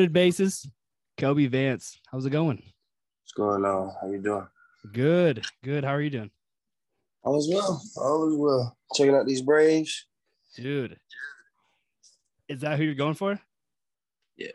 Loaded 0.00 0.14
bases. 0.14 0.66
Kobe 1.18 1.44
Vance. 1.44 2.00
How's 2.10 2.24
it 2.24 2.30
going? 2.30 2.56
What's 2.56 3.32
going 3.36 3.66
on? 3.66 3.92
How 4.00 4.08
you 4.08 4.16
doing? 4.16 4.46
Good. 4.94 5.44
Good. 5.62 5.84
How 5.84 5.90
are 5.90 6.00
you 6.00 6.08
doing? 6.08 6.30
All 7.22 7.38
is 7.38 7.50
well. 7.52 7.82
All 7.98 8.26
is 8.32 8.34
well. 8.38 8.78
Checking 8.94 9.14
out 9.14 9.26
these 9.26 9.42
Braves. 9.42 10.06
Dude. 10.56 10.98
Is 12.48 12.60
that 12.60 12.78
who 12.78 12.84
you're 12.84 12.94
going 12.94 13.12
for? 13.12 13.38
Yeah. 14.38 14.46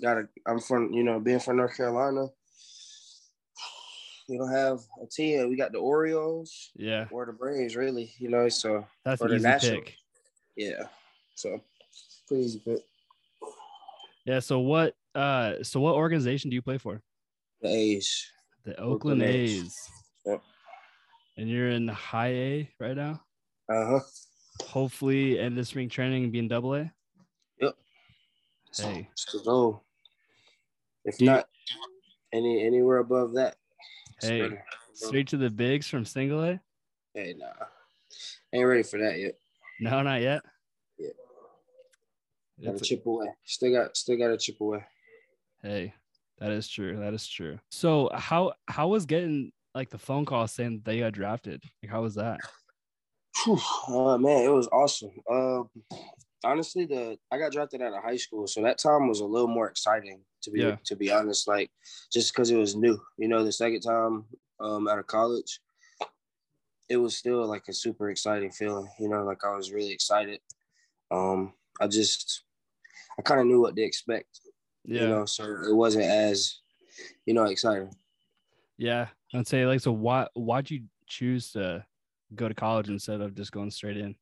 Got 0.00 0.14
to 0.14 0.28
I'm 0.46 0.60
from, 0.60 0.92
you 0.92 1.02
know, 1.02 1.18
being 1.18 1.40
from 1.40 1.56
North 1.56 1.76
Carolina. 1.76 2.28
We 4.28 4.38
don't 4.38 4.52
have 4.52 4.78
a 5.02 5.06
team. 5.10 5.48
We 5.48 5.56
got 5.56 5.72
the 5.72 5.78
Orioles 5.78 6.70
Yeah. 6.76 7.06
or 7.10 7.26
the 7.26 7.32
Braves, 7.32 7.74
really, 7.74 8.12
you 8.20 8.28
know, 8.28 8.48
so 8.48 8.86
That's 9.04 9.20
an 9.22 9.30
the 9.42 9.56
easy 9.56 9.70
pick. 9.70 9.96
yeah. 10.56 10.84
So 11.34 11.60
pretty 12.28 12.44
easy 12.44 12.60
pick. 12.60 12.78
Yeah. 14.30 14.38
So 14.38 14.60
what 14.60 14.94
uh 15.16 15.54
so 15.64 15.80
what 15.80 15.96
organization 15.96 16.50
do 16.50 16.54
you 16.54 16.62
play 16.62 16.78
for? 16.78 17.02
The 17.62 17.68
A's. 17.68 18.26
The 18.64 18.78
Oakland 18.78 19.22
A's. 19.22 19.64
A's. 19.64 19.88
Yep. 20.24 20.42
And 21.36 21.48
you're 21.48 21.70
in 21.70 21.88
high 21.88 22.28
A 22.28 22.70
right 22.78 22.96
now? 22.96 23.20
Uh-huh. 23.68 23.98
Hopefully 24.66 25.40
end 25.40 25.58
of 25.58 25.66
spring 25.66 25.88
training 25.88 26.30
be 26.30 26.38
in 26.38 26.46
double 26.46 26.76
A. 26.76 26.92
Yep. 27.60 27.74
Hey. 28.76 29.08
The 29.32 29.40
goal. 29.44 29.82
If 31.04 31.18
Do 31.18 31.24
you- 31.24 31.30
not 31.32 31.48
any 32.32 32.64
anywhere 32.64 32.98
above 32.98 33.32
that. 33.32 33.56
Hey. 34.22 34.48
Straight 34.94 35.26
to 35.28 35.38
the 35.38 35.50
bigs 35.50 35.88
from 35.88 36.04
single 36.04 36.44
A? 36.44 36.60
Hey, 37.14 37.34
nah. 37.36 37.66
Ain't 38.52 38.66
ready 38.66 38.84
for 38.84 38.98
that 39.00 39.18
yet. 39.18 39.34
No, 39.80 40.02
not 40.02 40.20
yet. 40.20 40.42
Yeah. 42.60 42.66
Got 42.66 42.70
to 42.72 42.76
It's- 42.76 42.88
chip 42.88 43.06
away. 43.06 43.26
Still 43.44 43.72
got 43.72 43.96
still 43.96 44.16
got 44.18 44.28
to 44.28 44.38
chip 44.38 44.60
away. 44.60 44.84
Hey, 45.62 45.94
that 46.38 46.50
is 46.52 46.68
true. 46.68 46.98
That 46.98 47.14
is 47.14 47.26
true. 47.26 47.58
So 47.70 48.10
how 48.14 48.52
how 48.68 48.88
was 48.88 49.06
getting 49.06 49.52
like 49.74 49.90
the 49.90 49.98
phone 49.98 50.24
call 50.24 50.46
saying 50.46 50.82
that 50.84 50.94
you 50.94 51.00
got 51.02 51.12
drafted? 51.12 51.62
Like 51.82 51.90
how 51.90 52.02
was 52.02 52.14
that? 52.16 52.40
Whew, 53.44 53.58
uh, 53.88 54.18
man, 54.18 54.44
it 54.44 54.48
was 54.52 54.68
awesome. 54.68 55.12
Uh, 55.30 55.62
honestly, 56.44 56.84
the 56.86 57.18
I 57.30 57.38
got 57.38 57.52
drafted 57.52 57.80
out 57.82 57.94
of 57.94 58.02
high 58.02 58.16
school, 58.16 58.46
so 58.46 58.62
that 58.62 58.78
time 58.78 59.08
was 59.08 59.20
a 59.20 59.24
little 59.24 59.48
more 59.48 59.68
exciting 59.68 60.22
to 60.42 60.50
be 60.50 60.60
Yeah. 60.60 60.76
to 60.84 60.96
be 60.96 61.10
honest. 61.12 61.46
Like 61.48 61.70
just 62.12 62.32
because 62.32 62.50
it 62.50 62.56
was 62.56 62.74
new, 62.76 62.98
you 63.16 63.28
know, 63.28 63.44
the 63.44 63.52
second 63.52 63.80
time 63.82 64.26
um, 64.60 64.88
out 64.88 64.98
of 64.98 65.06
college, 65.06 65.60
it 66.88 66.96
was 66.96 67.16
still 67.16 67.46
like 67.46 67.64
a 67.68 67.72
super 67.72 68.10
exciting 68.10 68.50
feeling. 68.50 68.88
You 68.98 69.08
know, 69.08 69.24
like 69.24 69.44
I 69.44 69.54
was 69.56 69.72
really 69.72 69.92
excited. 69.92 70.40
Um, 71.10 71.54
I 71.80 71.86
just 71.86 72.42
I 73.20 73.22
kind 73.22 73.40
of 73.40 73.46
knew 73.46 73.60
what 73.60 73.76
to 73.76 73.82
expect. 73.82 74.40
Yeah. 74.86 75.02
You 75.02 75.08
know, 75.08 75.24
so 75.26 75.44
it 75.44 75.74
wasn't 75.74 76.04
as 76.04 76.60
you 77.26 77.34
know 77.34 77.44
exciting. 77.44 77.94
Yeah. 78.78 79.08
I'd 79.34 79.46
say 79.46 79.66
like 79.66 79.80
so 79.80 79.92
why 79.92 80.26
why'd 80.32 80.70
you 80.70 80.84
choose 81.06 81.52
to 81.52 81.84
go 82.34 82.48
to 82.48 82.54
college 82.54 82.88
instead 82.88 83.20
of 83.20 83.34
just 83.34 83.52
going 83.52 83.70
straight 83.70 83.98
in? 83.98 84.14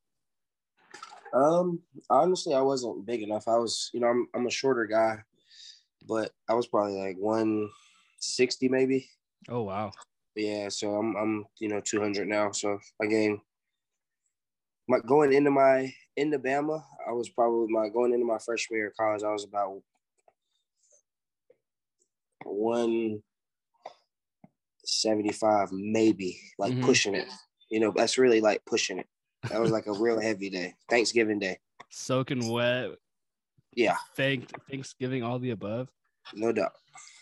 Um, 1.32 1.80
honestly, 2.10 2.54
I 2.54 2.60
wasn't 2.60 3.06
big 3.06 3.22
enough. 3.22 3.46
I 3.46 3.56
was, 3.56 3.88
you 3.94 4.00
know, 4.00 4.08
I'm 4.08 4.26
I'm 4.34 4.46
a 4.48 4.50
shorter 4.50 4.86
guy, 4.86 5.18
but 6.08 6.32
I 6.48 6.54
was 6.54 6.66
probably 6.66 6.96
like 6.96 7.16
160 7.18 8.68
maybe. 8.68 9.08
Oh 9.48 9.62
wow. 9.62 9.92
Yeah, 10.34 10.70
so 10.70 10.96
I'm 10.96 11.14
I'm 11.14 11.44
you 11.60 11.68
know 11.68 11.80
200 11.80 12.26
now. 12.26 12.50
So 12.50 12.80
again, 13.00 13.40
my 14.88 14.98
going 15.00 15.32
into 15.32 15.50
my 15.50 15.92
into 16.16 16.38
Bama, 16.38 16.82
I 17.06 17.12
was 17.12 17.28
probably 17.28 17.72
my 17.72 17.88
going 17.88 18.12
into 18.12 18.24
my 18.26 18.38
freshman 18.38 18.78
year 18.78 18.88
of 18.88 18.96
college. 18.96 19.22
I 19.22 19.30
was 19.32 19.44
about 19.44 19.82
one 22.44 23.22
seventy 24.84 25.32
five, 25.32 25.70
maybe 25.72 26.40
like 26.58 26.72
Mhm. 26.74 26.82
pushing 26.84 27.14
it. 27.14 27.28
You 27.68 27.80
know, 27.80 27.92
that's 27.94 28.18
really 28.18 28.40
like 28.40 28.64
pushing 28.64 28.98
it. 28.98 29.08
That 29.50 29.60
was 29.60 29.70
like 29.70 29.86
a 29.86 29.92
real 29.92 30.18
heavy 30.20 30.50
day, 30.50 30.74
Thanksgiving 30.88 31.38
day. 31.38 31.58
Soaking 31.90 32.50
wet, 32.50 32.98
Yeah, 33.72 33.96
thank 34.14 34.50
Thanksgiving, 34.68 35.22
all 35.22 35.38
the 35.38 35.50
above. 35.50 35.88
no 36.34 36.52
doubt. 36.52 36.72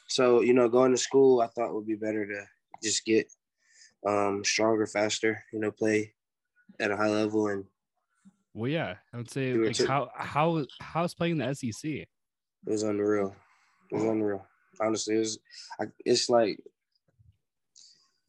So 0.09 0.41
you 0.41 0.55
know, 0.55 0.69
going 0.69 0.93
to 0.93 0.99
school, 0.99 1.41
I 1.41 1.49
thought 1.49 1.75
would 1.75 1.87
be 1.87 1.97
better 1.97 2.27
to 2.27 2.47
just 2.83 3.05
get 3.05 3.33
um 4.07 4.45
stronger, 4.45 4.87
faster. 4.87 5.45
You 5.53 5.59
know, 5.61 5.71
play 5.73 6.15
at 6.81 6.91
a 6.91 6.97
high 6.97 7.09
level 7.09 7.49
and 7.49 7.65
Well, 8.55 8.71
yeah, 8.71 8.97
I 9.13 9.17
would 9.17 9.31
say 9.31 9.53
like 9.55 9.79
how 9.87 10.09
how 10.17 10.65
how's 10.81 11.15
playing 11.15 11.39
the 11.39 11.55
SEC? 11.55 11.85
it 11.91 12.09
was 12.65 12.83
unreal. 12.83 13.35
It 13.91 13.95
was 13.97 14.05
unreal. 14.05 14.47
Honestly, 14.81 15.15
it 15.17 15.19
was. 15.21 15.39
I, 15.81 15.85
it's 16.05 16.29
like, 16.29 16.59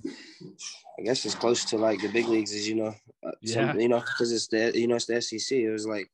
I 0.05 1.01
guess 1.03 1.25
it's 1.25 1.35
close 1.35 1.65
to 1.65 1.77
like 1.77 2.01
the 2.01 2.07
big 2.09 2.27
leagues, 2.27 2.53
is 2.53 2.67
you 2.69 2.75
know, 2.75 2.95
uh, 3.25 3.31
some- 3.45 3.65
Yeah. 3.65 3.73
you 3.75 3.89
know, 3.89 3.99
because 3.99 4.31
it's 4.31 4.47
the 4.47 4.71
you 4.77 4.87
know 4.87 4.95
it's 4.95 5.05
the 5.05 5.21
SEC. 5.21 5.57
It 5.57 5.71
was 5.71 5.85
like 5.87 6.09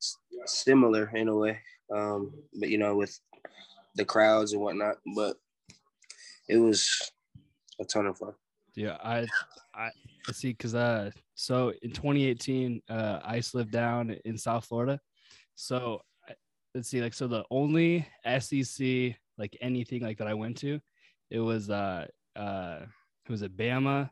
similar 0.45 1.09
in 1.15 1.27
a 1.27 1.35
way, 1.35 1.59
um, 1.93 2.33
but 2.59 2.69
you 2.69 2.77
know 2.77 2.95
with 2.95 3.19
the 3.95 4.05
crowds 4.05 4.53
and 4.53 4.61
whatnot. 4.61 4.97
But 5.15 5.37
it 6.47 6.57
was 6.57 7.11
a 7.79 7.85
ton 7.85 8.07
of 8.07 8.17
fun. 8.17 8.33
Yeah, 8.75 8.97
I 9.03 9.27
I 9.75 9.89
see 10.31 10.49
because 10.51 10.75
uh 10.75 11.11
so 11.35 11.73
in 11.81 11.91
2018 11.91 12.81
uh 12.89 13.19
ice 13.23 13.53
lived 13.53 13.71
down 13.71 14.11
in 14.25 14.37
South 14.37 14.65
Florida. 14.65 14.99
So 15.55 16.01
let's 16.73 16.89
see 16.89 17.01
like 17.01 17.13
so 17.13 17.27
the 17.27 17.43
only 17.51 18.07
SEC 18.39 19.15
like 19.37 19.57
anything 19.61 20.01
like 20.01 20.17
that 20.19 20.27
I 20.27 20.33
went 20.33 20.57
to, 20.59 20.79
it 21.29 21.39
was 21.39 21.69
uh 21.69 22.07
uh 22.35 22.79
it 23.25 23.31
was 23.31 23.43
at 23.43 23.51
Bama 23.51 24.09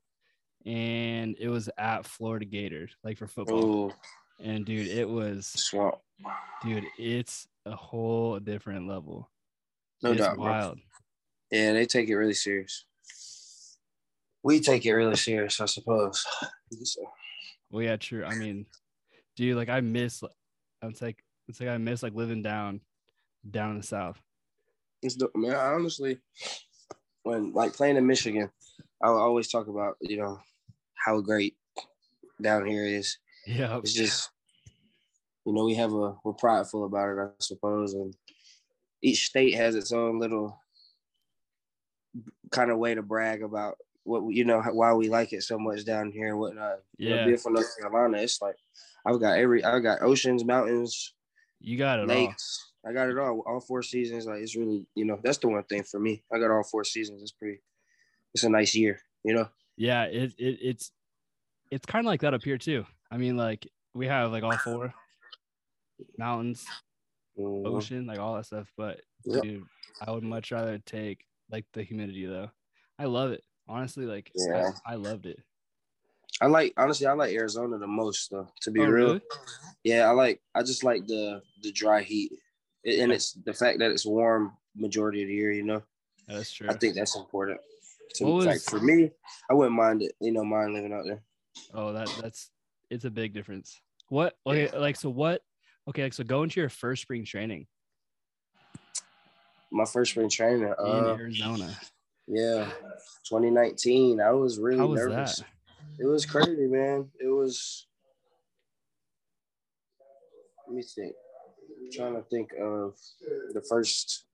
and 0.65 1.35
it 1.39 1.49
was 1.49 1.69
at 1.77 2.05
Florida 2.05 2.45
Gators 2.45 2.95
like 3.03 3.17
for 3.17 3.27
football. 3.27 3.91
Oh, 3.91 3.93
And 4.43 4.65
dude, 4.65 4.87
it 4.87 5.07
was 5.07 5.47
swamp. 5.47 5.95
dude, 6.63 6.85
it's 6.97 7.47
a 7.65 7.75
whole 7.75 8.39
different 8.39 8.87
level. 8.87 9.29
No 10.03 10.11
it's 10.11 10.21
doubt, 10.21 10.37
wild. 10.37 10.79
Yeah, 11.51 11.73
they 11.73 11.85
take 11.85 12.09
it 12.09 12.15
really 12.15 12.33
serious. 12.33 12.85
We 14.43 14.59
take 14.59 14.85
it 14.85 14.93
really 14.93 15.15
serious, 15.15 15.59
I 15.59 15.65
suppose. 15.65 16.25
So, 16.83 17.01
Well, 17.69 17.83
yeah, 17.83 17.97
true. 17.97 18.23
I 18.25 18.35
mean, 18.35 18.65
dude, 19.35 19.55
like 19.57 19.69
I 19.69 19.81
miss. 19.81 20.23
It's 20.81 21.01
like 21.01 21.23
it's 21.47 21.59
like 21.59 21.69
I 21.69 21.77
miss 21.77 22.01
like 22.01 22.15
living 22.15 22.41
down, 22.41 22.81
down 23.49 23.71
in 23.71 23.77
the 23.77 23.83
south. 23.83 24.21
it's 25.03 25.15
dope, 25.15 25.35
man. 25.35 25.55
I 25.55 25.73
honestly, 25.73 26.17
when 27.23 27.53
like 27.53 27.73
playing 27.73 27.97
in 27.97 28.07
Michigan, 28.07 28.49
I 29.03 29.07
always 29.07 29.49
talk 29.49 29.67
about 29.67 29.97
you 30.01 30.17
know 30.17 30.39
how 30.95 31.21
great 31.21 31.55
down 32.41 32.65
here 32.65 32.85
is. 32.85 33.17
Yeah, 33.45 33.77
It's 33.79 33.93
just 33.93 34.29
you 35.45 35.53
know 35.53 35.65
we 35.65 35.75
have 35.75 35.93
a 35.93 36.15
we're 36.23 36.33
prideful 36.33 36.85
about 36.85 37.09
it, 37.09 37.21
I 37.21 37.27
suppose, 37.39 37.93
and 37.93 38.15
each 39.03 39.25
state 39.25 39.55
has 39.55 39.75
its 39.75 39.91
own 39.91 40.19
little 40.19 40.59
kind 42.51 42.71
of 42.71 42.77
way 42.77 42.93
to 42.95 43.01
brag 43.01 43.41
about 43.43 43.77
what 44.03 44.33
you 44.33 44.43
know 44.45 44.61
why 44.61 44.93
we 44.93 45.09
like 45.09 45.33
it 45.33 45.43
so 45.43 45.59
much 45.59 45.85
down 45.85 46.11
here 46.11 46.29
and 46.29 46.39
whatnot. 46.39 46.79
You 47.03 47.11
know, 47.11 47.17
Yeah. 47.17 47.25
being 47.25 47.37
from 47.37 47.53
North 47.53 47.77
Carolina, 47.79 48.17
it's 48.17 48.41
like 48.41 48.55
I've 49.05 49.19
got 49.19 49.37
every 49.37 49.63
I've 49.63 49.83
got 49.83 50.01
oceans, 50.01 50.45
mountains, 50.45 51.13
you 51.59 51.77
got 51.77 51.99
it 51.99 52.09
all. 52.09 52.27
lakes. 52.27 52.71
I 52.85 52.93
got 52.93 53.09
it 53.09 53.17
all, 53.17 53.43
all 53.45 53.59
four 53.59 53.83
seasons. 53.83 54.25
Like 54.25 54.41
it's 54.41 54.55
really, 54.55 54.85
you 54.95 55.05
know, 55.05 55.19
that's 55.23 55.37
the 55.37 55.49
one 55.49 55.63
thing 55.63 55.83
for 55.83 55.99
me. 55.99 56.23
I 56.33 56.39
got 56.39 56.51
all 56.51 56.63
four 56.63 56.83
seasons. 56.83 57.21
It's 57.21 57.31
pretty. 57.31 57.61
It's 58.33 58.43
a 58.43 58.49
nice 58.49 58.75
year, 58.75 59.01
you 59.23 59.33
know. 59.33 59.49
Yeah, 59.77 60.05
it, 60.05 60.33
it 60.37 60.59
it's 60.61 60.91
it's 61.71 61.85
kind 61.85 62.05
of 62.05 62.07
like 62.07 62.21
that 62.21 62.33
up 62.33 62.43
here 62.43 62.57
too. 62.57 62.85
I 63.11 63.17
mean, 63.17 63.37
like 63.37 63.67
we 63.93 64.07
have 64.07 64.31
like 64.31 64.43
all 64.43 64.57
four 64.57 64.93
mountains, 66.17 66.65
Mhm. 67.37 67.65
ocean, 67.65 68.05
like 68.07 68.19
all 68.19 68.35
that 68.35 68.45
stuff. 68.45 68.71
But 68.77 69.01
Yep. 69.25 69.43
dude, 69.43 69.67
I 69.99 70.11
would 70.11 70.23
much 70.23 70.51
rather 70.51 70.77
take 70.79 71.25
like 71.49 71.65
the 71.73 71.83
humidity 71.83 72.25
though. 72.25 72.51
I 72.99 73.05
love 73.05 73.31
it. 73.31 73.43
Honestly, 73.71 74.05
like 74.05 74.29
Yeah. 74.35 74.71
I, 74.85 74.93
I 74.93 74.95
loved 74.95 75.25
it. 75.25 75.39
I 76.41 76.47
like 76.47 76.73
honestly, 76.75 77.07
I 77.07 77.13
like 77.13 77.33
Arizona 77.33 77.77
the 77.77 77.87
most 77.87 78.29
though. 78.29 78.47
To 78.63 78.71
be 78.71 78.81
Oh, 78.81 78.85
real, 78.85 79.05
really? 79.07 79.21
yeah, 79.85 80.07
I 80.07 80.11
like. 80.11 80.41
I 80.53 80.61
just 80.63 80.83
like 80.83 81.05
the 81.07 81.41
the 81.63 81.71
dry 81.71 82.01
heat, 82.01 82.33
It- 82.83 82.99
and 82.99 83.11
it's 83.13 83.31
the 83.33 83.53
fact 83.53 83.79
that 83.79 83.91
it's 83.91 84.05
warm 84.05 84.57
majority 84.75 85.21
of 85.21 85.27
the 85.29 85.33
year. 85.35 85.51
You 85.51 85.63
know, 85.63 85.83
that's 86.27 86.51
true. 86.51 86.67
I 86.69 86.73
think 86.73 86.95
that's 86.95 87.15
important. 87.15 87.59
To, 88.15 88.25
What 88.25 88.33
was- 88.33 88.45
like 88.45 88.61
for 88.61 88.79
me, 88.81 89.11
I 89.49 89.53
wouldn't 89.53 89.75
mind 89.75 90.01
it. 90.01 90.13
You 90.19 90.31
know, 90.31 90.43
mind 90.43 90.73
living 90.73 90.91
out 90.93 91.05
there. 91.05 91.21
Oh, 91.73 91.93
that 91.93 92.09
that's 92.21 92.49
it's 92.89 93.05
a 93.05 93.09
big 93.11 93.33
difference. 93.33 93.79
What 94.09 94.35
okay, 94.45 94.69
like 94.77 94.97
so 94.97 95.09
what 95.09 95.43
okay, 95.87 96.03
like 96.03 96.13
so 96.13 96.23
go 96.25 96.43
into 96.43 96.59
your 96.59 96.69
first 96.69 97.03
spring 97.03 97.23
training 97.23 97.67
My 99.71 99.85
first 99.85 100.11
spring 100.11 100.29
training, 100.29 100.63
in 100.63 100.73
uh, 100.77 101.15
Arizona. 101.17 101.77
Yeah, 102.27 102.65
2019. 103.25 104.19
I 104.19 104.31
was 104.31 104.59
really 104.59 104.77
How 104.77 104.87
was 104.87 105.01
nervous. 105.01 105.37
that? 105.37 105.45
It 105.99 106.05
was 106.05 106.25
crazy, 106.25 106.67
man. 106.67 107.09
It 107.19 107.27
was. 107.27 107.87
Let 110.67 110.75
me 110.75 110.83
think. 110.83 111.13
trying 111.93 112.15
to 112.15 112.21
think 112.23 112.51
of 112.53 112.95
the 113.53 113.61
first. 113.67 114.25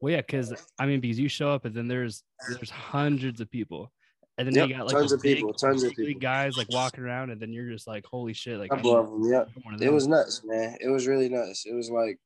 Well, 0.00 0.12
yeah, 0.12 0.18
because 0.18 0.54
I 0.78 0.86
mean, 0.86 1.00
because 1.00 1.18
you 1.18 1.28
show 1.28 1.50
up 1.50 1.64
and 1.64 1.74
then 1.74 1.88
there's 1.88 2.22
there's 2.48 2.70
hundreds 2.70 3.40
of 3.40 3.50
people, 3.50 3.92
and 4.38 4.46
then 4.46 4.54
Yep, 4.54 4.68
you 4.68 4.74
got 4.74 4.86
like 4.86 4.94
tons 4.94 5.12
of 5.12 5.22
people, 5.22 5.52
tons 5.52 5.82
of 5.82 5.90
big 5.96 6.06
people. 6.06 6.20
guys 6.20 6.56
like 6.56 6.68
walking 6.70 7.04
around, 7.04 7.30
and 7.30 7.40
then 7.40 7.52
you're 7.52 7.70
just 7.70 7.86
like, 7.86 8.04
holy 8.06 8.32
shit, 8.32 8.58
like 8.58 8.72
I 8.72 8.76
of 8.76 8.82
them, 8.82 9.30
yeah. 9.30 9.44
It 9.80 9.92
was 9.92 10.06
nuts, 10.06 10.42
man. 10.44 10.76
It 10.80 10.88
was 10.88 11.06
really 11.06 11.28
nuts. 11.28 11.64
It 11.66 11.74
was 11.74 11.90
like 11.90 12.18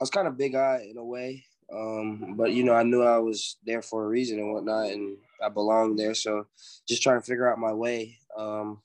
I 0.00 0.02
was 0.02 0.10
kind 0.10 0.28
of 0.28 0.36
big 0.36 0.54
eye 0.54 0.86
in 0.90 0.96
a 0.98 1.04
way, 1.04 1.44
um, 1.72 2.34
but 2.36 2.52
you 2.52 2.64
know, 2.64 2.74
I 2.74 2.82
knew 2.82 3.02
I 3.02 3.18
was 3.18 3.56
there 3.64 3.82
for 3.82 4.04
a 4.04 4.08
reason 4.08 4.38
and 4.38 4.52
whatnot, 4.52 4.90
and 4.90 5.16
I 5.42 5.48
belonged 5.48 5.98
there. 5.98 6.14
So 6.14 6.46
just 6.88 7.02
trying 7.02 7.20
to 7.20 7.26
figure 7.26 7.50
out 7.50 7.58
my 7.58 7.72
way. 7.72 8.18
Um, 8.36 8.82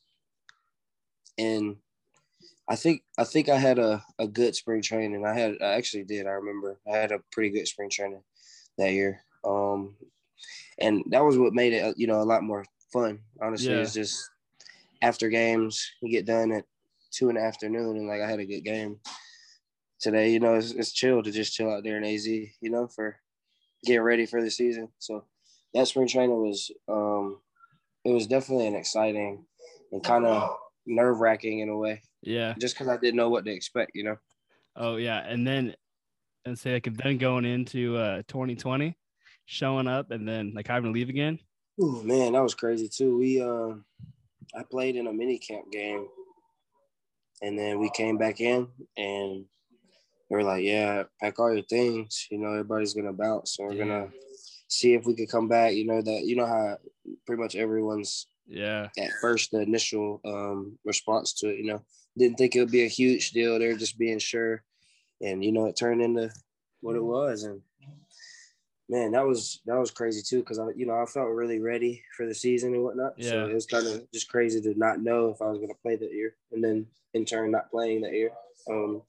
and 1.37 1.77
I 2.67 2.75
think 2.75 3.03
I 3.17 3.23
think 3.23 3.49
I 3.49 3.57
had 3.57 3.79
a, 3.79 4.03
a 4.19 4.27
good 4.27 4.55
spring 4.55 4.81
training. 4.81 5.25
I 5.25 5.33
had 5.33 5.55
I 5.61 5.73
actually 5.73 6.03
did. 6.03 6.27
I 6.27 6.31
remember 6.31 6.79
I 6.91 6.97
had 6.97 7.11
a 7.11 7.19
pretty 7.31 7.49
good 7.49 7.67
spring 7.67 7.89
training 7.89 8.23
that 8.77 8.91
year. 8.91 9.21
Um, 9.43 9.95
and 10.79 11.03
that 11.09 11.23
was 11.23 11.37
what 11.37 11.53
made 11.53 11.73
it 11.73 11.97
you 11.97 12.07
know 12.07 12.21
a 12.21 12.23
lot 12.23 12.43
more 12.43 12.65
fun. 12.91 13.19
Honestly, 13.41 13.73
Yeah. 13.73 13.81
it's 13.81 13.93
just 13.93 14.29
after 15.01 15.29
games 15.29 15.91
you 16.01 16.09
get 16.09 16.25
done 16.25 16.51
at 16.51 16.65
two 17.11 17.29
in 17.29 17.35
the 17.35 17.41
afternoon 17.41 17.97
and 17.97 18.07
like 18.07 18.21
I 18.21 18.29
had 18.29 18.39
a 18.39 18.45
good 18.45 18.61
game 18.61 18.99
today. 20.05 20.29
You 20.29 20.39
know, 20.39 20.53
it's, 20.53 20.71
it's 20.71 20.93
chill 20.93 21.23
to 21.23 21.31
just 21.31 21.53
chill 21.53 21.71
out 21.71 21.83
there 21.83 21.97
in 21.97 22.05
AZ. 22.05 22.25
You 22.27 22.51
know, 22.61 22.87
for 22.87 23.17
getting 23.83 24.01
ready 24.01 24.25
for 24.25 24.41
the 24.41 24.51
season. 24.51 24.89
So 24.99 25.25
that 25.73 25.87
spring 25.87 26.07
training 26.07 26.41
was 26.41 26.71
um, 26.87 27.39
it 28.05 28.11
was 28.11 28.27
definitely 28.27 28.67
an 28.67 28.75
exciting 28.75 29.45
and 29.91 30.03
kind 30.03 30.25
of 30.25 30.55
nerve 30.85 31.19
wracking 31.19 31.59
in 31.59 31.69
a 31.69 31.77
way, 31.77 32.01
yeah. 32.21 32.53
just 32.59 32.75
because 32.75 32.87
I 32.87 32.97
didn't 32.97 33.17
know 33.17 33.29
what 33.29 33.45
to 33.45 33.51
expect. 33.51 33.91
You 33.95 34.03
know. 34.05 34.17
Oh 34.75 34.95
yeah, 34.97 35.25
and 35.27 35.45
then 35.45 35.75
and 36.45 36.57
say 36.57 36.73
like 36.73 36.87
then 36.97 37.17
going 37.17 37.45
into 37.45 37.97
uh 37.97 38.21
2020, 38.27 38.95
showing 39.45 39.87
up 39.87 40.11
and 40.11 40.27
then 40.27 40.53
like 40.55 40.67
having 40.67 40.93
to 40.93 40.97
leave 40.97 41.09
again. 41.09 41.39
Oh 41.81 42.03
man, 42.03 42.33
that 42.33 42.43
was 42.43 42.55
crazy 42.55 42.87
too. 42.87 43.17
We 43.17 43.41
uh, 43.41 43.73
I 44.57 44.63
played 44.69 44.95
in 44.95 45.07
a 45.07 45.13
mini 45.13 45.39
camp 45.39 45.71
game, 45.71 46.07
and 47.41 47.57
then 47.57 47.79
we 47.79 47.89
came 47.89 48.17
back 48.17 48.39
in, 48.39 48.67
and 48.97 49.45
they 50.29 50.35
were 50.35 50.43
like, 50.43 50.63
"Yeah, 50.63 51.03
pack 51.19 51.39
all 51.39 51.53
your 51.53 51.63
things. 51.63 52.27
You 52.31 52.39
know, 52.39 52.51
everybody's 52.51 52.93
gonna 52.93 53.13
bounce, 53.13 53.55
so 53.55 53.65
we're 53.65 53.75
gonna 53.75 54.11
see 54.67 54.93
if 54.93 55.05
we 55.05 55.15
could 55.15 55.29
come 55.29 55.47
back." 55.47 55.73
You 55.73 55.85
know 55.85 56.01
that 56.01 56.25
you 56.25 56.35
know 56.35 56.45
how 56.45 56.77
pretty 57.25 57.41
much 57.41 57.55
everyone's 57.55 58.27
Yeah, 58.47 58.89
at 58.97 59.11
first 59.21 59.51
the 59.51 59.61
initial 59.61 60.21
um, 60.25 60.77
response 60.85 61.33
to 61.39 61.49
it. 61.49 61.57
You 61.59 61.65
know, 61.65 61.81
didn't 62.17 62.37
think 62.37 62.55
it 62.55 62.59
would 62.59 62.71
be 62.71 62.83
a 62.85 62.87
huge 62.87 63.31
deal. 63.31 63.57
They're 63.59 63.77
just 63.77 63.97
being 63.97 64.19
sure, 64.19 64.63
and 65.21 65.43
you 65.43 65.51
know, 65.51 65.65
it 65.65 65.75
turned 65.75 66.01
into 66.01 66.31
what 66.81 66.95
it 66.95 67.03
was. 67.03 67.43
And 67.43 67.61
man, 68.89 69.11
that 69.11 69.25
was 69.25 69.61
that 69.65 69.79
was 69.79 69.91
crazy 69.91 70.21
too 70.21 70.39
because 70.39 70.59
I, 70.59 70.67
you 70.75 70.85
know, 70.85 71.01
I 71.01 71.05
felt 71.05 71.29
really 71.29 71.59
ready 71.59 72.03
for 72.15 72.25
the 72.25 72.35
season 72.35 72.73
and 72.73 72.83
whatnot. 72.83 73.15
So 73.21 73.45
Yeah. 73.45 73.51
it 73.51 73.53
was 73.53 73.65
kind 73.65 73.87
of 73.87 74.11
just 74.11 74.29
crazy 74.29 74.61
to 74.61 74.77
not 74.77 75.01
know 75.01 75.29
if 75.29 75.41
I 75.41 75.45
was 75.47 75.57
going 75.57 75.69
to 75.69 75.81
play 75.81 75.95
that 75.95 76.13
year, 76.13 76.35
and 76.51 76.63
then 76.63 76.87
in 77.13 77.25
turn 77.25 77.51
not 77.51 77.71
playing 77.71 78.01
that 78.01 78.13
year. 78.13 78.31
Um, 78.69 79.01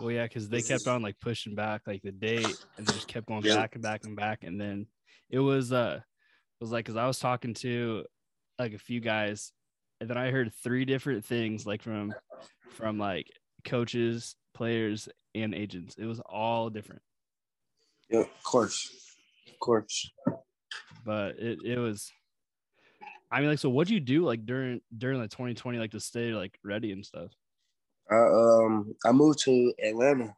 well 0.00 0.10
yeah, 0.10 0.24
because 0.24 0.48
they 0.48 0.62
kept 0.62 0.86
on 0.86 1.02
like 1.02 1.18
pushing 1.20 1.54
back 1.54 1.82
like 1.86 2.02
the 2.02 2.12
date 2.12 2.56
and 2.76 2.86
they 2.86 2.92
just 2.92 3.06
kept 3.08 3.26
going 3.26 3.42
Yeah. 3.44 3.54
back 3.54 3.74
and 3.74 3.82
back 3.82 4.04
and 4.04 4.16
back, 4.16 4.44
and 4.44 4.60
then 4.60 4.86
it 5.30 5.38
was 5.38 5.72
uh 5.72 6.00
it 6.00 6.64
was 6.64 6.70
like 6.72 6.84
because 6.84 6.96
I 6.96 7.06
was 7.06 7.18
talking 7.18 7.54
to 7.54 8.04
like 8.58 8.72
a 8.72 8.78
few 8.78 9.00
guys, 9.00 9.52
and 10.00 10.08
then 10.08 10.16
I 10.18 10.30
heard 10.30 10.52
three 10.62 10.84
different 10.84 11.24
things 11.24 11.66
like 11.66 11.82
from 11.82 12.14
from 12.70 12.98
like 12.98 13.26
coaches, 13.64 14.36
players, 14.54 15.08
and 15.34 15.54
agents. 15.54 15.96
It 15.96 16.06
was 16.06 16.20
all 16.20 16.70
different. 16.70 17.02
yeah, 18.10 18.20
of 18.20 18.42
course, 18.44 18.90
of 19.48 19.58
course. 19.60 20.10
but 21.04 21.38
it, 21.38 21.58
it 21.64 21.78
was 21.78 22.10
I 23.30 23.40
mean 23.40 23.48
like 23.50 23.58
so 23.58 23.68
what'd 23.70 23.90
you 23.90 24.00
do 24.00 24.24
like 24.24 24.46
during 24.46 24.80
during 24.96 25.18
like 25.20 25.30
2020 25.30 25.78
like 25.78 25.90
to 25.92 26.00
stay 26.00 26.32
like 26.32 26.58
ready 26.64 26.92
and 26.92 27.04
stuff? 27.04 27.30
I, 28.10 28.16
um, 28.16 28.94
I 29.04 29.12
moved 29.12 29.38
to 29.40 29.72
Atlanta. 29.82 30.36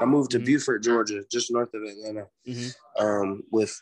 I 0.00 0.04
moved 0.04 0.32
to 0.32 0.38
Mhm. 0.40 0.44
Buford, 0.46 0.82
Georgia, 0.82 1.24
just 1.30 1.50
north 1.50 1.72
of 1.74 1.82
Atlanta. 1.82 2.28
Mhm. 2.46 2.74
um, 2.98 3.42
with 3.50 3.80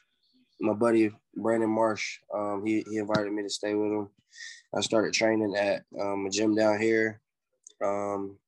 my 0.61 0.73
buddy 0.73 1.11
Brandon 1.37 1.69
Marsh. 1.69 2.19
Um, 2.32 2.64
he, 2.64 2.82
he 2.88 2.96
invited 2.99 3.32
me 3.32 3.43
to 3.43 3.50
stay 3.50 3.75
with 3.75 3.90
him. 3.93 4.08
I 4.75 4.81
started 4.81 5.12
training 5.12 5.55
at 5.56 5.84
um, 6.00 6.26
a 6.26 6.31
gym 6.31 6.55
down 6.55 6.81
here. 6.81 7.20
Um, 7.84 8.38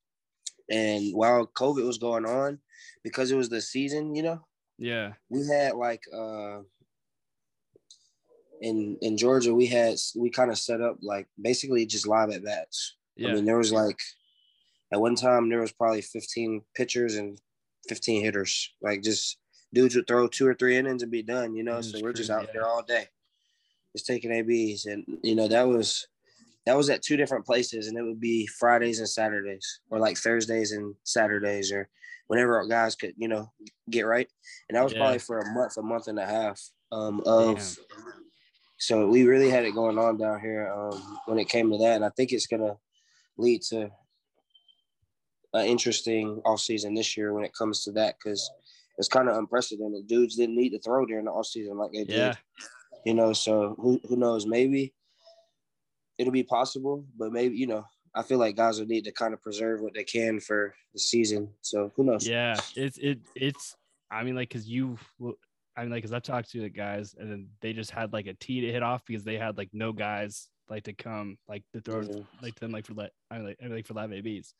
and 0.71 1.15
while 1.15 1.47
COVID 1.47 1.85
was 1.87 1.99
going 1.99 2.25
on, 2.25 2.61
because 3.03 3.31
it 3.31 3.37
was 3.37 3.49
the 3.51 3.61
season, 3.61 4.15
you 4.15 4.23
know, 4.23 4.47
Yeah. 4.79 5.15
we 5.29 5.47
had 5.47 5.75
like 5.75 6.03
uh, 6.13 6.61
in 8.61 8.97
in 9.03 9.17
Georgia, 9.19 9.55
we 9.55 9.67
had 9.67 9.97
we 10.17 10.31
kind 10.31 10.51
of 10.51 10.59
set 10.59 10.81
up 10.81 10.97
like 11.03 11.27
basically 11.41 11.85
just 11.87 12.07
live 12.07 12.31
at 12.31 12.45
bats. 12.45 12.97
Yeah. 13.17 13.29
I 13.31 13.35
mean, 13.35 13.45
there 13.45 13.59
was 13.59 13.73
like 13.73 14.01
at 14.95 15.01
one 15.01 15.17
time 15.17 15.49
there 15.49 15.61
was 15.61 15.73
probably 15.73 16.01
15 16.01 16.63
pitchers 16.77 17.17
and 17.17 17.37
15 17.89 18.23
hitters. 18.23 18.73
Like 18.81 19.03
just 19.03 19.39
dudes 19.73 19.97
would 19.97 20.07
throw 20.07 20.29
two 20.29 20.47
or 20.47 20.55
three 20.55 20.77
innings 20.77 21.03
and 21.03 21.11
be 21.11 21.23
done, 21.23 21.57
you 21.57 21.65
know. 21.65 21.81
So 21.81 21.99
we're 22.01 22.13
just 22.13 22.31
out 22.31 22.45
yeah. 22.45 22.51
there 22.55 22.67
all 22.67 22.83
day, 22.83 23.09
just 23.93 24.07
taking 24.07 24.31
ABs, 24.31 24.87
and 24.87 25.05
you 25.23 25.35
know 25.35 25.49
that 25.49 25.67
was 25.67 26.07
that 26.65 26.77
was 26.77 26.89
at 26.91 27.03
two 27.03 27.17
different 27.17 27.45
places, 27.45 27.89
and 27.89 27.99
it 27.99 28.03
would 28.03 28.21
be 28.21 28.47
Fridays 28.47 29.01
and 29.01 29.09
Saturdays, 29.09 29.81
or 29.91 29.99
like 29.99 30.17
Thursdays 30.17 30.71
and 30.71 30.95
Saturdays, 31.03 31.73
or 31.73 31.89
whenever 32.29 32.57
our 32.57 32.67
guys 32.67 32.95
could, 32.95 33.15
you 33.19 33.29
know, 33.29 33.53
get 33.91 34.03
right. 34.03 34.29
And 34.69 34.77
that 34.77 34.85
was 34.85 34.93
Yeah. 34.93 35.01
probably 35.01 35.19
for 35.19 35.41
a 35.41 35.53
month, 35.53 35.77
a 35.77 35.83
month 35.83 36.07
and 36.07 36.19
a 36.19 36.25
half 36.25 36.61
um, 36.91 37.21
of. 37.27 37.57
Damn. 37.57 37.85
So 38.79 39.09
we 39.09 39.25
really 39.25 39.51
had 39.51 39.65
it 39.65 39.75
going 39.75 39.99
on 39.99 40.19
down 40.19 40.41
here 40.41 40.73
um, 40.73 41.19
when 41.27 41.39
it 41.39 41.49
came 41.49 41.71
to 41.71 41.79
that, 41.79 41.97
and 41.97 42.05
I 42.05 42.11
think 42.11 42.33
it's 42.33 42.47
gonna 42.47 42.79
lead 43.37 43.63
to 43.71 43.91
an 45.55 45.67
interesting 45.67 46.41
off 46.45 46.61
season 46.61 46.95
this 46.95 47.17
year 47.17 47.33
when 47.33 47.45
it 47.45 47.55
comes 47.55 47.83
to 47.85 47.93
that 47.93 48.17
because 48.19 48.51
it's 48.99 49.09
kind 49.09 49.29
of 49.29 49.37
unprecedented. 49.37 50.07
Dudes 50.07 50.37
didn't 50.37 50.57
need 50.57 50.71
to 50.71 50.79
throw 50.81 51.07
during 51.07 51.25
the 51.25 51.31
off 51.31 51.47
season 51.47 51.79
like 51.79 51.93
they 51.93 52.05
Yeah. 52.07 52.33
did, 52.33 52.37
you 53.07 53.15
know. 53.15 53.33
So 53.33 53.75
who 53.79 54.01
who 54.09 54.17
knows? 54.17 54.47
Maybe 54.47 54.93
it'll 56.19 56.33
be 56.33 56.43
possible, 56.43 57.05
but 57.17 57.33
maybe 57.33 57.57
you 57.57 57.67
know. 57.67 57.85
I 58.17 58.23
feel 58.23 58.39
like 58.39 58.55
guys 58.55 58.79
will 58.79 58.87
need 58.87 59.03
to 59.07 59.13
kind 59.13 59.35
of 59.35 59.43
preserve 59.43 59.81
what 59.81 59.93
they 59.93 60.05
can 60.05 60.39
for 60.39 60.73
the 60.93 61.01
season. 61.01 61.53
So 61.63 61.91
who 61.97 62.05
knows? 62.05 62.29
Yeah. 62.29 62.55
It's 62.77 62.97
it 62.99 63.19
it's 63.35 63.75
I 64.09 64.23
mean 64.23 64.37
like 64.37 64.51
cuz 64.51 64.69
you 64.69 64.97
I 65.77 65.83
mean 65.83 65.91
like 65.91 66.05
cuz 66.05 66.13
I 66.13 66.21
talked 66.21 66.51
to 66.53 66.61
the 66.61 66.69
guys 66.69 67.15
and 67.19 67.29
then 67.29 67.49
they 67.61 67.73
just 67.73 67.91
had 67.91 68.13
like 68.13 68.29
a 68.29 68.35
tee 68.35 68.61
to 68.61 68.71
hit 68.71 68.85
off 68.85 69.03
because 69.05 69.25
they 69.25 69.37
had 69.37 69.59
like 69.59 69.71
no 69.73 69.93
guys 69.93 70.49
like 70.69 70.85
to 70.85 70.93
come 70.93 71.39
like 71.49 71.65
to 71.73 71.81
throw 71.81 72.03
Mhm. 72.03 72.25
like 72.41 72.55
to 72.55 72.61
them 72.61 72.71
like 72.71 72.87
for 72.87 72.95
let 72.95 73.11
I 73.33 73.39
mean, 73.39 73.47
like, 73.49 73.57
I 73.61 73.65
mean, 73.65 73.75
like 73.75 73.87
for 73.87 73.95
live 73.95 74.13
ABs. 74.13 74.55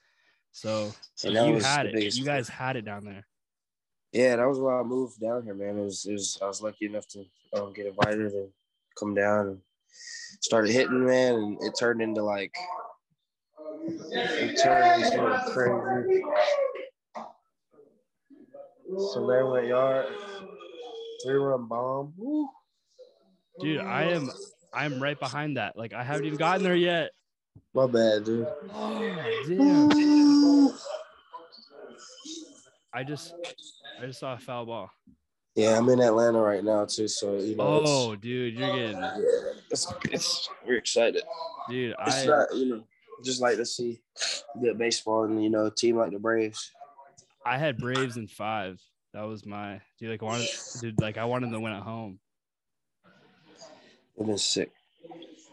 So, 0.55 0.93
so 1.17 1.31
you 1.31 1.59
had 1.59 1.87
it. 1.87 1.95
biggest- 1.95 2.17
You 2.17 2.25
guys 2.25 2.49
had 2.49 2.77
it 2.77 2.85
down 2.85 3.05
there. 3.05 3.27
Yeah, 4.13 4.37
that 4.37 4.47
was 4.47 4.61
why 4.61 4.79
I 4.79 4.85
moved 4.85 5.21
down 5.21 5.43
here, 5.43 5.55
man. 5.55 5.77
It 5.77 5.83
was, 5.83 6.07
it 6.07 6.13
was 6.13 6.39
I 6.41 6.47
was 6.47 6.63
lucky 6.63 6.87
enough 6.87 7.09
to 7.09 7.25
um, 7.55 7.73
get 7.73 7.87
invited 7.87 8.33
and 8.33 8.49
come 8.97 9.13
down 9.15 9.49
and 9.49 9.59
started 10.41 10.71
hitting, 10.71 11.05
man. 11.05 11.35
And 11.35 11.59
it 11.61 11.73
turned 11.77 12.01
into 12.01 12.23
like 12.23 12.55
it 14.13 14.63
turned 14.63 15.03
into 15.03 15.43
crazy. 15.53 16.23
So 19.13 19.27
there 19.27 19.47
went 19.47 19.67
yard, 19.67 20.07
three 21.25 21.35
run 21.35 21.67
bomb. 21.67 22.13
Woo. 22.17 22.49
Dude, 23.61 23.81
I 23.81 24.05
am 24.05 24.31
I'm 24.73 25.03
right 25.03 25.19
behind 25.19 25.57
that. 25.57 25.77
Like 25.77 25.93
I 25.93 26.05
haven't 26.05 26.27
even 26.27 26.39
gotten 26.39 26.63
there 26.63 26.77
yet. 26.77 27.11
My 27.75 27.89
bad, 27.89 28.23
dude. 28.25 28.47
Oh, 28.73 29.45
damn. 29.49 30.44
I 32.95 33.03
just 33.03 33.35
I 34.01 34.07
just 34.07 34.21
saw 34.21 34.35
a 34.35 34.39
foul 34.39 34.67
ball. 34.67 34.91
Yeah, 35.57 35.77
I'm 35.79 35.89
in 35.89 36.01
Atlanta 36.01 36.41
right 36.41 36.65
now 36.65 36.85
too, 36.85 37.07
so 37.09 37.37
you 37.39 37.57
know. 37.57 37.77
it's- 37.79 37.89
Oh, 37.91 38.17
dude, 38.17 38.55
you're 38.55 38.75
getting 38.75 38.99
yeah, 38.99 39.19
it's, 39.71 39.93
it's 40.11 40.49
we're 40.67 40.79
excited. 40.79 41.23
dude. 41.69 41.95
It's 42.07 42.23
I 42.23 42.27
not, 42.27 42.55
you 42.55 42.67
know, 42.67 42.85
just 43.25 43.41
like 43.41 43.57
to 43.57 43.67
see 43.67 44.01
good 44.61 44.79
baseball 44.79 45.25
and 45.25 45.43
you 45.43 45.51
know, 45.51 45.67
a 45.67 45.71
team 45.71 45.97
like 45.97 46.13
the 46.13 46.19
Braves. 46.19 46.71
I 47.45 47.59
had 47.59 47.79
Braves 47.79 48.17
in 48.17 48.27
five. 48.27 48.81
That 49.13 49.23
was 49.23 49.45
my 49.47 49.81
dude. 49.99 50.11
Like 50.11 50.23
I 50.23 50.27
wanted, 50.27 50.49
dude. 50.81 51.01
Like 51.01 51.19
I 51.19 51.25
wanted 51.25 51.51
to 51.51 51.61
win 51.61 51.73
at 51.73 51.83
home. 51.83 52.19
It 54.19 54.27
been 54.27 54.39
sick. 54.39 54.73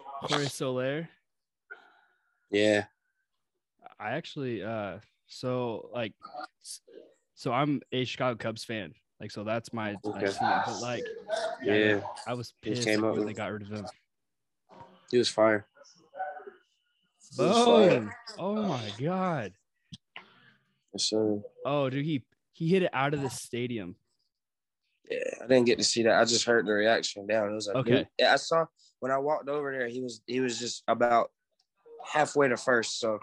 Jorge 0.03 0.45
Soler. 0.45 1.10
Yeah. 2.51 2.86
I 4.00 4.12
actually, 4.12 4.63
uh, 4.63 4.98
so 5.27 5.89
like, 5.93 6.13
so 7.41 7.51
I'm 7.51 7.81
a 7.91 8.05
Chicago 8.05 8.38
Cubs 8.38 8.63
fan. 8.63 8.93
Like, 9.19 9.31
so 9.31 9.43
that's 9.43 9.74
my, 9.74 9.95
my 10.03 10.12
Okay. 10.12 10.27
team. 10.27 10.51
But 10.63 10.79
like, 10.79 11.03
yeah, 11.63 11.74
Yeah. 11.74 12.01
I 12.27 12.36
was 12.36 12.53
pissed 12.62 12.83
came 12.83 13.01
when 13.01 13.13
with- 13.15 13.25
they 13.25 13.33
got 13.33 13.51
rid 13.51 13.63
of 13.63 13.69
him. 13.71 13.86
He 15.10 15.17
was 15.17 15.27
fire. 15.27 15.65
He 17.36 17.43
was 17.43 17.65
fire. 17.65 17.89
Boom! 18.00 18.12
Oh 18.38 18.62
my 18.62 18.91
god! 19.00 19.53
Yes, 20.93 21.03
sir. 21.05 21.41
Oh, 21.65 21.89
dude, 21.89 22.05
he 22.05 22.24
he 22.53 22.67
hit 22.69 22.83
it 22.83 22.91
out 22.93 23.15
of 23.15 23.21
the 23.21 23.29
stadium. 23.29 23.95
Yeah, 25.10 25.17
I 25.43 25.48
didn't 25.48 25.65
get 25.65 25.79
to 25.79 25.83
see 25.83 26.03
that. 26.03 26.19
I 26.19 26.25
just 26.25 26.45
heard 26.45 26.67
the 26.67 26.71
reaction 26.74 27.25
down. 27.25 27.51
It 27.51 27.55
was 27.55 27.67
a 27.69 27.77
Okay. 27.79 28.07
yeah, 28.19 28.33
I 28.33 28.36
saw 28.36 28.65
when 29.00 29.12
I 29.12 29.17
walked 29.17 29.50
over 29.50 29.75
there. 29.75 29.88
He 29.88 30.01
was 30.01 30.21
he 30.27 30.41
was 30.41 30.60
just 30.60 30.83
about 30.88 31.31
halfway 32.05 32.48
to 32.50 32.57
first, 32.57 33.00
so 33.00 33.19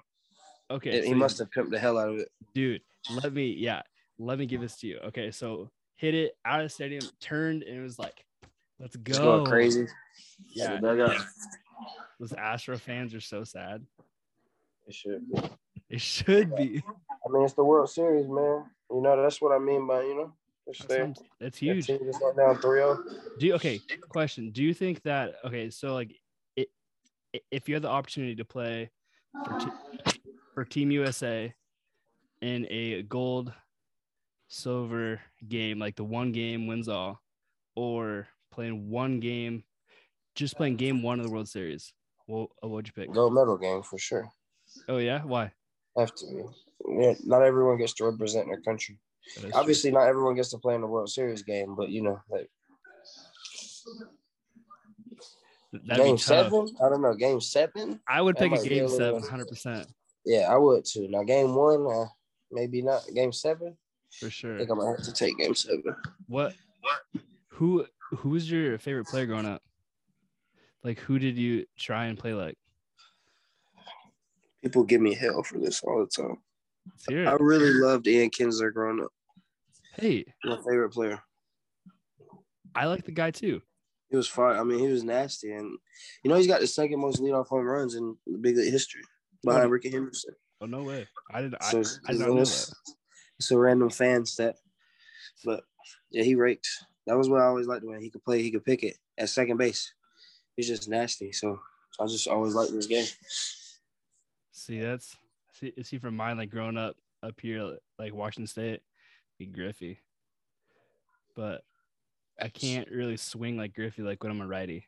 Okay, 0.70 0.90
it- 0.90 1.04
he 1.04 1.14
must 1.14 1.38
have 1.38 1.50
pimped 1.50 1.70
the 1.70 1.78
hell 1.78 1.98
out 1.98 2.08
of 2.10 2.18
it. 2.18 2.32
dude. 2.52 2.82
Let 3.22 3.32
me, 3.32 3.46
yeah, 3.52 3.82
let 4.18 4.38
me 4.38 4.46
give 4.46 4.60
this 4.60 4.76
to 4.80 4.86
you. 4.86 4.98
Okay, 5.06 5.30
so 5.30 5.70
hit 5.96 6.14
it 6.14 6.36
out 6.44 6.60
of 6.60 6.66
the 6.66 6.70
stadium, 6.70 7.02
turned, 7.20 7.62
and 7.62 7.76
it 7.78 7.82
was 7.82 7.98
like, 7.98 8.24
let's 8.80 8.96
go, 8.96 9.10
It's 9.10 9.18
going 9.18 9.46
crazy. 9.46 9.86
Yeah, 10.54 10.78
those 12.20 12.32
Astro 12.32 12.78
fans 12.78 13.14
are 13.14 13.20
so 13.20 13.44
sad. 13.44 13.84
It 14.86 14.94
should. 14.94 15.30
be. 15.30 15.38
It 15.90 16.00
should 16.00 16.54
be. 16.56 16.82
I 17.26 17.32
mean, 17.32 17.42
it's 17.44 17.54
the 17.54 17.64
World 17.64 17.88
Series, 17.90 18.26
man. 18.28 18.64
You 18.90 19.00
know, 19.02 19.20
that's 19.22 19.40
what 19.40 19.52
I 19.52 19.58
mean 19.58 19.86
by 19.86 20.02
you 20.02 20.14
know. 20.16 20.32
That 20.66 20.76
sounds- 20.76 21.20
That's 21.40 21.58
that 21.58 21.64
huge. 21.64 21.86
team 21.86 22.00
just 22.04 22.22
went 22.22 22.36
down 22.36 22.56
3-0. 22.56 23.38
Do 23.38 23.46
you, 23.46 23.54
okay? 23.54 23.80
Question: 24.08 24.50
Do 24.50 24.62
you 24.62 24.74
think 24.74 25.02
that 25.02 25.34
okay? 25.44 25.70
So 25.70 25.94
like, 25.94 26.14
it, 26.56 26.68
if 27.50 27.68
you 27.68 27.74
had 27.74 27.82
the 27.82 27.88
opportunity 27.88 28.34
to 28.36 28.44
play 28.44 28.90
for, 29.44 29.58
te- 29.58 30.20
for 30.54 30.64
Team 30.64 30.90
USA 30.90 31.54
in 32.42 32.66
a 32.70 33.02
gold, 33.02 33.52
silver 34.48 35.20
game, 35.46 35.78
like 35.78 35.96
the 35.96 36.04
one 36.04 36.32
game 36.32 36.66
wins 36.66 36.88
all, 36.88 37.20
or 37.76 38.26
playing 38.50 38.90
one 38.90 39.20
game, 39.20 39.62
just 40.34 40.56
playing 40.56 40.76
game 40.76 41.02
one 41.02 41.20
of 41.20 41.26
the 41.26 41.32
World 41.32 41.48
Series, 41.48 41.92
what 42.26 42.48
what'd 42.62 42.88
you 42.88 42.92
pick? 42.92 43.12
Gold 43.12 43.34
medal 43.34 43.56
game 43.58 43.82
for 43.82 43.98
sure. 43.98 44.28
Oh 44.88 44.98
yeah, 44.98 45.22
why? 45.22 45.52
Have 45.96 46.14
to 46.16 46.26
be. 46.26 46.42
Yeah, 47.02 47.14
not 47.24 47.42
everyone 47.42 47.78
gets 47.78 47.92
to 47.94 48.04
represent 48.04 48.46
their 48.48 48.60
country. 48.60 48.98
That 49.36 49.44
is 49.44 49.50
true. 49.50 49.60
Obviously, 49.60 49.90
not 49.90 50.06
everyone 50.08 50.34
gets 50.34 50.50
to 50.50 50.58
play 50.58 50.74
in 50.74 50.80
the 50.80 50.86
World 50.86 51.10
Series 51.10 51.42
game, 51.42 51.74
but 51.74 51.88
you 51.90 52.02
know, 52.02 52.20
like 52.30 52.48
That'd 55.72 56.04
game 56.04 56.18
seven. 56.18 56.68
I 56.82 56.88
don't 56.88 57.02
know. 57.02 57.14
Game 57.14 57.40
seven. 57.40 58.00
I 58.08 58.22
would 58.22 58.36
pick 58.36 58.48
a 58.48 58.56
might 58.56 58.64
a 58.64 58.68
game 58.68 58.86
little- 58.86 58.96
seven, 58.98 59.22
hundred 59.22 59.48
percent 59.48 59.86
Yeah, 60.24 60.48
I 60.50 60.56
would 60.56 60.84
too. 60.84 61.08
Now, 61.08 61.24
game 61.24 61.54
one, 61.54 61.86
uh, 61.86 62.06
maybe 62.50 62.80
not. 62.82 63.02
Game 63.14 63.32
seven. 63.32 63.76
For 64.18 64.26
I 64.26 64.30
sure. 64.30 64.58
think 64.58 64.70
I'm 64.70 64.78
gonna 64.78 64.96
have 64.96 65.04
to 65.04 65.12
take 65.12 65.36
game 65.38 65.54
seven. 65.54 65.82
What? 66.26 66.54
Who? 67.48 67.86
Who 68.10 68.30
was 68.30 68.50
your 68.50 68.78
favorite 68.78 69.06
player 69.06 69.26
growing 69.26 69.46
up? 69.46 69.62
Like, 70.82 70.98
who 71.00 71.18
did 71.18 71.36
you 71.36 71.66
try 71.78 72.06
and 72.06 72.18
play 72.18 72.32
like? 72.34 72.56
People 74.62 74.84
give 74.84 75.00
me 75.00 75.14
hell 75.14 75.42
for 75.42 75.58
this 75.58 75.82
all 75.82 76.00
the 76.00 76.22
time. 76.22 76.38
I 77.10 77.36
really 77.38 77.70
loved 77.72 78.06
Ian 78.06 78.30
Kinsler 78.30 78.72
growing 78.72 79.02
up. 79.02 79.12
Hey, 79.98 80.24
My 80.44 80.56
favorite 80.56 80.90
player. 80.90 81.20
I 82.74 82.86
like 82.86 83.04
the 83.04 83.12
guy 83.12 83.30
too. 83.30 83.60
He 84.10 84.16
was 84.16 84.26
fine. 84.28 84.58
I 84.58 84.62
mean, 84.64 84.78
he 84.78 84.86
was 84.88 85.04
nasty, 85.04 85.52
and 85.52 85.76
you 86.22 86.30
know 86.30 86.36
he's 86.36 86.46
got 86.46 86.60
the 86.60 86.66
second 86.66 87.00
most 87.00 87.20
leadoff 87.20 87.48
home 87.48 87.66
runs 87.66 87.94
in 87.94 88.16
the 88.26 88.38
big 88.38 88.56
league 88.56 88.72
history 88.72 89.02
behind 89.44 89.66
Oh. 89.66 89.68
Rickey 89.68 89.90
Henderson. 89.90 90.34
Oh 90.60 90.66
no 90.66 90.82
way! 90.82 91.06
I 91.32 91.42
didn't. 91.42 91.56
I, 91.60 91.70
So 91.82 91.82
I 92.06 92.12
did 92.12 92.20
not 92.20 92.28
know 92.30 92.44
that. 92.44 92.72
It's 93.38 93.50
a 93.50 93.58
random 93.58 93.90
fan 93.90 94.26
stat, 94.26 94.56
but 95.44 95.62
yeah, 96.10 96.22
he 96.22 96.34
raked. 96.34 96.68
That 97.06 97.16
was 97.16 97.28
what 97.28 97.40
I 97.40 97.46
always 97.46 97.66
liked 97.66 97.84
when 97.84 98.00
he 98.00 98.10
could 98.10 98.24
play. 98.24 98.42
He 98.42 98.50
could 98.50 98.64
pick 98.64 98.82
it 98.82 98.96
at 99.16 99.28
second 99.28 99.56
base. 99.56 99.92
He's 100.56 100.68
just 100.68 100.88
nasty. 100.88 101.32
So 101.32 101.58
I 102.00 102.06
just 102.06 102.28
always 102.28 102.54
liked 102.54 102.72
this 102.72 102.86
game. 102.86 103.06
See, 104.52 104.80
that's 104.80 105.16
see, 105.54 105.72
see 105.82 105.98
from 105.98 106.16
mine. 106.16 106.36
Like 106.36 106.50
growing 106.50 106.76
up 106.76 106.96
up 107.22 107.40
here, 107.40 107.78
like 107.98 108.12
Washington 108.12 108.46
State, 108.46 108.80
be 109.38 109.46
Griffey, 109.46 110.00
but 111.36 111.62
I 112.40 112.48
can't 112.48 112.90
really 112.90 113.16
swing 113.16 113.56
like 113.56 113.74
Griffey. 113.74 114.02
Like 114.02 114.22
when 114.22 114.32
I'm 114.32 114.40
a 114.40 114.46
righty. 114.46 114.86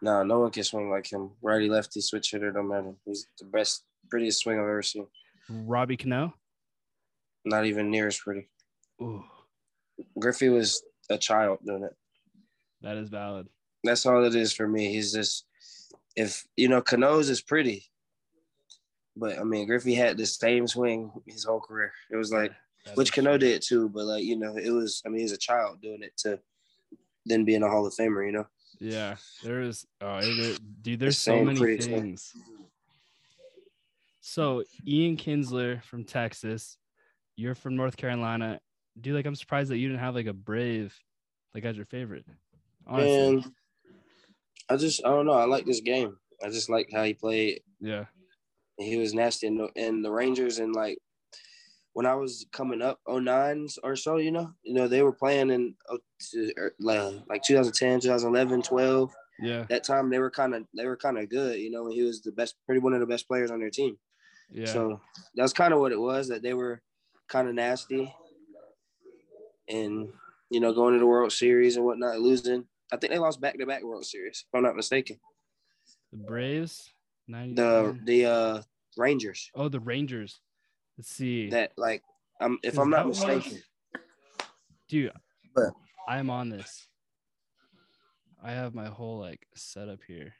No, 0.00 0.22
no 0.22 0.40
one 0.40 0.50
can 0.50 0.64
swing 0.64 0.90
like 0.90 1.10
him. 1.10 1.30
Righty, 1.42 1.68
lefty, 1.68 2.00
switch 2.00 2.30
hitter, 2.30 2.52
don't 2.52 2.68
matter. 2.68 2.94
He's 3.04 3.26
the 3.38 3.46
best, 3.46 3.84
prettiest 4.08 4.40
swing 4.40 4.58
I've 4.58 4.64
ever 4.64 4.82
seen. 4.82 5.06
Robbie 5.48 5.96
Cano. 5.96 6.34
Not 7.44 7.66
even 7.66 7.90
near 7.90 8.06
as 8.06 8.18
pretty. 8.18 8.48
Ooh, 9.00 9.24
Griffey 10.18 10.48
was 10.48 10.82
a 11.10 11.18
child 11.18 11.58
doing 11.66 11.82
it. 11.84 11.94
that 12.82 12.96
is 12.96 13.08
valid. 13.08 13.48
That's 13.84 14.06
all 14.06 14.24
it 14.24 14.34
is 14.34 14.52
for 14.52 14.68
me. 14.68 14.92
He's 14.92 15.12
just, 15.12 15.44
if 16.14 16.46
you 16.56 16.68
know, 16.68 16.80
Cano's 16.80 17.28
is 17.28 17.40
pretty, 17.42 17.84
but 19.16 19.38
I 19.38 19.42
mean, 19.44 19.66
Griffey 19.66 19.94
had 19.94 20.16
the 20.16 20.26
same 20.26 20.68
swing 20.68 21.10
his 21.26 21.44
whole 21.44 21.60
career. 21.60 21.92
It 22.12 22.16
was 22.16 22.32
like, 22.32 22.52
That 22.86 22.96
which 22.96 23.12
Cano 23.12 23.36
did 23.38 23.60
too, 23.62 23.88
but 23.88 24.04
like 24.04 24.22
you 24.24 24.36
know, 24.36 24.56
it 24.56 24.70
was. 24.70 25.02
I 25.04 25.08
mean, 25.08 25.20
he's 25.22 25.32
a 25.32 25.36
child 25.36 25.80
doing 25.82 26.02
it 26.02 26.16
to 26.18 26.38
then 27.26 27.44
being 27.44 27.62
a 27.64 27.68
Hall 27.68 27.84
of 27.86 27.92
Famer. 27.94 28.24
You 28.24 28.32
know, 28.32 28.46
Yeah, 28.78 29.16
there 29.42 29.62
is. 29.62 29.84
Oh, 30.00 30.20
there, 30.20 30.54
dude, 30.82 31.00
there's 31.00 31.18
so 31.18 31.42
many 31.44 31.58
pretty 31.58 31.82
swing. 31.82 32.00
things. 32.02 32.32
So 34.20 34.62
Ian 34.86 35.16
Kinsler 35.16 35.82
from 35.82 36.04
Texas, 36.04 36.78
you're 37.42 37.54
from 37.54 37.76
North 37.76 37.96
Carolina. 37.96 38.60
Dude, 39.00 39.14
like 39.14 39.26
I'm 39.26 39.34
surprised 39.34 39.70
that 39.70 39.78
you 39.78 39.88
didn't 39.88 40.00
have 40.00 40.14
like 40.14 40.26
a 40.26 40.32
Brave, 40.32 40.96
like 41.54 41.64
as 41.64 41.76
your 41.76 41.86
favorite. 41.86 42.24
Honestly, 42.86 43.26
and 43.26 43.52
I 44.68 44.76
just, 44.76 45.04
I 45.04 45.08
don't 45.10 45.26
know. 45.26 45.32
I 45.32 45.44
like 45.44 45.66
this 45.66 45.80
game. 45.80 46.16
I 46.44 46.48
just 46.48 46.70
like 46.70 46.88
how 46.92 47.02
he 47.02 47.14
played. 47.14 47.60
yeah, 47.80 48.04
he 48.78 48.96
was 48.96 49.14
nasty 49.14 49.46
in 49.46 49.56
the, 49.56 49.68
in 49.76 50.02
the 50.02 50.10
Rangers 50.10 50.58
and 50.58 50.74
like 50.74 50.98
when 51.94 52.06
I 52.06 52.14
was 52.14 52.46
coming 52.52 52.80
up 52.80 53.00
09s 53.06 53.78
or 53.82 53.96
so, 53.96 54.16
you 54.16 54.30
know, 54.30 54.52
you 54.62 54.74
know, 54.74 54.88
they 54.88 55.02
were 55.02 55.12
playing 55.12 55.50
in 55.50 55.74
oh, 55.90 55.98
er, 56.56 56.74
like 56.80 57.14
like 57.28 57.42
2010, 57.42 58.00
2011, 58.00 58.62
12. 58.62 59.10
yeah, 59.40 59.64
That 59.68 59.84
time 59.84 60.08
they 60.08 60.18
were 60.18 60.30
kind 60.30 60.54
of 60.54 60.64
they 60.74 60.86
were 60.86 60.96
kind 60.96 61.18
of 61.18 61.28
good, 61.28 61.58
you 61.58 61.70
know, 61.70 61.90
he 61.90 62.02
was 62.02 62.22
the 62.22 62.32
best 62.32 62.54
pretty 62.66 62.80
one 62.80 62.94
of 62.94 63.00
the 63.00 63.06
best 63.06 63.28
players 63.28 63.50
on 63.50 63.60
their 63.60 63.70
team. 63.70 63.98
yeah. 64.50 64.66
So 64.66 65.00
that's 65.34 65.52
kind 65.52 65.74
of 65.74 65.80
what 65.80 65.92
it 65.92 66.00
was 66.00 66.28
that 66.28 66.42
they 66.42 66.54
were 66.54 66.80
kind 67.32 67.48
of 67.48 67.54
nasty 67.54 68.14
and 69.68 70.08
you 70.50 70.60
know, 70.60 70.74
going 70.74 70.92
to 70.92 71.00
the 71.00 71.06
World 71.06 71.32
Series 71.32 71.76
and 71.76 71.84
whatnot, 71.86 72.20
losing. 72.20 72.66
I 72.92 72.98
think 72.98 73.10
they 73.10 73.18
lost 73.18 73.40
back 73.40 73.58
to 73.58 73.64
back 73.64 73.82
World 73.82 74.04
Series, 74.04 74.44
if 74.46 74.54
I'm 74.54 74.62
not 74.62 74.76
mistaken. 74.76 75.18
the 76.12 76.18
Braves, 76.18 76.90
ninety. 77.26 77.54
The 77.54 77.98
the 78.04 78.26
uh 78.26 78.62
Rangers. 78.98 79.50
oh, 79.54 79.68
the 79.70 79.80
Rangers. 79.80 80.40
Let's 80.98 81.08
see, 81.08 81.48
That 81.48 81.72
like 81.78 82.02
um 82.42 82.58
if 82.62 82.78
I'm 82.78 82.90
not 82.90 83.06
it 83.06 83.08
was? 83.08 83.24
mistaken. 83.26 83.62
dude. 84.88 85.12
But- 85.54 85.72
I 86.06 86.18
am 86.18 86.28
on 86.30 86.50
this. 86.50 86.86
I 88.44 88.50
have 88.52 88.74
my 88.74 88.88
whole 88.88 89.18
like 89.20 89.46
setup 89.54 90.00
here 90.06 90.34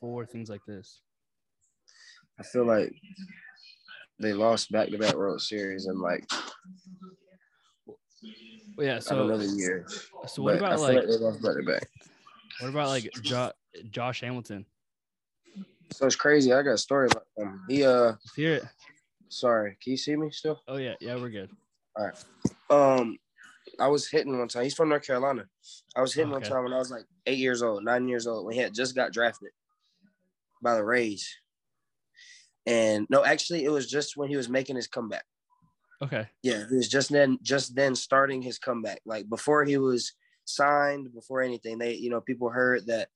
for 0.00 0.24
things 0.26 0.48
like 0.48 0.64
this. 0.66 1.00
I 2.40 2.42
feel 2.42 2.64
like 2.64 2.92
they 4.18 4.32
lost 4.32 4.70
back 4.70 4.88
to 4.88 4.98
back 4.98 5.14
World 5.14 5.40
Series 5.40 5.86
in 5.86 6.00
like 6.00 6.28
Well, 8.76 8.86
yeah. 8.86 8.98
So, 8.98 9.36
the 9.36 9.46
year. 9.46 9.86
so 10.26 10.42
what 10.42 10.56
about 10.56 10.74
feel 10.74 10.94
like 10.94 11.06
they 11.06 11.16
lost 11.16 11.42
back 11.42 11.56
to 11.56 11.62
back? 11.62 11.88
what 12.60 12.68
about 12.68 12.88
like 12.88 13.12
jo- 13.22 13.52
Josh 13.90 14.20
Hamilton? 14.20 14.66
So 15.92 16.06
it's 16.06 16.16
crazy. 16.16 16.52
I 16.52 16.62
got 16.62 16.72
a 16.72 16.78
story 16.78 17.08
about 17.10 17.26
him. 17.36 17.60
He 17.68 17.84
uh 17.84 18.12
Let's 18.12 18.34
hear 18.34 18.54
it. 18.54 18.64
sorry, 19.28 19.76
can 19.82 19.92
you 19.92 19.96
see 19.96 20.16
me 20.16 20.30
still? 20.30 20.60
Oh 20.66 20.76
yeah, 20.76 20.94
yeah, 21.00 21.16
we're 21.16 21.30
good. 21.30 21.50
All 21.96 22.06
right. 22.06 22.24
Um 22.70 23.16
I 23.80 23.88
was 23.88 24.08
hitting 24.08 24.38
one 24.38 24.48
time. 24.48 24.64
He's 24.64 24.74
from 24.74 24.88
North 24.88 25.06
Carolina. 25.06 25.46
I 25.96 26.00
was 26.00 26.14
hitting 26.14 26.30
one 26.30 26.42
time 26.42 26.64
when 26.64 26.72
I 26.72 26.78
was 26.78 26.90
like 26.90 27.04
eight 27.26 27.38
years 27.38 27.62
old, 27.62 27.84
nine 27.84 28.08
years 28.08 28.26
old, 28.26 28.44
when 28.44 28.54
he 28.54 28.60
had 28.60 28.74
just 28.74 28.94
got 28.94 29.12
drafted 29.12 29.50
by 30.62 30.74
the 30.74 30.84
Rays. 30.84 31.28
And 32.66 33.06
no, 33.10 33.24
actually, 33.24 33.64
it 33.64 33.70
was 33.70 33.88
just 33.90 34.16
when 34.16 34.28
he 34.30 34.36
was 34.36 34.48
making 34.48 34.76
his 34.76 34.86
comeback. 34.86 35.24
Okay. 36.02 36.28
Yeah, 36.42 36.64
he 36.68 36.76
was 36.76 36.88
just 36.88 37.10
then 37.10 37.38
just 37.42 37.74
then 37.74 37.94
starting 37.94 38.42
his 38.42 38.58
comeback. 38.58 39.00
Like 39.06 39.28
before 39.28 39.64
he 39.64 39.78
was 39.78 40.12
signed, 40.44 41.12
before 41.14 41.42
anything, 41.42 41.78
they 41.78 41.94
you 41.94 42.10
know 42.10 42.20
people 42.20 42.50
heard 42.50 42.86
that 42.86 43.08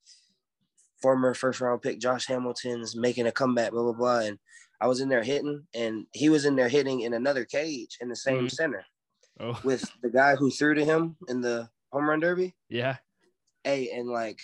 former 1.01 1.33
first 1.33 1.61
round 1.61 1.81
pick 1.81 1.99
Josh 1.99 2.27
Hamilton's 2.27 2.95
making 2.95 3.27
a 3.27 3.31
comeback, 3.31 3.71
blah 3.71 3.83
blah 3.83 3.93
blah. 3.93 4.19
And 4.19 4.39
I 4.81 4.87
was 4.87 5.01
in 5.01 5.09
there 5.09 5.23
hitting, 5.23 5.67
and 5.73 6.07
he 6.13 6.29
was 6.29 6.45
in 6.45 6.55
there 6.55 6.69
hitting 6.69 7.01
in 7.01 7.13
another 7.13 7.45
cage 7.45 7.97
in 8.01 8.09
the 8.09 8.15
same 8.15 8.47
Mhm. 8.47 8.51
center 8.51 8.85
Oh 9.39 9.59
with 9.63 9.91
the 10.01 10.09
guy 10.09 10.35
who 10.35 10.51
threw 10.51 10.73
to 10.75 10.85
him 10.85 11.17
in 11.27 11.41
the 11.41 11.69
home 11.91 12.09
run 12.09 12.19
derby. 12.19 12.55
yeah. 12.69 12.97
Hey, 13.63 13.89
and 13.91 14.07
like 14.09 14.39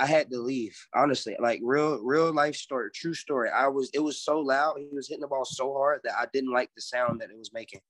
I 0.00 0.06
had 0.06 0.30
to 0.30 0.38
leave, 0.38 0.76
honestly. 0.94 1.36
Like 1.38 1.60
real, 1.62 2.02
real 2.02 2.32
life 2.32 2.56
story, 2.56 2.90
true 2.94 3.14
story. 3.14 3.50
I 3.50 3.68
was 3.68 3.90
it 3.92 3.98
was 4.00 4.22
so 4.22 4.40
loud. 4.40 4.76
He 4.78 4.88
was 4.92 5.08
hitting 5.08 5.20
the 5.20 5.28
ball 5.28 5.44
so 5.44 5.72
hard 5.74 6.00
that 6.04 6.14
I 6.18 6.26
didn't 6.32 6.52
like 6.52 6.70
the 6.74 6.82
sound 6.82 7.20
that 7.20 7.30
it 7.30 7.38
was 7.38 7.52
making. 7.52 7.80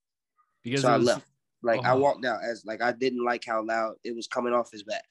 Because 0.65 0.83
so 0.83 0.89
it 0.89 0.93
I 0.95 0.97
left. 0.97 1.27
Like 1.63 1.85
I 1.85 1.93
Oh. 1.93 1.99
walked 1.99 2.25
out 2.25 2.41
as 2.43 2.65
like 2.65 2.83
I 2.83 2.93
didn't 2.93 3.25
like 3.25 3.45
how 3.47 3.65
loud 3.65 3.95
it 4.03 4.17
was 4.17 4.27
coming 4.27 4.53
off 4.53 4.71
his 4.73 4.83
back 4.83 5.05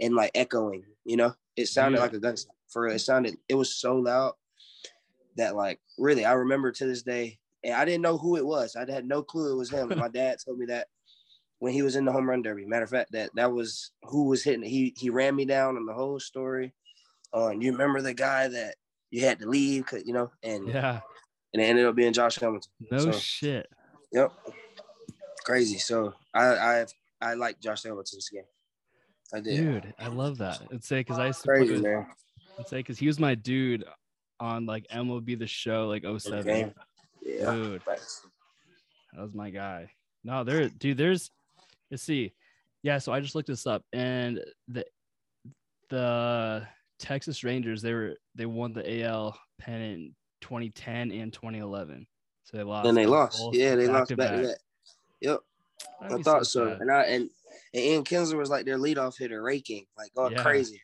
and 0.00 0.14
like 0.14 0.30
echoing, 0.34 0.84
you 1.04 1.16
know. 1.16 1.34
It 1.56 1.66
sounded 1.66 1.98
Yeah. 1.98 2.04
like 2.04 2.12
a 2.14 2.20
gun 2.20 2.36
for 2.68 2.82
real. 2.82 2.94
It 2.94 3.00
sounded 3.00 3.36
it 3.48 3.54
was 3.54 3.74
so 3.74 3.96
loud. 3.96 4.34
that 5.36 5.56
like 5.56 5.80
really 5.98 6.24
I 6.24 6.34
remember 6.34 6.70
to 6.70 6.86
this 6.86 7.02
day, 7.02 7.40
and 7.64 7.74
I 7.74 7.84
didn't 7.84 8.02
know 8.02 8.16
who 8.18 8.36
it 8.36 8.46
was. 8.46 8.76
I 8.76 8.88
had 8.88 9.04
no 9.04 9.22
clue 9.24 9.52
it 9.52 9.56
was 9.56 9.70
him. 9.70 9.88
My 9.88 10.08
dad 10.08 10.38
told 10.44 10.58
me 10.58 10.66
that 10.66 10.86
when 11.58 11.72
he 11.72 11.82
was 11.82 11.96
in 11.96 12.04
the 12.04 12.12
home 12.12 12.28
run 12.28 12.42
derby. 12.42 12.66
Matter 12.66 12.84
of 12.84 12.90
fact, 12.90 13.12
that 13.12 13.30
that 13.34 13.52
was 13.52 13.90
who 14.04 14.24
was 14.24 14.42
hitting. 14.42 14.62
He 14.62 14.94
he 14.96 15.10
ran 15.10 15.34
me 15.36 15.44
down 15.44 15.76
on 15.76 15.86
the 15.86 15.94
whole 15.94 16.18
story. 16.20 16.72
Uh, 17.32 17.48
and 17.48 17.62
you 17.62 17.72
remember 17.72 18.00
the 18.00 18.14
guy 18.14 18.46
that 18.48 18.76
you 19.10 19.22
had 19.24 19.38
to 19.40 19.48
leave, 19.48 19.86
cause 19.86 20.02
you 20.06 20.12
know, 20.12 20.30
and 20.42 20.68
Yeah. 20.68 21.00
and 21.52 21.62
it 21.62 21.66
ended 21.66 21.86
up 21.86 21.94
being 21.96 22.12
Josh 22.12 22.36
Hamilton. 22.36 22.70
No 22.90 22.98
So- 22.98 23.12
shit. 23.12 23.68
Yep, 24.12 24.32
crazy. 25.44 25.78
So 25.78 26.14
I 26.32 26.44
I 26.46 26.86
I 27.20 27.34
like 27.34 27.60
Josh 27.60 27.82
Hamilton's 27.82 28.28
game. 28.28 28.44
I 29.32 29.40
did. 29.40 29.56
Dude, 29.56 29.94
I 29.98 30.08
love 30.08 30.38
that. 30.38 30.60
It's 30.70 30.86
say 30.86 31.00
because 31.00 31.18
I 31.18 31.26
used 31.28 31.40
to 31.40 31.44
play 31.46 31.56
Crazy 31.58 31.72
with, 31.74 31.82
man. 31.82 32.06
I'd 32.58 32.68
say 32.68 32.76
because 32.78 32.98
he 32.98 33.06
was 33.08 33.18
my 33.18 33.34
dude 33.34 33.84
on 34.38 34.66
like 34.66 34.86
MLB 34.92 35.36
the 35.38 35.46
show 35.46 35.88
like 35.88 36.04
07. 36.04 36.44
Game. 36.44 36.74
Yeah. 37.22 37.52
Dude, 37.52 37.82
that 37.84 39.20
was 39.22 39.34
my 39.34 39.50
guy. 39.50 39.90
No, 40.22 40.44
there, 40.44 40.68
dude, 40.68 40.96
there's 40.98 41.30
let's 41.94 42.02
see. 42.02 42.32
Yeah, 42.82 42.98
so 42.98 43.12
I 43.12 43.20
just 43.20 43.36
looked 43.36 43.46
this 43.46 43.66
up 43.68 43.84
and 43.92 44.40
the 44.68 44.84
the 45.90 46.66
Texas 46.98 47.44
Rangers, 47.44 47.82
they 47.82 47.94
were 47.94 48.16
they 48.34 48.46
won 48.46 48.72
the 48.72 49.04
AL 49.04 49.38
pennant 49.58 49.94
in 49.94 50.14
2010 50.40 51.12
and 51.12 51.32
2011. 51.32 52.06
So 52.42 52.56
they 52.56 52.64
lost. 52.64 52.88
And 52.88 52.96
they 52.96 53.06
lost. 53.06 53.40
Yeah, 53.52 53.76
they 53.76 53.86
lost 53.86 54.10
back-to-back. 54.10 54.30
back 54.30 54.40
to 54.40 54.48
back. 54.48 54.56
Yep. 55.20 55.40
That'd 56.02 56.18
I 56.18 56.22
thought 56.22 56.46
so. 56.46 56.76
And 56.80 56.90
I 56.90 57.02
and, 57.04 57.30
and 57.72 57.82
Ian 57.82 58.04
Kinsler 58.04 58.38
was 58.38 58.50
like 58.50 58.66
their 58.66 58.78
leadoff 58.78 59.16
hitter, 59.18 59.40
raking, 59.40 59.86
like 59.96 60.12
going 60.14 60.32
Yeah. 60.32 60.42
crazy. 60.42 60.82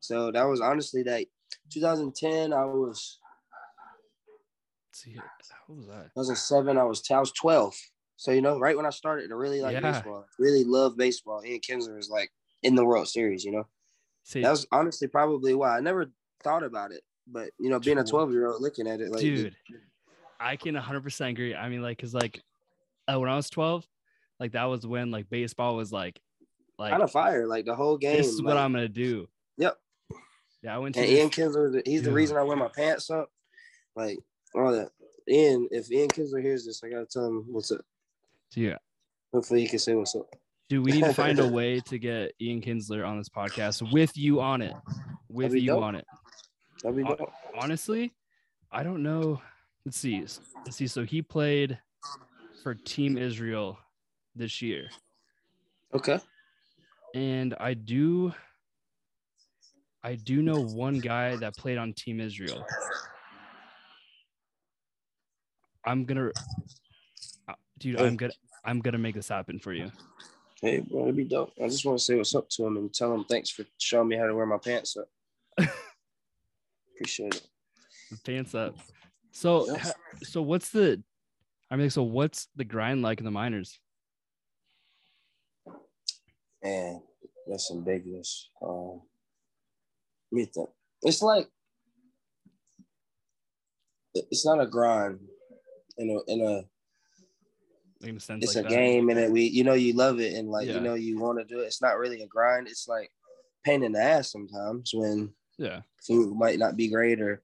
So 0.00 0.30
that 0.30 0.44
was 0.44 0.60
honestly 0.60 1.02
that 1.04 1.24
2010. 1.70 2.52
I 2.52 2.64
was 2.66 3.18
Let's 4.90 5.04
see, 5.04 5.16
what 5.66 5.78
was 5.78 5.86
that? 5.86 6.10
I 6.14 6.18
was 6.18 6.28
in 6.28 6.36
seven. 6.36 6.76
I 6.76 6.84
was 6.84 7.02
I 7.10 7.18
was 7.18 7.32
12. 7.32 7.74
So 8.20 8.32
you 8.32 8.42
know, 8.42 8.58
right 8.58 8.76
when 8.76 8.84
I 8.84 8.90
started 8.90 9.28
to 9.28 9.34
really 9.34 9.62
like 9.62 9.72
Yeah. 9.72 9.92
baseball, 9.92 10.26
really 10.38 10.62
love 10.62 10.94
baseball. 10.94 11.42
Ian 11.42 11.60
Kinsler 11.60 11.96
was 11.96 12.10
like 12.10 12.30
in 12.62 12.74
the 12.74 12.84
World 12.84 13.08
Series. 13.08 13.46
You 13.46 13.52
know, 13.52 13.66
See, 14.24 14.42
that 14.42 14.50
was 14.50 14.66
honestly 14.70 15.08
probably 15.08 15.54
why 15.54 15.78
I 15.78 15.80
never 15.80 16.12
thought 16.44 16.62
about 16.62 16.92
it. 16.92 17.00
But 17.26 17.48
you 17.58 17.70
know, 17.70 17.80
being 17.80 17.96
a 17.96 18.04
12 18.04 18.30
year 18.32 18.48
old 18.48 18.60
looking 18.60 18.86
at 18.86 19.00
it, 19.00 19.10
like 19.10 19.22
dude, 19.22 19.56
I 20.38 20.56
can 20.56 20.74
100% 20.74 21.30
agree. 21.30 21.54
I 21.54 21.70
mean, 21.70 21.80
like, 21.80 21.96
cause 21.98 22.12
like 22.12 22.42
uh, 23.10 23.18
when 23.18 23.30
I 23.30 23.36
was 23.36 23.48
12, 23.48 23.86
like 24.38 24.52
that 24.52 24.64
was 24.64 24.86
when 24.86 25.10
like 25.10 25.30
baseball 25.30 25.76
was 25.76 25.90
like, 25.90 26.20
like 26.78 26.90
kind 26.90 27.02
of 27.02 27.10
fire, 27.10 27.46
like 27.46 27.64
the 27.64 27.74
whole 27.74 27.96
game. 27.96 28.18
this 28.18 28.28
is 28.28 28.42
what 28.42 28.58
I'm 28.58 28.74
gonna 28.74 28.86
do. 28.86 29.30
Yep. 29.56 29.78
Yeah, 30.62 30.74
I 30.74 30.78
went 30.78 30.94
to 30.96 31.00
And 31.00 31.08
this- 31.08 31.18
Ian 31.18 31.30
Kinsler, 31.30 31.82
he's 31.86 32.02
the 32.02 32.12
reason 32.12 32.36
I 32.36 32.42
wear 32.42 32.58
my 32.58 32.68
pants 32.68 33.08
up. 33.08 33.30
Like 33.96 34.18
all 34.54 34.72
that. 34.72 34.90
Ian, 35.26 35.68
if 35.70 35.90
Ian 35.90 36.08
Kinsler 36.08 36.42
hears 36.42 36.66
this, 36.66 36.84
I 36.84 36.90
gotta 36.90 37.06
tell 37.06 37.24
him 37.24 37.46
what's 37.48 37.70
up. 37.72 37.80
Yeah. 38.54 38.76
Hopefully 39.32 39.60
he 39.62 39.68
can 39.68 39.78
say 39.78 39.94
what's 39.94 40.14
up. 40.14 40.26
Do 40.68 40.82
we 40.82 40.92
need 40.92 41.04
to 41.04 41.14
find 41.14 41.38
a 41.38 41.48
way 41.52 41.80
to 41.80 41.98
get 41.98 42.32
Ian 42.40 42.60
Kinsler 42.60 43.06
on 43.06 43.18
this 43.18 43.28
podcast 43.28 43.92
with 43.92 44.16
you 44.16 44.40
on 44.40 44.62
it? 44.62 44.74
With 45.28 45.54
you 45.54 45.66
dope. 45.66 45.82
on 45.82 45.94
it. 45.96 46.06
That'd 46.82 46.96
be 46.96 47.04
dope. 47.04 47.32
Honestly, 47.58 48.12
I 48.70 48.82
don't 48.82 49.02
know. 49.02 49.40
Let's 49.84 49.98
see. 49.98 50.20
Let's 50.20 50.76
see. 50.76 50.86
So 50.86 51.04
he 51.04 51.22
played 51.22 51.78
for 52.62 52.74
Team 52.74 53.16
Israel 53.18 53.78
this 54.34 54.62
year. 54.62 54.88
Okay. 55.94 56.18
And 57.14 57.54
I 57.58 57.74
do 57.74 58.32
I 60.02 60.14
do 60.14 60.40
know 60.42 60.62
one 60.62 60.98
guy 60.98 61.36
that 61.36 61.56
played 61.56 61.78
on 61.78 61.92
Team 61.92 62.20
Israel. 62.20 62.64
I'm 65.84 66.04
gonna 66.04 66.30
dude, 67.80 68.00
I'm 68.00 68.16
gonna 68.16 68.32
I'm 68.64 68.80
gonna 68.80 68.98
make 68.98 69.16
this 69.16 69.28
happen 69.28 69.58
for 69.58 69.72
you. 69.72 69.90
Hey, 70.62 70.80
bro, 70.80 71.04
it'd 71.04 71.16
be 71.16 71.24
dope. 71.24 71.52
I 71.62 71.68
just 71.68 71.84
want 71.84 71.98
to 71.98 72.04
say 72.04 72.16
what's 72.16 72.34
up 72.34 72.48
to 72.50 72.66
him 72.66 72.76
and 72.76 72.92
tell 72.92 73.12
him 73.12 73.24
thanks 73.24 73.50
for 73.50 73.64
showing 73.78 74.08
me 74.08 74.16
how 74.16 74.26
to 74.26 74.34
wear 74.34 74.46
my 74.46 74.58
pants 74.58 74.96
up. 74.96 75.08
Appreciate 76.94 77.34
it. 77.34 77.48
Pants 78.24 78.54
up. 78.54 78.76
So 79.32 79.74
ha- 79.76 79.92
so 80.22 80.42
what's 80.42 80.70
the 80.70 81.02
I 81.70 81.76
mean 81.76 81.90
so 81.90 82.02
what's 82.02 82.48
the 82.56 82.64
grind 82.64 83.02
like 83.02 83.18
in 83.18 83.24
the 83.24 83.30
minors? 83.30 83.78
Man, 86.62 87.00
that's 87.46 87.70
ambiguous. 87.70 88.50
Um, 88.60 89.00
me 90.30 90.44
think. 90.44 90.68
It's 91.02 91.22
like 91.22 91.48
it's 94.14 94.44
not 94.44 94.60
a 94.60 94.66
grind 94.66 95.20
in 95.96 96.10
a 96.10 96.32
in 96.32 96.40
a 96.42 96.64
In 98.02 98.16
a 98.16 98.20
sense 98.20 98.44
it's 98.44 98.56
like 98.56 98.64
a 98.64 98.68
that? 98.68 98.74
game 98.74 99.10
and 99.10 99.18
it, 99.18 99.30
we 99.30 99.42
you 99.42 99.62
know 99.64 99.74
you 99.74 99.92
love 99.92 100.20
it 100.20 100.34
and 100.34 100.48
like 100.50 100.66
Yeah. 100.66 100.74
you 100.76 100.80
know 100.80 100.94
you 100.94 101.18
want 101.18 101.38
to 101.38 101.44
do 101.44 101.60
it. 101.60 101.66
It's 101.66 101.82
not 101.82 101.98
really 101.98 102.22
a 102.22 102.26
grind. 102.26 102.66
It's 102.68 102.88
like 102.88 103.10
pain 103.64 103.82
in 103.82 103.92
the 103.92 104.00
ass 104.02 104.32
sometimes 104.32 104.92
when 104.94 105.34
Yeah. 105.58 105.82
food 106.06 106.34
might 106.34 106.58
not 106.58 106.76
be 106.76 106.88
great 106.88 107.20
or 107.20 107.42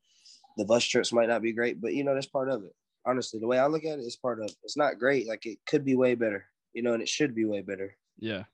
the 0.56 0.64
bus 0.64 0.84
trips 0.84 1.12
might 1.12 1.28
not 1.28 1.42
be 1.42 1.52
great, 1.52 1.80
but 1.80 1.92
you 1.92 2.04
know 2.04 2.14
that's 2.14 2.26
part 2.26 2.48
of 2.48 2.64
it. 2.64 2.74
Honestly, 3.04 3.38
the 3.38 3.46
way 3.46 3.58
I 3.58 3.66
look 3.66 3.84
at 3.84 3.98
it, 3.98 4.02
it's 4.02 4.16
part 4.16 4.40
of 4.40 4.46
it. 4.46 4.56
It's 4.64 4.76
not 4.76 4.98
great. 4.98 5.28
Like 5.28 5.44
it 5.44 5.58
could 5.66 5.84
be 5.84 5.94
way 5.94 6.14
better, 6.14 6.46
you 6.72 6.82
know, 6.82 6.94
and 6.94 7.02
it 7.02 7.08
should 7.08 7.34
be 7.34 7.44
way 7.44 7.60
better. 7.60 7.94
Yeah. 8.18 8.44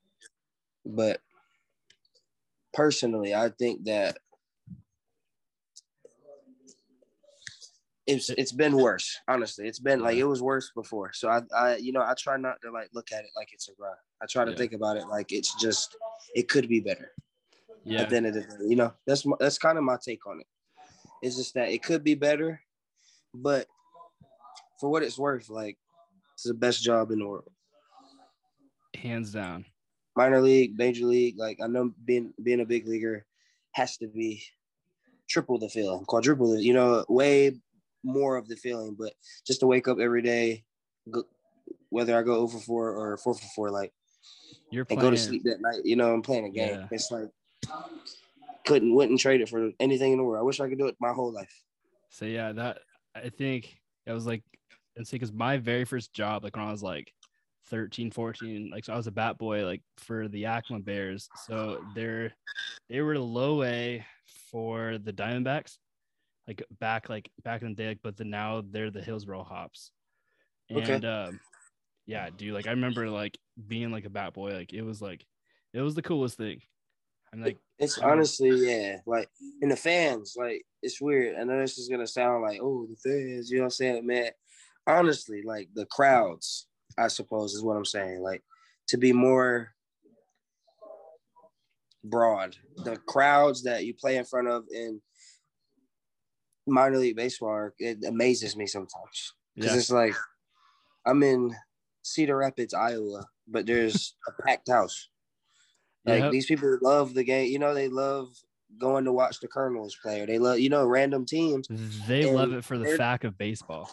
But 0.85 1.21
personally, 2.75 3.35
I 3.35 3.51
think 3.51 3.85
that 3.85 4.19
it's 8.07 8.31
it's 8.31 8.53
been 8.53 8.77
worse. 8.77 9.17
Honestly, 9.29 9.69
it's 9.69 9.79
been 9.79 10.01
like 10.01 10.17
it 10.17 10.25
was 10.25 10.43
worse 10.43 10.71
before. 10.75 11.13
So 11.13 11.29
I, 11.29 11.41
I 11.57 11.77
you 11.77 11.93
know 11.93 12.03
I 12.03 12.15
try 12.19 12.37
not 12.37 12.61
to 12.63 12.71
like 12.71 12.91
look 12.93 13.13
at 13.13 13.21
it 13.25 13.31
like 13.37 13.51
it's 13.53 13.69
a 13.69 13.75
grind. 13.75 13.97
I 14.23 14.27
try 14.27 14.45
to 14.45 14.51
Yeah. 14.51 14.57
think 14.57 14.73
about 14.73 14.97
it 14.97 15.07
like 15.09 15.33
it's 15.33 15.55
just 15.61 15.97
it 16.35 16.49
could 16.49 16.69
be 16.69 16.81
better. 16.81 17.13
Yeah. 17.85 18.03
At 18.03 18.11
the 18.11 18.17
end 18.17 18.27
of 18.27 18.35
the 18.35 18.41
day, 18.43 18.57
you 18.69 18.77
know 18.77 18.93
that's 19.07 19.25
my, 19.27 19.37
that's 19.41 19.59
kind 19.59 19.79
of 19.79 19.85
my 19.85 19.97
take 20.05 20.27
on 20.27 20.41
it. 20.41 20.47
It's 21.23 21.37
just 21.37 21.55
that 21.55 21.69
it 21.71 21.83
could 21.83 22.03
be 22.03 22.15
better, 22.15 22.61
but 23.35 23.67
for 24.81 24.89
what 24.91 25.03
it's 25.05 25.19
worth, 25.19 25.49
like 25.49 25.79
it's 26.35 26.43
the 26.45 26.55
best 26.55 26.83
job 26.83 27.11
in 27.13 27.21
the 27.21 27.27
world. 27.27 27.51
Hands 28.95 29.31
down. 29.33 29.65
minor 30.17 30.41
league, 30.41 30.77
major 30.77 31.07
league. 31.07 31.39
Like 31.39 31.61
I 31.63 31.67
know 31.67 31.93
being 32.05 32.35
being 32.43 32.61
a 32.61 32.67
big 32.67 32.87
leaguer 32.87 33.25
has 33.73 33.97
to 33.99 34.07
be 34.09 34.43
triple 35.29 35.59
the 35.59 35.69
feeling, 35.69 36.05
quadruple 36.05 36.53
the, 36.55 36.63
you 36.63 36.75
know, 36.75 37.05
way 37.09 37.59
more 38.03 38.37
of 38.37 38.49
the 38.49 38.57
feeling. 38.57 38.97
But 38.99 39.13
just 39.47 39.61
to 39.61 39.67
wake 39.67 39.89
up 39.89 39.99
every 39.99 40.23
day, 40.23 40.65
go, 41.11 41.25
whether 41.91 42.17
I 42.19 42.23
go 42.23 42.37
over 42.37 42.59
four 42.59 42.91
or 42.91 43.17
four 43.17 43.35
for 43.35 43.47
four, 43.55 43.71
like 43.71 43.93
You're 44.71 44.87
and 44.91 45.01
go 45.01 45.11
to 45.11 45.17
sleep 45.17 45.45
that 45.45 45.61
night, 45.61 45.81
you 45.85 45.97
know, 45.97 46.13
I'm 46.13 46.23
playing 46.23 46.47
a 46.47 46.51
game. 46.51 46.81
Yeah. 46.81 46.87
It's 46.91 47.11
like 47.11 47.29
couldn't 48.65 48.95
wouldn't 48.95 49.21
trade 49.21 49.41
it 49.41 49.49
for 49.49 49.71
anything 49.81 50.13
in 50.13 50.19
the 50.19 50.25
world. 50.25 50.41
I 50.41 50.45
wish 50.45 50.61
I 50.61 50.69
could 50.69 50.79
do 50.79 50.87
it 50.87 50.97
my 51.01 51.13
whole 51.13 51.33
life. 51.33 51.63
So 52.11 52.25
yeah, 52.25 52.53
that 52.53 52.79
I 53.15 53.29
think 53.29 53.77
it 54.07 54.13
was 54.13 54.27
like 54.27 54.43
and 54.97 55.07
see 55.07 55.17
because 55.17 55.33
my 55.33 55.57
very 55.57 55.85
first 55.85 56.13
job, 56.13 56.45
like 56.45 56.57
when 56.57 56.67
I 56.67 56.71
was 56.71 56.83
like 56.83 57.13
13, 57.71 58.11
14, 58.11 58.71
like 58.71 58.85
so 58.85 58.93
I 58.93 58.97
was 58.97 59.07
a 59.07 59.13
bat 59.13 59.39
boy 59.39 59.65
like 59.65 59.83
for 59.97 60.29
the 60.29 60.41
Yakima 60.41 60.81
Bears. 60.81 61.29
So 61.47 61.83
they're 61.95 62.33
they 62.89 63.01
were 63.01 63.19
low 63.19 63.63
A 63.63 64.05
for 64.51 64.99
the 64.99 65.13
Diamondbacks, 65.13 65.79
like 66.47 66.63
back 66.81 67.09
like 67.09 67.31
back 67.45 67.63
in 67.63 67.69
the 67.69 67.75
day, 67.75 67.89
like, 67.89 68.01
but 68.03 68.17
then 68.17 68.31
now 68.31 68.63
they're 68.71 68.91
the 68.91 69.03
Hillsboro 69.03 69.45
Hops. 69.45 69.93
Okay. 70.71 70.95
And 70.95 71.05
um 71.05 71.41
yeah, 72.07 72.29
dude, 72.37 72.55
like 72.55 72.67
I 72.67 72.71
remember 72.71 73.09
like 73.09 73.39
being 73.67 73.91
like 73.91 74.05
a 74.05 74.11
bat 74.11 74.35
boy, 74.35 74.53
like 74.53 74.73
it 74.73 74.83
was 74.83 75.01
like 75.01 75.25
it 75.73 75.81
was 75.81 75.95
the 75.95 76.03
coolest 76.03 76.37
thing. 76.37 76.61
I'm 77.33 77.43
like 77.43 77.59
It's 77.79 77.99
honestly, 77.99 78.51
yeah, 78.51 78.99
like 79.07 79.29
and 79.61 79.71
the 79.71 79.77
fans, 79.77 80.35
like 80.37 80.65
it's 80.83 81.01
weird. 81.01 81.37
I 81.37 81.45
know 81.45 81.59
this 81.61 81.79
is 81.79 81.89
gonna 81.89 82.07
sound 82.07 82.43
like, 82.43 82.61
oh, 82.61 82.87
the 82.87 82.97
fans, 82.97 83.51
you 83.51 83.59
know 83.59 83.63
what 83.63 83.67
I'm 83.67 83.71
saying, 83.71 84.07
man. 84.07 84.31
Honestly, 84.87 85.43
like 85.43 85.69
the 85.75 85.87
crowds, 85.87 86.67
I 86.99 87.09
suppose 87.09 87.55
is 87.55 87.63
what 87.63 87.77
I'm 87.77 87.85
saying. 87.85 88.21
Like 88.21 88.43
to 88.89 88.97
be 88.97 89.13
more 89.13 89.71
broad, 92.05 92.57
the 92.85 92.97
crowds 92.97 93.63
that 93.63 93.85
you 93.85 93.95
play 93.95 94.17
in 94.17 94.25
front 94.25 94.49
of 94.49 94.65
in 94.73 95.01
minor 96.67 96.99
league 96.99 97.17
baseball, 97.17 97.51
are- 97.51 97.75
it 97.79 98.05
amazes 98.05 98.57
me 98.57 98.67
sometimes 98.67 99.35
because 99.55 99.73
yeah, 99.73 99.79
it's 99.79 99.91
like 99.91 100.15
I'm 101.07 101.23
in 101.23 101.55
Cedar 102.03 102.37
Rapids, 102.37 102.75
Iowa, 102.75 103.27
but 103.49 103.67
there's 103.67 104.15
a 104.29 104.43
packed 104.43 104.71
house. 104.71 105.09
Like 106.05 106.21
Yep. 106.23 106.33
these 106.33 106.47
people 106.47 106.79
love 106.83 107.15
the 107.15 107.25
game. 107.25 107.51
You 107.51 107.59
know, 107.59 107.75
they 107.75 107.89
love 107.89 108.29
going 108.79 109.05
to 109.05 109.13
watch 109.13 109.39
the 109.41 109.49
Kernels 109.49 109.97
play. 110.03 110.21
Or 110.21 110.27
they 110.27 110.39
love, 110.39 110.59
you 110.59 110.69
know, 110.69 110.87
random 110.87 111.25
teams. 111.25 111.69
they 112.09 112.25
love 112.27 112.53
it 112.53 112.65
for 112.65 112.79
the 112.79 112.87
fact 112.87 113.25
of 113.25 113.39
baseball. 113.39 113.89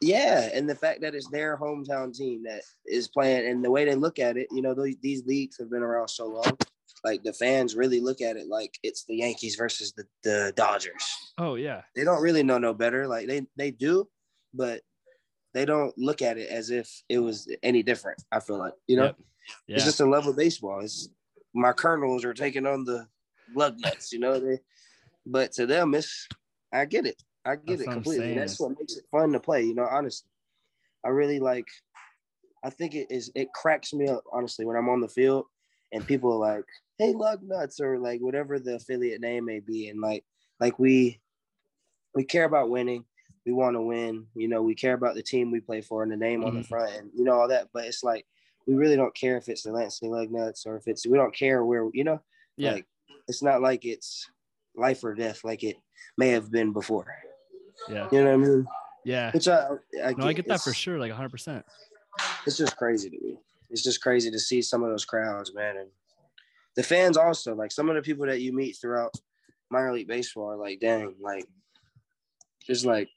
Yeah, 0.00 0.48
and 0.54 0.66
the 0.68 0.74
fact 0.74 1.02
that 1.02 1.14
it's 1.14 1.28
their 1.28 1.58
hometown 1.58 2.16
team 2.16 2.44
that 2.44 2.62
is 2.86 3.08
playing, 3.08 3.46
and 3.46 3.62
the 3.62 3.70
way 3.70 3.84
they 3.84 3.94
look 3.94 4.18
at 4.18 4.38
it, 4.38 4.46
you 4.50 4.62
know, 4.62 4.72
those, 4.72 4.94
these 5.02 5.26
leagues 5.26 5.58
have 5.58 5.70
been 5.70 5.82
around 5.82 6.08
so 6.08 6.26
long. 6.26 6.56
Like 7.04 7.22
the 7.22 7.32
fans 7.32 7.74
really 7.74 8.00
look 8.00 8.20
at 8.20 8.36
it 8.36 8.48
like 8.48 8.78
it's 8.82 9.04
the 9.04 9.16
Yankees 9.16 9.56
versus 9.56 9.92
the, 9.92 10.04
the 10.22 10.52
Dodgers. 10.54 11.04
Oh 11.38 11.54
yeah. 11.54 11.82
They 11.96 12.04
don't 12.04 12.22
really 12.22 12.42
know 12.42 12.58
no 12.58 12.74
better. 12.74 13.06
Like 13.06 13.26
they 13.26 13.46
they 13.56 13.70
do, 13.70 14.08
but 14.52 14.82
they 15.54 15.64
don't 15.64 15.96
look 15.96 16.22
at 16.22 16.38
it 16.38 16.50
as 16.50 16.70
if 16.70 17.02
it 17.08 17.18
was 17.18 17.50
any 17.62 17.82
different. 17.82 18.22
I 18.30 18.40
feel 18.40 18.58
like 18.58 18.74
you 18.86 18.96
know, 18.96 19.04
Yep. 19.04 19.16
Yeah. 19.66 19.76
it's 19.76 19.84
just 19.84 20.00
a 20.00 20.06
level 20.06 20.30
of 20.30 20.36
baseball. 20.36 20.80
It's 20.80 21.08
my 21.54 21.72
Kernels 21.72 22.24
are 22.24 22.34
taking 22.34 22.66
on 22.66 22.84
the 22.84 23.06
Lugnuts. 23.56 24.12
You 24.12 24.20
know, 24.20 24.38
they, 24.38 24.58
but 25.26 25.52
to 25.52 25.66
them, 25.66 25.94
it's 25.94 26.28
I 26.72 26.84
get 26.84 27.06
it. 27.06 27.22
I 27.44 27.56
get 27.56 27.78
That's 27.78 27.82
it 27.82 27.90
completely. 27.90 28.34
That's 28.34 28.60
what 28.60 28.78
makes 28.78 28.96
it 28.96 29.04
fun 29.10 29.32
to 29.32 29.40
play. 29.40 29.62
You 29.62 29.74
know, 29.74 29.88
honestly, 29.90 30.28
I 31.04 31.08
really 31.08 31.40
like. 31.40 31.66
I 32.62 32.68
think 32.68 32.94
it 32.94 33.06
is. 33.10 33.32
It 33.34 33.52
cracks 33.54 33.94
me 33.94 34.06
up 34.06 34.22
honestly 34.30 34.66
when 34.66 34.76
I'm 34.76 34.90
on 34.90 35.00
the 35.00 35.08
field 35.08 35.46
and 35.92 36.06
people 36.06 36.32
are 36.32 36.56
like, 36.56 36.66
"Hey, 37.00 37.14
Lugnuts," 37.14 37.80
or 37.80 37.98
like 37.98 38.20
whatever 38.20 38.58
the 38.58 38.74
affiliate 38.76 39.20
name 39.20 39.44
may 39.46 39.60
be, 39.60 39.88
and 39.88 40.00
like 40.00 40.24
like 40.60 40.78
we 40.78 41.20
we 42.14 42.24
care 42.24 42.44
about 42.44 42.70
winning. 42.70 43.04
We 43.46 43.52
want 43.52 43.74
to 43.76 43.80
win. 43.80 44.26
You 44.34 44.48
know, 44.48 44.62
we 44.62 44.74
care 44.74 44.92
about 44.94 45.14
the 45.14 45.22
team 45.22 45.50
we 45.50 45.60
play 45.60 45.80
for 45.80 46.02
and 46.02 46.12
the 46.12 46.16
name 46.16 46.44
on 46.44 46.54
the 46.54 46.60
Mhm. 46.60 46.68
front, 46.68 46.92
and 46.94 47.10
you 47.14 47.24
know 47.24 47.32
all 47.40 47.48
that. 47.48 47.68
But 47.72 47.86
it's 47.86 48.02
like 48.04 48.26
we 48.66 48.74
really 48.74 48.96
don't 48.96 49.14
care 49.14 49.36
if 49.38 49.48
it's 49.48 49.62
the 49.62 49.72
Lansing 49.72 50.10
Lugnuts 50.10 50.66
or 50.66 50.76
if 50.76 50.86
it's 50.86 51.06
we 51.06 51.16
don't 51.16 51.34
care 51.34 51.64
where 51.64 51.88
you 51.94 52.04
know. 52.04 52.20
yeah. 52.56 52.72
Like 52.72 52.86
it's 53.28 53.42
not 53.42 53.62
like 53.62 53.84
it's 53.86 54.28
life 54.76 55.02
or 55.02 55.14
death 55.14 55.42
like 55.44 55.62
it 55.64 55.76
may 56.18 56.28
have 56.30 56.50
been 56.50 56.72
before. 56.72 57.06
yeah. 57.88 58.08
You 58.12 58.18
know 58.22 58.24
what 58.26 58.32
I 58.34 58.36
mean? 58.36 58.66
Yeah. 59.04 59.32
Which 59.32 59.48
I 59.48 59.70
I 60.04 60.12
No, 60.12 60.26
I 60.26 60.32
get 60.34 60.46
that 60.48 60.60
for 60.60 60.74
sure. 60.74 60.98
Like 60.98 61.10
100. 61.10 61.30
percent 61.30 61.64
It's 62.46 62.58
just 62.58 62.76
crazy 62.76 63.08
to 63.08 63.18
me. 63.18 63.38
It's 63.70 63.82
just 63.82 64.02
crazy 64.02 64.30
to 64.30 64.38
see 64.38 64.60
some 64.60 64.82
of 64.82 64.90
those 64.90 65.04
crowds, 65.06 65.54
man, 65.54 65.76
and 65.78 65.90
the 66.76 66.82
fans 66.82 67.16
also. 67.16 67.54
Like 67.54 67.72
some 67.72 67.88
of 67.88 67.96
the 67.96 68.02
people 68.02 68.26
that 68.26 68.40
you 68.40 68.52
meet 68.52 68.76
throughout 68.80 69.12
minor 69.70 69.92
league 69.92 70.08
baseball 70.08 70.50
are 70.50 70.56
like, 70.56 70.80
dang, 70.80 71.14
like 71.20 71.44
just 72.66 72.84
like 72.84 73.08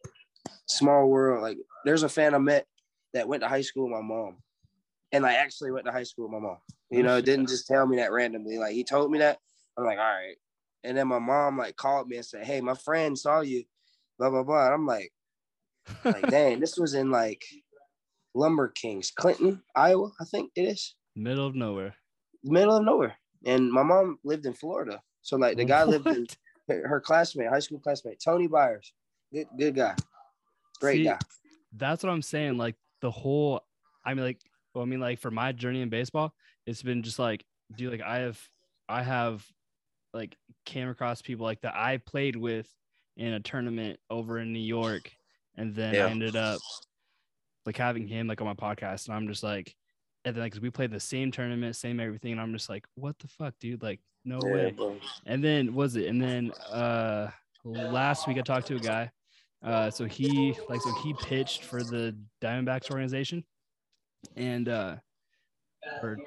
small 0.67 1.07
world. 1.09 1.41
Like 1.41 1.57
there's 1.85 2.03
a 2.03 2.09
fan 2.09 2.33
I 2.33 2.39
met 2.39 2.65
that 3.13 3.27
went 3.27 3.41
to 3.43 3.49
high 3.49 3.61
school 3.61 3.83
with 3.85 3.93
my 3.93 4.01
mom, 4.01 4.37
and 5.11 5.25
I 5.25 5.33
actually 5.33 5.71
went 5.71 5.85
to 5.85 5.91
high 5.91 6.03
school 6.03 6.25
with 6.25 6.33
my 6.33 6.39
mom. 6.47 6.57
You 6.89 7.01
know, 7.03 7.21
didn't 7.21 7.49
just 7.49 7.65
tell 7.67 7.87
me 7.87 7.97
that 7.97 8.11
randomly. 8.11 8.57
Like 8.57 8.73
he 8.73 8.83
told 8.83 9.09
me 9.11 9.19
that. 9.19 9.39
I'm 9.77 9.85
like, 9.85 9.97
all 9.97 10.03
right. 10.03 10.35
And 10.83 10.95
then 10.97 11.07
my 11.07 11.17
mom 11.19 11.57
like 11.57 11.75
called 11.75 12.07
me 12.07 12.17
and 12.17 12.25
said, 12.25 12.45
"Hey, 12.45 12.61
my 12.61 12.75
friend 12.75 13.17
saw 13.17 13.41
you." 13.41 13.63
Blah 14.19 14.29
blah 14.29 14.43
blah. 14.43 14.65
And 14.65 14.73
I'm 14.75 14.85
like, 14.85 15.11
like, 16.05 16.27
dang, 16.29 16.59
this 16.59 16.77
was 16.77 16.93
in 16.93 17.09
like 17.09 17.43
Lumber 18.35 18.67
Kings, 18.69 19.11
Clinton, 19.11 19.63
Iowa, 19.75 20.11
I 20.21 20.25
think 20.25 20.51
it 20.55 20.63
is, 20.63 20.95
Middle 21.15 21.47
of 21.47 21.55
nowhere. 21.55 21.95
middle 22.43 22.77
of 22.77 22.83
nowhere. 22.85 23.15
And 23.45 23.71
my 23.71 23.83
mom 23.83 24.19
lived 24.23 24.45
in 24.45 24.53
Florida, 24.53 25.01
so 25.21 25.37
like 25.37 25.57
the 25.57 25.65
guy 25.65 25.83
lived 25.85 26.07
in 26.07 26.27
her 26.67 27.01
classmate, 27.01 27.49
high 27.49 27.59
school 27.59 27.79
classmate, 27.79 28.21
Tony 28.23 28.47
Byers, 28.47 28.93
good 29.31 29.47
good 29.57 29.75
guy, 29.75 29.95
great 30.79 30.97
See, 30.97 31.03
guy. 31.05 31.19
That's 31.75 32.03
what 32.03 32.11
I'm 32.11 32.21
saying. 32.21 32.57
Like 32.57 32.75
the 33.01 33.11
whole, 33.11 33.61
I 34.05 34.13
mean, 34.13 34.23
like, 34.23 34.39
well, 34.73 34.83
I 34.83 34.87
mean, 34.87 34.99
like 34.99 35.19
for 35.19 35.31
my 35.31 35.51
journey 35.51 35.81
in 35.81 35.89
baseball, 35.89 36.33
it's 36.65 36.81
been 36.81 37.03
just 37.03 37.19
like, 37.19 37.43
dude, 37.75 37.91
like 37.91 38.01
I 38.01 38.19
have, 38.19 38.39
I 38.87 39.03
have, 39.03 39.45
like, 40.13 40.37
came 40.65 40.87
across 40.89 41.21
people 41.21 41.45
like 41.45 41.61
that 41.61 41.75
I 41.75 41.97
played 41.97 42.35
with 42.35 42.69
in 43.17 43.33
a 43.33 43.39
tournament 43.39 43.99
over 44.09 44.39
in 44.39 44.53
New 44.53 44.59
York, 44.59 45.11
and 45.57 45.75
then 45.75 45.95
Yeah. 45.95 46.05
I 46.05 46.09
ended 46.09 46.35
up 46.35 46.59
like 47.65 47.77
having 47.77 48.07
him 48.07 48.27
like 48.27 48.41
on 48.41 48.47
my 48.47 48.53
podcast, 48.53 49.07
and 49.07 49.15
I'm 49.15 49.27
just 49.27 49.43
like, 49.43 49.75
and 50.25 50.35
then 50.35 50.43
like 50.43 50.55
we 50.61 50.69
played 50.69 50.91
the 50.91 50.99
same 50.99 51.31
tournament, 51.31 51.75
same 51.75 51.99
everything, 51.99 52.31
and 52.33 52.41
I'm 52.41 52.53
just 52.53 52.69
like, 52.69 52.85
what 52.95 53.17
the 53.19 53.27
fuck, 53.27 53.53
dude? 53.59 53.83
Like, 53.83 53.99
no 54.25 54.39
Yeah, 54.39 54.51
way. 54.53 54.71
bro. 54.71 54.95
And 55.25 55.43
then 55.43 55.73
was 55.73 55.95
it? 55.95 56.07
And 56.07 56.21
then 56.21 56.51
uh 56.71 57.29
last 57.63 58.27
week 58.27 58.37
I 58.37 58.41
talked 58.41 58.67
to 58.67 58.75
a 58.75 58.79
guy. 58.79 59.11
Uh 59.63 59.89
so 59.89 60.05
he 60.05 60.57
like 60.69 60.81
so 60.81 60.91
he 60.91 61.13
pitched 61.13 61.63
for 61.63 61.83
the 61.83 62.17
Diamondbacks 62.41 62.89
organization. 62.89 63.43
And 64.35 64.67
uh 64.69 64.95
or, 66.01 66.19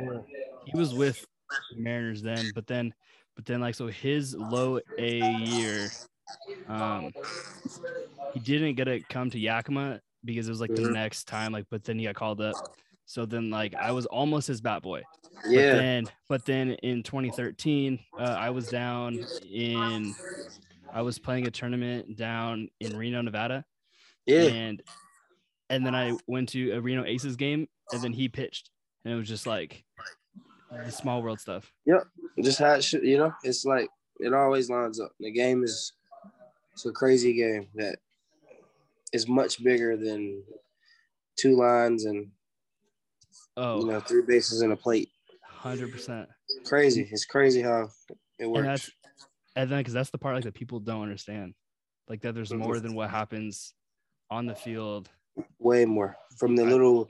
or 0.00 0.24
he 0.64 0.76
was 0.76 0.94
with 0.94 1.24
Mariners 1.76 2.22
then, 2.22 2.50
but 2.54 2.66
then 2.66 2.94
but 3.34 3.44
then 3.44 3.60
like 3.60 3.74
so 3.74 3.86
his 3.88 4.34
low 4.34 4.80
A 4.98 5.20
year 5.20 5.92
um 6.68 7.12
he 8.32 8.40
didn't 8.40 8.74
get 8.74 8.84
to 8.84 9.00
come 9.08 9.30
to 9.30 9.38
Yakima 9.38 10.00
because 10.24 10.48
it 10.48 10.50
was 10.50 10.60
like 10.60 10.74
the 10.74 10.82
Mhm. 10.82 10.92
next 10.92 11.24
time 11.24 11.52
like 11.52 11.66
but 11.70 11.84
then 11.84 11.98
he 11.98 12.04
got 12.06 12.14
called 12.16 12.40
up. 12.40 12.56
So 13.06 13.24
then 13.24 13.50
like 13.50 13.74
I 13.74 13.92
was 13.92 14.06
almost 14.06 14.48
his 14.48 14.60
bat 14.60 14.82
boy. 14.82 15.02
But 15.42 15.50
Yeah, 15.50 15.74
then, 15.74 16.06
but 16.28 16.44
then 16.44 16.72
in 16.82 17.02
2013, 17.02 17.98
uh, 18.18 18.22
I 18.22 18.50
was 18.50 18.68
down 18.68 19.24
in, 19.48 20.14
I 20.92 21.02
was 21.02 21.18
playing 21.18 21.46
a 21.46 21.50
tournament 21.50 22.16
down 22.16 22.68
in 22.80 22.96
Reno, 22.96 23.22
Nevada, 23.22 23.64
yeah, 24.26 24.42
and 24.42 24.82
and 25.70 25.86
then 25.86 25.94
I 25.94 26.16
went 26.26 26.48
to 26.50 26.72
a 26.72 26.80
Reno 26.80 27.04
Aces 27.04 27.36
game, 27.36 27.68
and 27.92 28.02
then 28.02 28.12
he 28.12 28.28
pitched, 28.28 28.70
and 29.04 29.14
it 29.14 29.16
was 29.16 29.28
just 29.28 29.46
like 29.46 29.84
the 30.84 30.90
small 30.90 31.22
world 31.22 31.40
stuff. 31.40 31.72
Yep. 31.86 32.06
Just 32.42 32.58
how 32.58 32.72
it 32.74 32.84
should. 32.84 33.02
You 33.02 33.18
know, 33.18 33.32
it's 33.44 33.64
like 33.64 33.88
it 34.18 34.34
always 34.34 34.70
lines 34.70 35.00
up. 35.00 35.12
The 35.20 35.30
game 35.30 35.62
is 35.62 35.92
it's 36.72 36.86
a 36.86 36.92
crazy 36.92 37.34
game 37.34 37.68
that 37.74 37.98
is 39.12 39.28
much 39.28 39.62
bigger 39.62 39.96
than 39.96 40.42
two 41.36 41.56
lines 41.56 42.04
and 42.04 42.30
Oh, 43.56 43.80
you 43.80 43.86
know 43.86 44.00
three 44.00 44.22
bases 44.22 44.60
and 44.62 44.72
a 44.72 44.76
plate. 44.76 45.10
100 45.62 45.90
percent. 45.90 46.28
Crazy. 46.66 47.08
It's 47.10 47.24
crazy 47.24 47.62
how 47.62 47.88
it 48.38 48.46
And 48.46 48.54
works. 48.54 48.66
that's 48.66 48.90
and 49.56 49.70
then 49.70 49.78
because 49.80 49.94
that's 49.94 50.10
the 50.10 50.18
part 50.18 50.34
like 50.34 50.44
that 50.44 50.54
people 50.54 50.80
don't 50.80 51.02
understand, 51.02 51.54
like 52.08 52.20
that 52.22 52.34
there's 52.34 52.52
more 52.52 52.78
than 52.80 52.94
what 52.94 53.10
happens 53.10 53.74
on 54.30 54.46
the 54.46 54.54
field. 54.54 55.08
way 55.58 55.84
more 55.84 56.16
from 56.38 56.56
the 56.56 56.64
little 56.64 57.08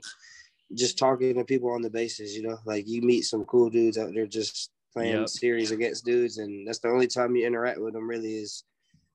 just 0.73 0.97
talking 0.97 1.35
to 1.35 1.43
people 1.45 1.71
on 1.71 1.81
the 1.81 1.89
bases 1.89 2.35
you 2.35 2.43
know 2.43 2.57
like 2.65 2.85
you 2.87 3.01
meet 3.01 3.21
some 3.23 3.45
cool 3.45 3.69
dudes 3.69 3.97
out 3.97 4.13
there 4.13 4.27
just 4.27 4.69
playing 4.93 5.19
Yep. 5.21 5.29
series 5.29 5.71
against 5.71 6.05
dudes 6.05 6.37
and 6.37 6.67
that's 6.67 6.79
the 6.79 6.89
only 6.89 7.07
time 7.07 7.35
you 7.35 7.45
interact 7.47 7.79
with 7.79 7.93
them 7.93 8.07
really 8.07 8.35
is 8.35 8.63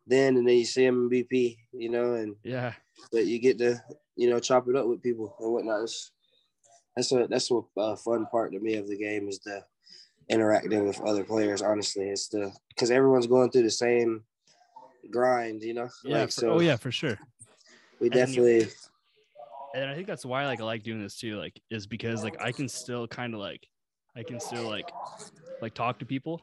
then 0.06 0.36
and 0.36 0.48
then 0.48 0.56
you 0.56 0.64
see 0.64 0.84
them 0.86 1.10
in 1.12 1.24
bp 1.24 1.56
you 1.72 1.90
know 1.90 2.14
and 2.14 2.36
Yeah, 2.42 2.72
but 3.12 3.26
you 3.26 3.38
get 3.38 3.58
to 3.58 3.82
you 4.16 4.30
know 4.30 4.40
chop 4.40 4.66
it 4.68 4.76
up 4.76 4.86
with 4.86 5.02
people 5.02 5.36
and 5.40 5.52
whatnot 5.52 5.82
it's, 5.82 6.10
that's 6.96 7.12
a 7.12 7.26
that's 7.28 7.50
a 7.50 7.60
uh, 7.78 7.96
fun 7.96 8.26
part 8.30 8.52
to 8.52 8.60
me 8.60 8.74
of 8.74 8.88
the 8.88 8.96
game 8.96 9.28
is 9.28 9.38
the 9.40 9.64
interacting 10.28 10.86
with 10.86 11.00
other 11.02 11.24
players 11.24 11.62
honestly 11.62 12.08
it's 12.08 12.28
the 12.28 12.52
because 12.68 12.90
everyone's 12.90 13.26
going 13.26 13.50
through 13.50 13.62
the 13.62 13.70
same 13.70 14.22
grind 15.10 15.62
you 15.62 15.74
know 15.74 15.88
yeah. 16.04 16.20
like 16.20 16.26
for- 16.26 16.32
so 16.32 16.50
oh 16.52 16.60
yeah, 16.60 16.76
for 16.76 16.92
sure. 16.92 17.18
we 18.00 18.06
And 18.06 18.14
you- 18.14 18.20
definitely 18.20 18.68
and 19.74 19.88
I 19.88 19.94
think 19.94 20.06
that's 20.06 20.24
why 20.24 20.46
like 20.46 20.60
I 20.60 20.64
like 20.64 20.82
doing 20.82 21.02
this 21.02 21.16
too, 21.16 21.38
like 21.38 21.58
is 21.70 21.86
because 21.86 22.22
like 22.22 22.40
I 22.40 22.52
can 22.52 22.68
still 22.68 23.08
kind 23.08 23.32
of 23.34 23.40
like 23.40 23.66
I 24.14 24.22
can 24.22 24.38
still 24.38 24.68
like 24.68 24.92
like 25.60 25.74
talk 25.74 25.98
to 26.00 26.06
people 26.06 26.42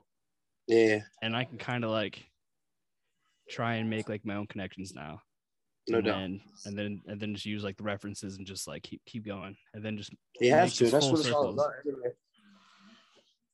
yeah 0.68 1.00
and 1.22 1.36
I 1.36 1.44
can 1.44 1.58
kind 1.58 1.84
of 1.84 1.92
like 1.92 2.26
try 3.50 3.76
and 3.76 3.90
make 3.90 4.10
like 4.10 4.26
my 4.26 4.36
own 4.36 4.48
connections 4.48 4.94
now. 4.94 5.22
No 5.90 5.98
and 5.98 6.06
doubt 6.06 6.18
then 6.20 6.42
and 6.66 6.78
then 6.78 7.02
and 7.08 7.20
then 7.20 7.34
just 7.34 7.46
use 7.46 7.64
like 7.64 7.78
the 7.78 7.84
references 7.84 8.38
and 8.38 8.46
just 8.48 8.68
like 8.68 8.84
keep 8.84 9.02
keep 9.06 9.26
going 9.26 9.56
and 9.74 9.84
then 9.84 9.98
just 9.98 10.14
You 10.40 10.52
have 10.52 10.66
make 10.66 10.74
to. 10.76 10.90
That's 10.90 11.06
what 11.08 11.20
it's 11.20 11.30
all 11.32 11.50
about. 11.50 11.72
anyway. 11.86 12.10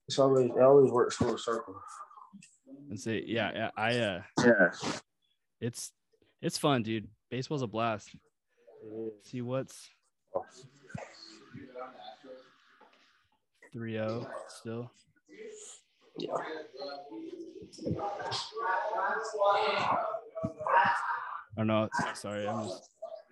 It's 0.08 0.19
always 0.19 0.45
it 0.52 0.62
always 0.62 0.91
works 0.91 1.15
full 1.15 1.38
circle. 1.38 1.76
and 2.89 3.00
say 3.00 3.24
yeah 3.26 3.52
yeah 3.54 3.71
I 3.78 3.98
uh 4.00 4.21
Yeah. 4.43 4.71
it's 5.62 5.91
it's 6.41 6.58
fun 6.58 6.84
dude 6.84 7.08
baseball's 7.32 7.62
a 7.63 7.67
blast 7.67 8.10
see 9.24 9.41
what's 9.41 9.89
3-0 13.76 14.28
still 14.50 14.91
Yeah. 16.17 16.32
Oh 21.58 21.63
no 21.63 21.89
sorry 22.13 22.48
I'm 22.48 22.68
just 22.68 22.89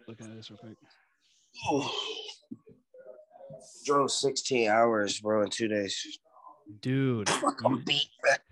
looking 0.07 0.27
at 0.27 0.35
this 0.35 0.49
real 0.51 0.59
quick 0.59 0.77
Drove 3.85 4.11
16 4.11 4.69
hours, 4.69 5.19
bro, 5.19 5.43
in 5.43 5.49
two 5.49 5.67
days. 5.67 6.19
dude 6.81 7.29
I'm 7.63 7.73
you, 7.77 7.79
beat. 7.85 8.07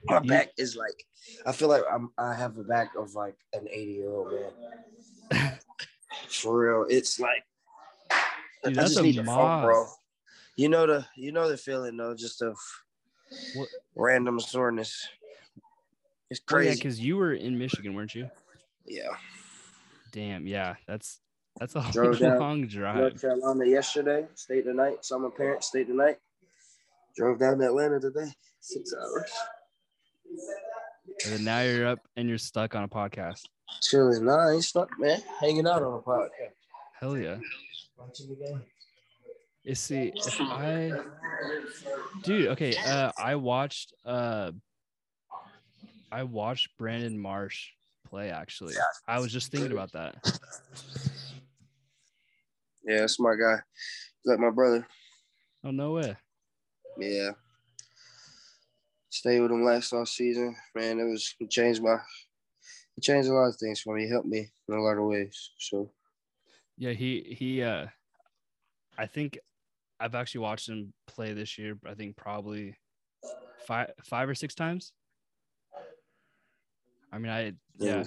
My 0.05 0.21
you- 0.21 0.29
back 0.29 0.49
is 0.57 0.75
like, 0.75 1.05
I 1.45 1.51
feel 1.51 1.67
like 1.69 1.83
I'm. 1.91 2.09
I 2.17 2.33
have 2.33 2.57
a 2.57 2.63
back 2.63 2.89
of 2.97 3.15
like 3.15 3.35
an 3.53 3.67
80 3.69 3.91
year 3.91 4.09
old 4.11 4.33
man. 5.31 5.57
For 6.29 6.57
real, 6.57 6.85
it's 6.89 7.19
like 7.19 7.43
Dude, 8.63 8.77
I 8.77 8.81
that's 8.81 8.89
just 8.91 8.99
a 8.99 9.03
need 9.03 9.15
to 9.15 9.23
funk, 9.23 9.65
bro. 9.65 9.85
You 10.57 10.69
know 10.69 10.85
the 10.85 11.05
you 11.15 11.31
know 11.31 11.49
the 11.49 11.57
feeling 11.57 11.97
though, 11.97 12.13
just 12.15 12.41
of 12.41 12.57
What- 13.55 13.69
random 13.95 14.39
soreness. 14.39 15.07
It's 16.29 16.39
oh, 16.51 16.57
yeah 16.57 16.63
crazy. 16.65 16.75
because 16.75 16.99
you 16.99 17.17
were 17.17 17.33
in 17.33 17.57
Michigan 17.57 17.93
weren't 17.95 18.13
you 18.15 18.29
yeah. 18.85 19.09
Damn 20.11 20.45
yeah 20.47 20.75
that's 20.87 21.19
That's 21.59 21.75
a 21.75 21.85
Drove 21.91 22.19
down 22.19 22.39
long 22.39 22.67
drive. 22.67 22.95
North 22.97 23.21
Carolina 23.21 23.65
yesterday. 23.65 24.25
Stayed 24.35 24.65
the 24.65 24.73
night. 24.73 25.03
Saw 25.03 25.17
my 25.19 25.29
parents. 25.35 25.67
Stayed 25.67 25.87
the 25.87 25.93
night. 25.93 26.17
Drove 27.15 27.39
down 27.39 27.57
to 27.59 27.65
Atlanta 27.65 27.99
today. 27.99 28.31
Six 28.61 28.93
hours. 28.93 29.31
And 31.25 31.33
then 31.33 31.43
now 31.43 31.61
you're 31.61 31.87
up 31.87 31.99
and 32.15 32.29
you're 32.29 32.37
stuck 32.37 32.73
on 32.73 32.83
a 32.83 32.87
podcast. 32.87 33.41
Chilling. 33.81 34.25
Nah, 34.25 34.49
I 34.49 34.53
ain't 34.53 34.63
stuck, 34.63 34.89
man. 34.97 35.19
Hanging 35.39 35.67
out 35.67 35.83
on 35.83 35.93
a 35.93 36.01
podcast. 36.01 36.55
Hell 36.99 37.17
yeah. 37.17 37.37
Watching 37.97 38.29
the 38.29 38.35
game. 38.35 38.61
You 39.63 39.75
see, 39.75 40.11
if 40.15 40.41
I, 40.41 40.91
dude, 42.23 42.47
okay, 42.47 42.75
uh, 42.87 43.11
I 43.17 43.35
watched, 43.35 43.93
uh, 44.05 44.51
I 46.11 46.23
watched 46.23 46.77
Brandon 46.77 47.19
Marsh 47.19 47.69
play. 48.11 48.29
Actually, 48.29 48.75
I 49.07 49.19
was 49.19 49.31
just 49.31 49.51
thinking 49.51 49.71
about 49.71 49.91
that. 49.93 50.15
Yeah, 52.83 52.99
that's 52.99 53.19
my 53.19 53.35
guy. 53.35 53.55
He's 54.23 54.29
like 54.31 54.39
my 54.39 54.49
brother. 54.51 54.85
Oh 55.63 55.71
no 55.71 55.93
way. 55.93 56.15
Yeah. 56.97 57.31
Stayed 59.09 59.39
with 59.39 59.51
him 59.51 59.63
last 59.63 59.93
off 59.93 60.09
season. 60.09 60.55
Man, 60.75 60.99
it 60.99 61.05
was 61.05 61.33
it 61.39 61.49
changed 61.49 61.81
my 61.81 61.97
it 62.97 63.01
changed 63.03 63.29
a 63.29 63.33
lot 63.33 63.47
of 63.49 63.55
things 63.55 63.81
for 63.81 63.95
me. 63.95 64.03
It 64.05 64.09
helped 64.09 64.27
me 64.27 64.49
in 64.67 64.75
a 64.75 64.81
lot 64.81 64.97
of 64.97 65.05
ways. 65.05 65.51
So 65.57 65.89
Yeah, 66.77 66.91
he 66.91 67.35
he. 67.39 67.63
uh 67.63 67.87
I 68.97 69.05
think 69.05 69.39
I've 69.99 70.15
actually 70.15 70.41
watched 70.41 70.67
him 70.67 70.93
play 71.07 71.33
this 71.33 71.57
year. 71.57 71.77
I 71.87 71.93
think 71.93 72.17
probably 72.17 72.75
five 73.65 73.91
five 74.03 74.27
or 74.27 74.35
six 74.35 74.53
times. 74.55 74.91
I 77.11 77.17
mean, 77.17 77.31
I 77.31 77.53
yeah, 77.77 78.03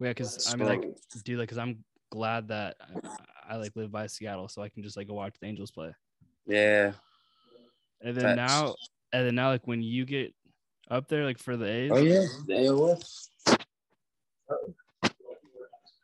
yeah, 0.00 0.08
because 0.10 0.52
I 0.52 0.56
mean, 0.56 0.68
like, 0.68 0.82
dude, 1.24 1.38
like, 1.38 1.48
because 1.48 1.58
I'm 1.58 1.84
glad 2.10 2.48
that 2.48 2.76
I, 3.48 3.54
I 3.54 3.56
like 3.56 3.72
live 3.76 3.92
by 3.92 4.06
Seattle, 4.06 4.48
so 4.48 4.62
I 4.62 4.68
can 4.68 4.82
just 4.82 4.96
like 4.96 5.08
go 5.08 5.14
watch 5.14 5.34
the 5.40 5.46
Angels 5.46 5.70
play. 5.70 5.92
yeah. 6.46 6.92
And 8.02 8.14
then 8.14 8.36
Facts. 8.36 8.36
now, 8.36 8.74
and 9.12 9.26
then 9.26 9.34
now, 9.34 9.48
like 9.48 9.66
when 9.66 9.82
you 9.82 10.04
get 10.04 10.34
up 10.90 11.08
there, 11.08 11.24
like 11.24 11.38
for 11.38 11.56
the 11.56 11.66
A's, 11.66 11.90
Oh 11.92 11.96
yeah. 11.96 12.26
The 12.46 12.52
AOS. 12.52 13.28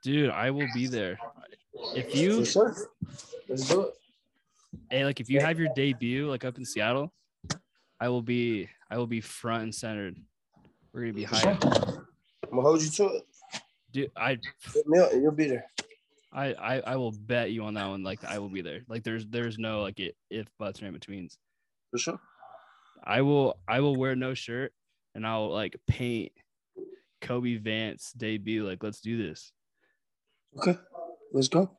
dude, 0.03 0.31
I 0.31 0.51
will 0.51 0.69
be 0.75 0.87
there. 0.87 1.19
If 1.95 2.15
you, 2.15 2.45
sure. 2.45 2.75
Let's 3.49 3.69
do 3.69 3.83
it. 3.83 3.95
hey, 4.91 5.05
like 5.05 5.21
if 5.21 5.29
you 5.29 5.41
have 5.41 5.59
your 5.59 5.69
debut 5.77 6.29
like 6.29 6.45
up 6.45 6.57
in 6.57 6.65
Seattle, 6.65 7.13
I 8.01 8.09
will 8.09 8.23
be, 8.23 8.69
I 8.91 8.97
will 8.97 9.07
be 9.07 9.21
front 9.21 9.65
and 9.65 9.75
centered. 9.75 10.17
We're 10.93 11.03
gonna 11.03 11.13
be 11.13 11.25
high, 11.25 11.59
I'm 12.53 12.59
gonna 12.59 12.69
hold 12.69 12.83
you 12.83 12.91
to 12.91 13.07
it. 13.07 13.23
dude. 13.93 14.11
I, 14.15 14.39
Hit 14.75 14.87
me 14.87 14.99
up 14.99 15.11
and 15.11 15.23
you'll 15.23 15.33
be 15.33 15.49
there. 15.49 15.65
I, 16.35 16.53
I, 16.53 16.81
I 16.81 16.97
will 16.97 17.13
bet 17.13 17.51
you 17.51 17.65
on 17.65 17.73
that 17.75 17.89
one. 17.89 18.03
Like 18.03 18.23
I 18.25 18.39
will 18.39 18.51
be 18.51 18.61
there. 18.61 18.83
Like 18.89 19.05
there's, 19.05 19.27
there's 19.27 19.59
no 19.59 19.81
like 19.81 20.01
it, 20.01 20.17
if 20.29 20.47
buts 20.59 20.83
or 20.83 20.87
in 20.87 20.93
betweens. 20.93 21.39
For 21.91 21.97
sure. 21.97 22.21
I 23.03 23.23
will, 23.23 23.59
I 23.67 23.81
will 23.81 23.97
wear 23.97 24.15
no 24.15 24.35
shirt 24.35 24.75
and 25.15 25.27
I'll 25.27 25.49
like 25.51 25.77
paint 25.87 26.33
Kobe 27.23 27.57
Vance 27.57 28.13
debut. 28.15 28.69
Like 28.69 28.83
let's 28.83 29.01
do 29.01 29.17
this. 29.17 29.53
Okay. 30.59 30.79
Let's 31.33 31.49
go. 31.49 31.71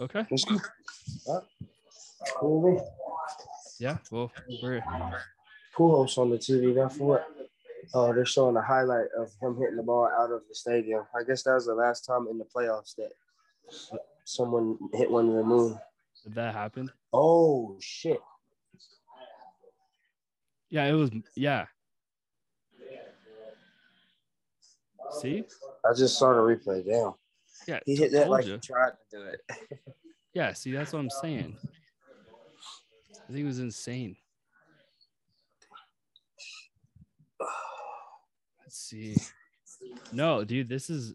Okay. 0.00 0.26
Let's 0.32 0.44
go. 0.44 0.58
All 1.26 1.34
right. 1.36 1.44
Cool. 2.34 2.92
Yeah. 3.78 3.98
Well, 4.10 4.32
we're 4.60 4.82
Pujols 5.76 6.18
on 6.18 6.30
the 6.30 6.38
TV 6.38 6.74
That's 6.74 6.96
for 6.96 7.04
what? 7.04 7.37
Oh, 7.94 8.12
they're 8.12 8.26
showing 8.26 8.56
a 8.56 8.62
highlight 8.62 9.06
of 9.16 9.32
him 9.40 9.56
hitting 9.58 9.76
the 9.76 9.82
ball 9.82 10.10
out 10.18 10.30
of 10.30 10.42
the 10.48 10.54
stadium. 10.54 11.04
I 11.18 11.22
guess 11.24 11.42
that 11.44 11.54
was 11.54 11.66
the 11.66 11.74
last 11.74 12.04
time 12.04 12.26
in 12.30 12.36
the 12.38 12.44
playoffs 12.44 12.94
that 12.96 13.10
someone 14.24 14.76
hit 14.92 15.10
one 15.10 15.28
in 15.28 15.36
the 15.36 15.42
moon. 15.42 15.78
did 16.24 16.34
that 16.34 16.54
happen? 16.54 16.90
Oh 17.12 17.76
shit! 17.80 18.20
Yeah, 20.68 20.84
it 20.86 20.92
was. 20.92 21.10
Yeah. 21.34 21.66
See? 25.20 25.44
I 25.88 25.94
just 25.94 26.18
saw 26.18 26.34
the 26.34 26.40
replay. 26.40 26.84
Damn, 26.84 27.14
Yeah. 27.66 27.80
he 27.86 27.96
hit 27.96 28.12
that 28.12 28.28
like 28.28 28.44
ya. 28.44 28.54
he 28.54 28.60
tried 28.60 28.90
to 29.10 29.16
do 29.18 29.22
it. 29.22 29.40
Yeah. 30.34 30.52
See, 30.52 30.70
that's 30.70 30.92
what 30.92 31.00
I'm 31.00 31.10
saying. 31.10 31.56
I 31.64 33.32
think 33.32 33.38
it 33.40 33.44
was 33.44 33.58
insane. 33.58 34.14
Let's 38.68 38.80
see. 38.80 39.16
No, 40.12 40.44
dude, 40.44 40.68
this 40.68 40.90
is 40.90 41.14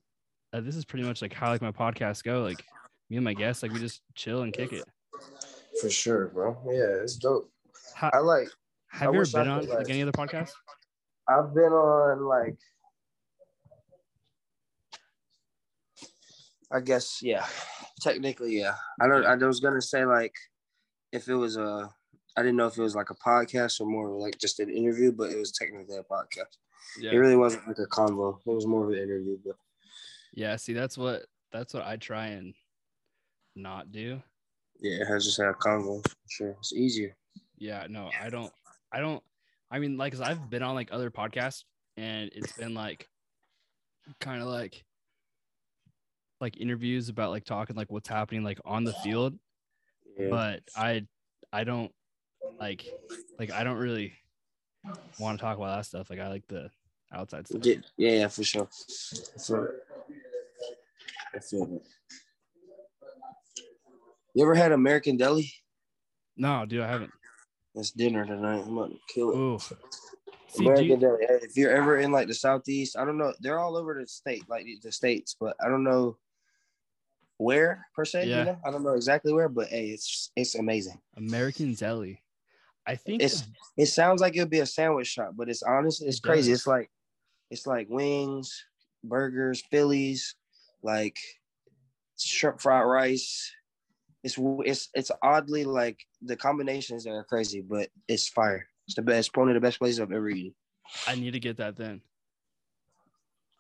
uh, 0.54 0.62
this 0.62 0.76
is 0.76 0.86
pretty 0.86 1.06
much 1.06 1.22
like 1.22 1.32
how 1.32 1.52
like 1.52 1.62
my 1.62 1.72
podcasts 1.72 2.24
go. 2.24 2.42
Like 2.42 2.66
me 3.12 3.18
and 3.18 3.24
my 3.24 3.36
guests, 3.36 3.62
like 3.62 3.72
we 3.72 3.78
just 3.78 4.02
chill 4.16 4.42
and 4.42 4.52
kick 4.52 4.74
it. 4.74 4.84
For 5.80 5.88
sure, 5.88 6.30
bro. 6.30 6.58
Yeah, 6.66 7.04
it's 7.04 7.16
dope. 7.16 7.52
How, 7.94 8.10
I 8.12 8.18
like. 8.22 8.48
have 8.88 9.10
I 9.10 9.12
you 9.12 9.22
ever 9.22 9.30
been 9.32 9.48
on 9.48 9.60
like 9.68 9.78
like- 9.78 9.90
any 9.92 10.02
other 10.02 10.12
podcast? 10.12 10.50
I've 11.30 11.54
been 11.54 11.72
on 11.72 12.26
like. 12.26 12.58
I 16.72 16.80
guess 16.80 17.20
yeah, 17.22 17.46
technically 18.02 18.58
yeah. 18.58 18.74
I 19.00 19.08
don't. 19.08 19.28
I 19.28 19.36
was 19.46 19.60
gonna 19.60 19.80
say 19.80 20.06
like, 20.06 20.34
if 21.12 21.28
it 21.28 21.36
was 21.36 21.56
a, 21.56 21.92
I 22.36 22.42
didn't 22.42 22.58
know 22.58 22.68
if 22.68 22.78
it 22.78 22.82
was 22.82 22.96
like 22.96 23.10
a 23.12 23.16
podcast 23.16 23.80
or 23.80 23.86
more 23.86 24.10
like 24.10 24.38
just 24.40 24.60
an 24.60 24.70
interview, 24.70 25.12
but 25.12 25.32
it 25.32 25.38
was 25.38 25.52
technically 25.52 25.98
a 25.98 26.04
podcast. 26.04 26.58
It 27.02 27.16
really 27.16 27.36
wasn't 27.36 27.68
like 27.68 27.78
a 27.80 27.88
convo. 27.88 28.40
It 28.46 28.52
was 28.52 28.66
more 28.68 28.84
of 28.86 28.90
an 28.92 29.00
interview, 29.00 29.38
but 29.46 29.56
Yeah. 30.34 30.56
See, 30.56 30.74
that's 30.74 30.98
what 30.98 31.26
that's 31.52 31.74
what 31.74 31.86
I 31.86 31.98
try 31.98 32.28
and 32.28 32.54
not 33.56 33.92
do. 33.92 34.22
yeah, 34.80 35.06
I 35.08 35.18
just 35.20 35.38
had 35.38 35.48
a 35.50 35.54
convo. 35.54 36.04
For 36.04 36.16
sure, 36.28 36.56
it's 36.60 36.74
easier. 36.74 37.16
Yeah, 37.58 37.86
no, 37.90 38.10
I 38.20 38.30
don't. 38.30 38.52
I 38.92 39.00
don't. 39.00 39.24
I 39.72 39.80
mean, 39.80 39.98
like, 39.98 40.14
cause 40.14 40.22
I've 40.22 40.50
been 40.50 40.64
on 40.64 40.76
like 40.76 40.90
other 40.92 41.10
podcasts, 41.12 41.64
and 41.98 42.30
it's 42.34 42.52
been 42.54 42.74
like, 42.74 43.08
kind 44.20 44.42
of 44.42 44.48
like, 44.48 44.84
like 46.42 46.60
interviews 46.60 47.10
about 47.10 47.32
like 47.32 47.46
talking 47.46 47.76
like 47.76 47.92
what's 47.92 48.10
happening 48.10 48.44
like 48.44 48.60
on 48.66 48.84
the 48.84 48.94
field. 48.94 49.38
Yeah. 50.18 50.28
But 50.30 50.64
I, 50.76 51.08
I 51.52 51.64
don't 51.64 51.92
like, 52.64 52.86
like 53.40 53.52
I 53.52 53.66
don't 53.66 53.78
really 53.78 54.14
want 55.20 55.38
to 55.38 55.44
talk 55.44 55.58
about 55.58 55.76
that 55.76 55.86
stuff. 55.86 56.10
Like 56.10 56.20
I 56.20 56.30
like 56.30 56.48
the 56.48 56.70
outside 57.14 57.46
stuff. 57.46 57.62
Yeah, 57.66 57.76
yeah, 57.98 58.28
for 58.30 58.44
sure. 58.44 58.70
For, 59.46 59.82
I 61.36 61.40
feel 61.40 61.64
it. 61.76 61.82
You 64.34 64.44
ever 64.44 64.56
had 64.56 64.72
American 64.72 65.18
Deli? 65.18 65.52
No, 66.38 66.66
dude, 66.66 66.82
I 66.82 66.88
haven't. 66.88 67.12
That's 67.76 67.92
dinner 67.92 68.26
tonight. 68.26 68.64
I'm 68.66 68.78
about 68.78 68.92
to 68.92 68.98
kill 69.14 69.32
it. 69.32 69.36
Ooh. 69.36 69.60
See, 70.48 70.64
American 70.66 70.86
you, 70.86 70.98
Deli. 70.98 71.26
If 71.42 71.58
you're 71.58 71.76
ever 71.76 71.98
in 71.98 72.12
like 72.14 72.28
the 72.28 72.34
southeast, 72.34 72.98
I 72.98 73.04
don't 73.04 73.18
know. 73.18 73.34
They're 73.42 73.60
all 73.60 73.76
over 73.76 73.94
the 74.00 74.08
state, 74.08 74.46
like 74.48 74.66
the 74.82 74.92
states, 74.92 75.36
but 75.38 75.56
I 75.64 75.68
don't 75.68 75.84
know 75.84 76.18
where 77.38 77.86
per 77.94 78.06
se. 78.06 78.28
Yeah. 78.28 78.40
You 78.40 78.46
know, 78.46 78.58
I 78.66 78.72
don't 78.72 78.84
know 78.84 78.94
exactly 78.94 79.34
where, 79.34 79.50
but 79.50 79.68
hey, 79.68 79.88
it's 79.88 80.32
it's 80.38 80.56
amazing. 80.56 81.00
American 81.18 81.74
Deli. 81.74 82.23
I 82.86 82.96
think 82.96 83.22
It's 83.22 83.48
it 83.78 83.86
sounds 83.88 84.22
like 84.22 84.36
it'll 84.36 84.48
be 84.48 84.60
a 84.60 84.66
sandwich 84.66 85.08
shop, 85.08 85.34
but 85.36 85.50
it's 85.50 85.64
honestly 85.64 86.08
it's 86.08 86.18
It 86.18 86.24
crazy. 86.24 86.52
does. 86.52 86.60
It's 86.60 86.68
like 86.68 86.92
it's 87.50 87.68
like 87.68 87.88
wings, 87.90 88.66
burgers, 89.04 89.64
Phillies, 89.72 90.36
like 90.82 91.18
shrimp 92.20 92.60
fried 92.60 92.86
rice. 92.86 93.52
It's 94.24 94.38
it's 94.40 94.90
it's 94.94 95.12
oddly 95.22 95.64
like 95.66 96.06
the 96.22 96.36
combinations 96.36 97.06
are 97.08 97.24
crazy, 97.24 97.62
but 97.62 97.90
it's 98.08 98.28
fire. 98.28 98.68
It's 98.88 98.96
the 98.96 99.02
best, 99.02 99.34
probably 99.34 99.54
the 99.54 99.62
best 99.62 99.80
places 99.80 100.00
I've 100.00 100.12
ever 100.12 100.30
eaten. 100.30 100.54
I 101.08 101.16
need 101.16 101.32
to 101.32 101.40
get 101.40 101.58
that 101.58 101.76
then. 101.78 102.02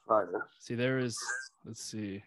Fire. 0.07 0.47
See, 0.59 0.75
there 0.75 0.99
is. 0.99 1.17
Let's 1.65 1.81
see. 1.81 2.21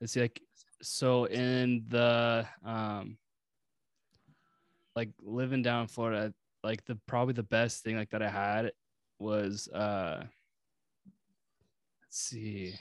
Let's 0.00 0.12
see. 0.12 0.20
Like, 0.20 0.40
so 0.82 1.24
in 1.24 1.84
the 1.88 2.46
um, 2.64 3.18
like 5.00 5.08
living 5.22 5.62
down 5.62 5.80
in 5.80 5.88
Florida, 5.88 6.34
like 6.62 6.84
the 6.84 6.94
probably 7.06 7.32
the 7.32 7.42
best 7.42 7.82
thing 7.82 7.96
like 7.96 8.10
that 8.10 8.20
I 8.22 8.28
had 8.28 8.72
was 9.18 9.66
uh, 9.68 10.24
let's 12.02 12.20
see, 12.20 12.74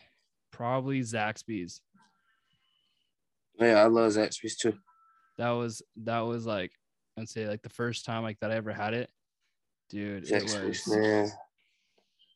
probably 0.51 0.99
Zaxby's. 0.99 1.79
Yeah, 3.57 3.75
I 3.75 3.85
love 3.85 4.11
Zaxby's 4.11 4.57
too. 4.57 4.73
That 5.37 5.51
was 5.51 5.81
that 6.03 6.19
was 6.19 6.45
like 6.45 6.73
I'd 7.17 7.29
say 7.29 7.47
like 7.47 7.61
the 7.61 7.69
first 7.69 8.03
time 8.03 8.23
like 8.23 8.37
that 8.41 8.51
I 8.51 8.55
ever 8.55 8.73
had 8.73 8.93
it, 8.93 9.09
dude. 9.89 10.29
It 10.29 10.43
Zaxby's, 10.43 10.85
was. 10.87 10.97
man. 10.97 11.31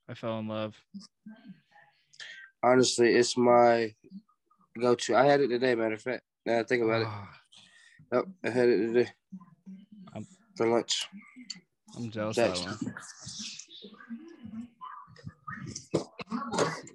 I 0.07 0.13
fell 0.13 0.39
in 0.39 0.47
love. 0.47 0.81
Honestly, 2.63 3.15
it's 3.15 3.35
my 3.35 3.93
go-to. 4.79 5.13
I 5.13 5.25
had 5.25 5.41
it 5.41 5.49
today, 5.49 5.75
matter 5.75 5.95
of 5.95 6.01
fact. 6.01 6.23
Now 6.45 6.59
I 6.59 6.63
think 6.63 6.83
about 6.85 7.01
it. 7.01 7.07
Yep, 8.13 8.25
I 8.45 8.49
had 8.49 8.69
it 8.69 8.77
today 8.77 9.09
I'm- 10.13 10.27
for 10.55 10.67
lunch. 10.67 11.07
I'm 11.97 12.09
jealous 12.11 12.37
of 12.37 12.55
that 12.55 12.65
one. 12.65 12.93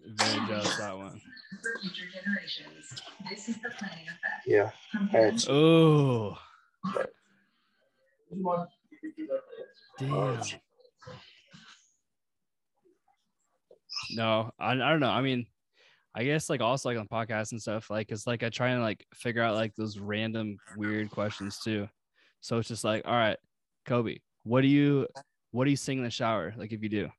Very 0.06 0.46
jealous 0.46 0.72
of 0.72 0.78
that 0.78 0.96
one. 0.98 1.20
for 1.60 1.78
future 1.80 2.06
generations. 2.12 3.02
Yeah. 4.46 4.70
Oh. 5.48 6.38
Damn. 9.98 10.40
No, 14.14 14.50
I, 14.58 14.72
I 14.72 14.74
don't 14.74 15.00
know. 15.00 15.10
I 15.10 15.20
mean, 15.20 15.46
I 16.14 16.24
guess 16.24 16.48
like 16.48 16.60
also 16.60 16.88
like 16.88 16.98
on 16.98 17.06
podcasts 17.08 17.52
and 17.52 17.60
stuff, 17.60 17.90
like 17.90 18.10
it's 18.10 18.26
like 18.26 18.42
I 18.42 18.48
try 18.48 18.70
and 18.70 18.82
like 18.82 19.04
figure 19.14 19.42
out 19.42 19.54
like 19.54 19.74
those 19.76 19.98
random 19.98 20.56
weird 20.76 21.10
questions 21.10 21.58
too. 21.58 21.88
So 22.40 22.58
it's 22.58 22.68
just 22.68 22.84
like, 22.84 23.02
all 23.04 23.14
right, 23.14 23.36
Kobe, 23.84 24.18
what 24.44 24.62
do 24.62 24.68
you 24.68 25.06
what 25.50 25.64
do 25.64 25.70
you 25.70 25.76
sing 25.76 25.98
in 25.98 26.04
the 26.04 26.10
shower? 26.10 26.54
Like 26.56 26.72
if 26.72 26.82
you 26.82 26.88
do. 26.88 27.10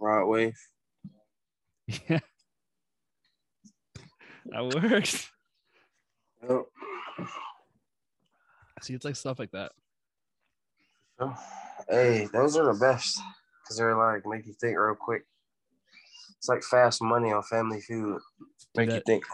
Right 0.00 0.24
way. 0.24 0.54
Yeah. 2.08 2.20
That 4.50 4.64
works. 4.64 5.28
Yep. 6.48 6.62
See, 8.82 8.94
it's 8.94 9.04
like 9.04 9.16
stuff 9.16 9.38
like 9.38 9.50
that. 9.50 9.72
Hey, 11.88 12.26
those 12.32 12.56
are 12.56 12.72
the 12.72 12.78
best 12.80 13.20
because 13.62 13.76
they're 13.76 13.96
like 13.96 14.22
make 14.26 14.44
you 14.44 14.54
think 14.60 14.76
real 14.76 14.96
quick. 14.96 15.22
It's 16.36 16.48
like 16.48 16.64
fast 16.64 17.00
money 17.00 17.32
on 17.32 17.44
Family 17.44 17.80
Feud. 17.80 18.20
Make 18.76 18.90
you 18.90 19.02
think. 19.06 19.24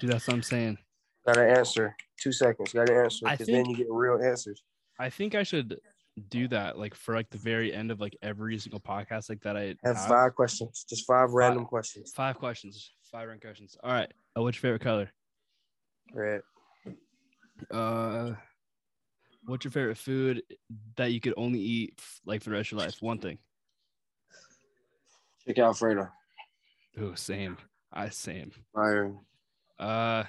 Dude, 0.00 0.10
that's 0.10 0.26
what 0.26 0.34
I'm 0.34 0.42
saying. 0.42 0.78
Got 1.26 1.34
to 1.34 1.42
answer. 1.42 1.96
Two 2.20 2.32
seconds. 2.32 2.72
Got 2.72 2.86
to 2.86 2.94
answer 2.94 3.26
because 3.30 3.46
then 3.46 3.66
you 3.66 3.76
get 3.76 3.86
real 3.90 4.20
answers. 4.22 4.62
I 4.98 5.10
think 5.10 5.34
I 5.34 5.42
should 5.42 5.80
do 6.28 6.48
that 6.48 6.78
like 6.78 6.94
for 6.94 7.14
like 7.14 7.30
the 7.30 7.38
very 7.38 7.72
end 7.72 7.90
of 7.90 8.00
like 8.00 8.16
every 8.22 8.58
single 8.58 8.80
podcast 8.80 9.28
like 9.28 9.40
that 9.40 9.56
I 9.56 9.74
Have 9.84 10.06
five 10.06 10.34
questions. 10.34 10.84
Just 10.88 11.06
five 11.06 11.32
random 11.32 11.64
questions. 11.64 12.12
Five 12.14 12.36
questions. 12.38 12.92
Five 13.10 13.28
random 13.28 13.40
questions. 13.40 13.76
All 13.82 13.92
right. 13.92 14.12
Uh, 14.36 14.42
what's 14.42 14.56
your 14.56 14.62
favorite 14.62 14.82
color? 14.82 15.10
Red. 16.12 16.42
Uh, 17.70 18.32
what's 19.44 19.64
your 19.64 19.72
favorite 19.72 19.98
food 19.98 20.42
that 20.96 21.12
you 21.12 21.20
could 21.20 21.34
only 21.36 21.60
eat 21.60 22.00
like 22.24 22.42
for 22.42 22.50
the 22.50 22.56
rest 22.56 22.68
of 22.68 22.78
your 22.78 22.86
life? 22.86 22.96
One 23.00 23.18
thing. 23.18 23.38
Chicken 25.46 25.64
Alfredo. 25.64 26.08
Oh, 27.00 27.14
same. 27.14 27.56
I 27.92 28.08
same. 28.10 28.52
Fire. 28.74 29.12
Uh, 29.78 30.24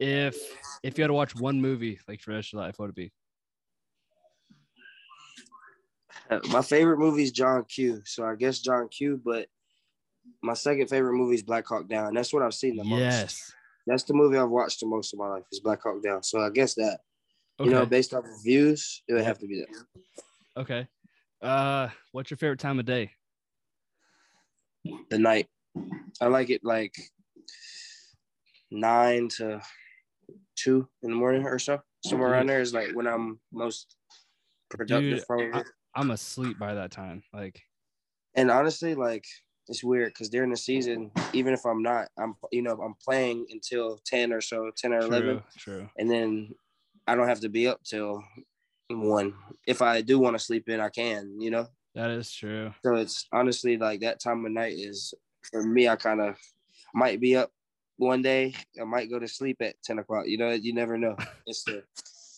if 0.00 0.36
if 0.82 0.96
you 0.98 1.02
had 1.02 1.08
to 1.08 1.14
watch 1.14 1.36
one 1.36 1.60
movie 1.60 2.00
like 2.08 2.20
for 2.20 2.30
the 2.30 2.36
rest 2.36 2.48
of 2.48 2.52
your 2.54 2.62
life, 2.62 2.78
what 2.78 2.86
would 2.86 2.90
it 2.90 2.96
be? 2.96 3.12
Uh, 6.30 6.40
My 6.48 6.62
favorite 6.62 6.98
movie 6.98 7.22
is 7.22 7.32
John 7.32 7.64
Q. 7.64 8.02
So 8.04 8.24
I 8.24 8.34
guess 8.34 8.60
John 8.60 8.88
Q. 8.88 9.20
But 9.24 9.46
my 10.42 10.54
second 10.54 10.88
favorite 10.88 11.14
movie 11.14 11.34
is 11.34 11.42
Black 11.42 11.66
Hawk 11.66 11.88
Down. 11.88 12.14
That's 12.14 12.32
what 12.32 12.42
I've 12.42 12.54
seen 12.54 12.76
the 12.76 12.84
most. 12.84 12.98
Yes. 13.00 13.52
That's 13.86 14.04
the 14.04 14.14
movie 14.14 14.36
I've 14.38 14.48
watched 14.48 14.80
the 14.80 14.86
most 14.86 15.12
of 15.12 15.18
my 15.18 15.28
life 15.28 15.44
is 15.52 15.60
Black 15.60 15.82
Hawk 15.82 16.02
Down. 16.02 16.22
So 16.22 16.40
I 16.40 16.50
guess 16.50 16.74
that 16.74 17.00
Okay. 17.58 17.68
you 17.68 17.76
know, 17.76 17.84
based 17.84 18.14
off 18.14 18.24
of 18.24 18.42
views, 18.42 19.02
it 19.06 19.12
would 19.12 19.24
have 19.24 19.38
to 19.38 19.46
be 19.46 19.60
that. 19.60 20.00
okay. 20.62 20.88
Uh, 21.42 21.88
what's 22.12 22.30
your 22.30 22.38
favorite 22.38 22.58
time 22.58 22.78
of 22.78 22.86
day? 22.86 23.10
The 25.10 25.18
night. 25.18 25.46
I 26.22 26.28
like 26.28 26.48
it 26.48 26.64
like 26.64 26.94
nine 28.70 29.28
to 29.36 29.60
two 30.62 30.88
in 31.02 31.10
the 31.10 31.16
morning 31.16 31.44
or 31.44 31.58
so. 31.58 31.80
Somewhere 32.04 32.30
around 32.32 32.46
there 32.48 32.60
is 32.60 32.72
like 32.72 32.90
when 32.94 33.06
I'm 33.06 33.40
most 33.52 33.96
productive. 34.68 35.18
Dude, 35.18 35.26
probably. 35.26 35.62
I'm 35.94 36.10
asleep 36.12 36.58
by 36.58 36.74
that 36.74 36.90
time. 36.90 37.22
Like, 37.32 37.60
and 38.34 38.50
honestly, 38.50 38.94
like 38.94 39.24
it's 39.68 39.84
weird 39.84 40.12
because 40.12 40.28
during 40.28 40.50
the 40.50 40.56
season, 40.56 41.10
even 41.32 41.52
if 41.52 41.64
I'm 41.64 41.82
not, 41.82 42.08
I'm 42.18 42.34
you 42.52 42.62
know 42.62 42.80
I'm 42.80 42.94
playing 43.04 43.46
until 43.50 44.00
ten 44.06 44.32
or 44.32 44.40
so, 44.40 44.70
ten 44.76 44.92
or 44.92 45.00
eleven, 45.00 45.42
true, 45.58 45.78
true. 45.78 45.88
and 45.98 46.10
then 46.10 46.50
I 47.06 47.14
don't 47.14 47.28
have 47.28 47.40
to 47.40 47.48
be 47.48 47.66
up 47.68 47.80
till 47.84 48.22
one. 48.88 49.34
If 49.66 49.82
I 49.82 50.00
do 50.00 50.18
want 50.18 50.36
to 50.36 50.44
sleep 50.44 50.68
in, 50.68 50.80
I 50.80 50.88
can. 50.88 51.40
You 51.40 51.50
know, 51.50 51.66
That 51.94 52.10
is 52.10 52.32
true. 52.32 52.72
so 52.84 52.94
it's 52.94 53.26
honestly 53.32 53.76
like 53.76 54.00
that 54.00 54.20
time 54.20 54.44
of 54.44 54.52
night 54.52 54.74
is 54.76 55.12
for 55.50 55.62
me. 55.62 55.88
I 55.88 55.96
kind 55.96 56.20
of 56.20 56.36
might 56.94 57.20
be 57.20 57.36
up 57.36 57.50
one 58.00 58.22
day. 58.22 58.54
I 58.80 58.84
might 58.84 59.10
go 59.10 59.18
to 59.18 59.28
sleep 59.28 59.58
at 59.60 59.74
ten 59.82 59.98
o'clock. 59.98 60.26
You 60.26 60.38
know, 60.38 60.50
you 60.50 60.72
never 60.74 60.96
know. 60.98 61.16
It's 61.46 61.64
the 61.64 61.82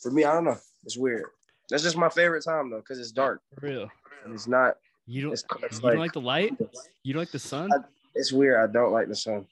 for 0.03 0.11
me. 0.11 0.25
I 0.25 0.33
don't 0.35 0.45
know. 0.45 0.59
It's 0.85 0.97
weird. 0.97 1.25
That's 1.71 1.83
just 1.83 1.97
my 1.97 2.09
favorite 2.09 2.45
time 2.45 2.71
though, 2.71 2.79
because 2.79 2.99
it's 2.99 3.13
dark. 3.13 3.41
For 3.55 3.67
real. 3.67 3.91
And 4.25 4.35
it's 4.35 4.47
not. 4.47 4.77
You 5.07 5.23
don't. 5.23 5.33
It's, 5.33 5.45
it's 5.63 5.77
you 5.77 5.91
don't 5.91 5.99
like 5.99 6.13
the 6.13 6.21
light? 6.21 6.53
You 7.03 7.15
don't 7.15 7.23
like 7.23 7.31
the 7.31 7.39
sun? 7.39 7.71
it's 8.15 8.33
weird. 8.33 8.69
I 8.69 8.73
don't 8.73 8.93
like 8.93 9.09
the 9.09 9.17
sun. 9.17 9.47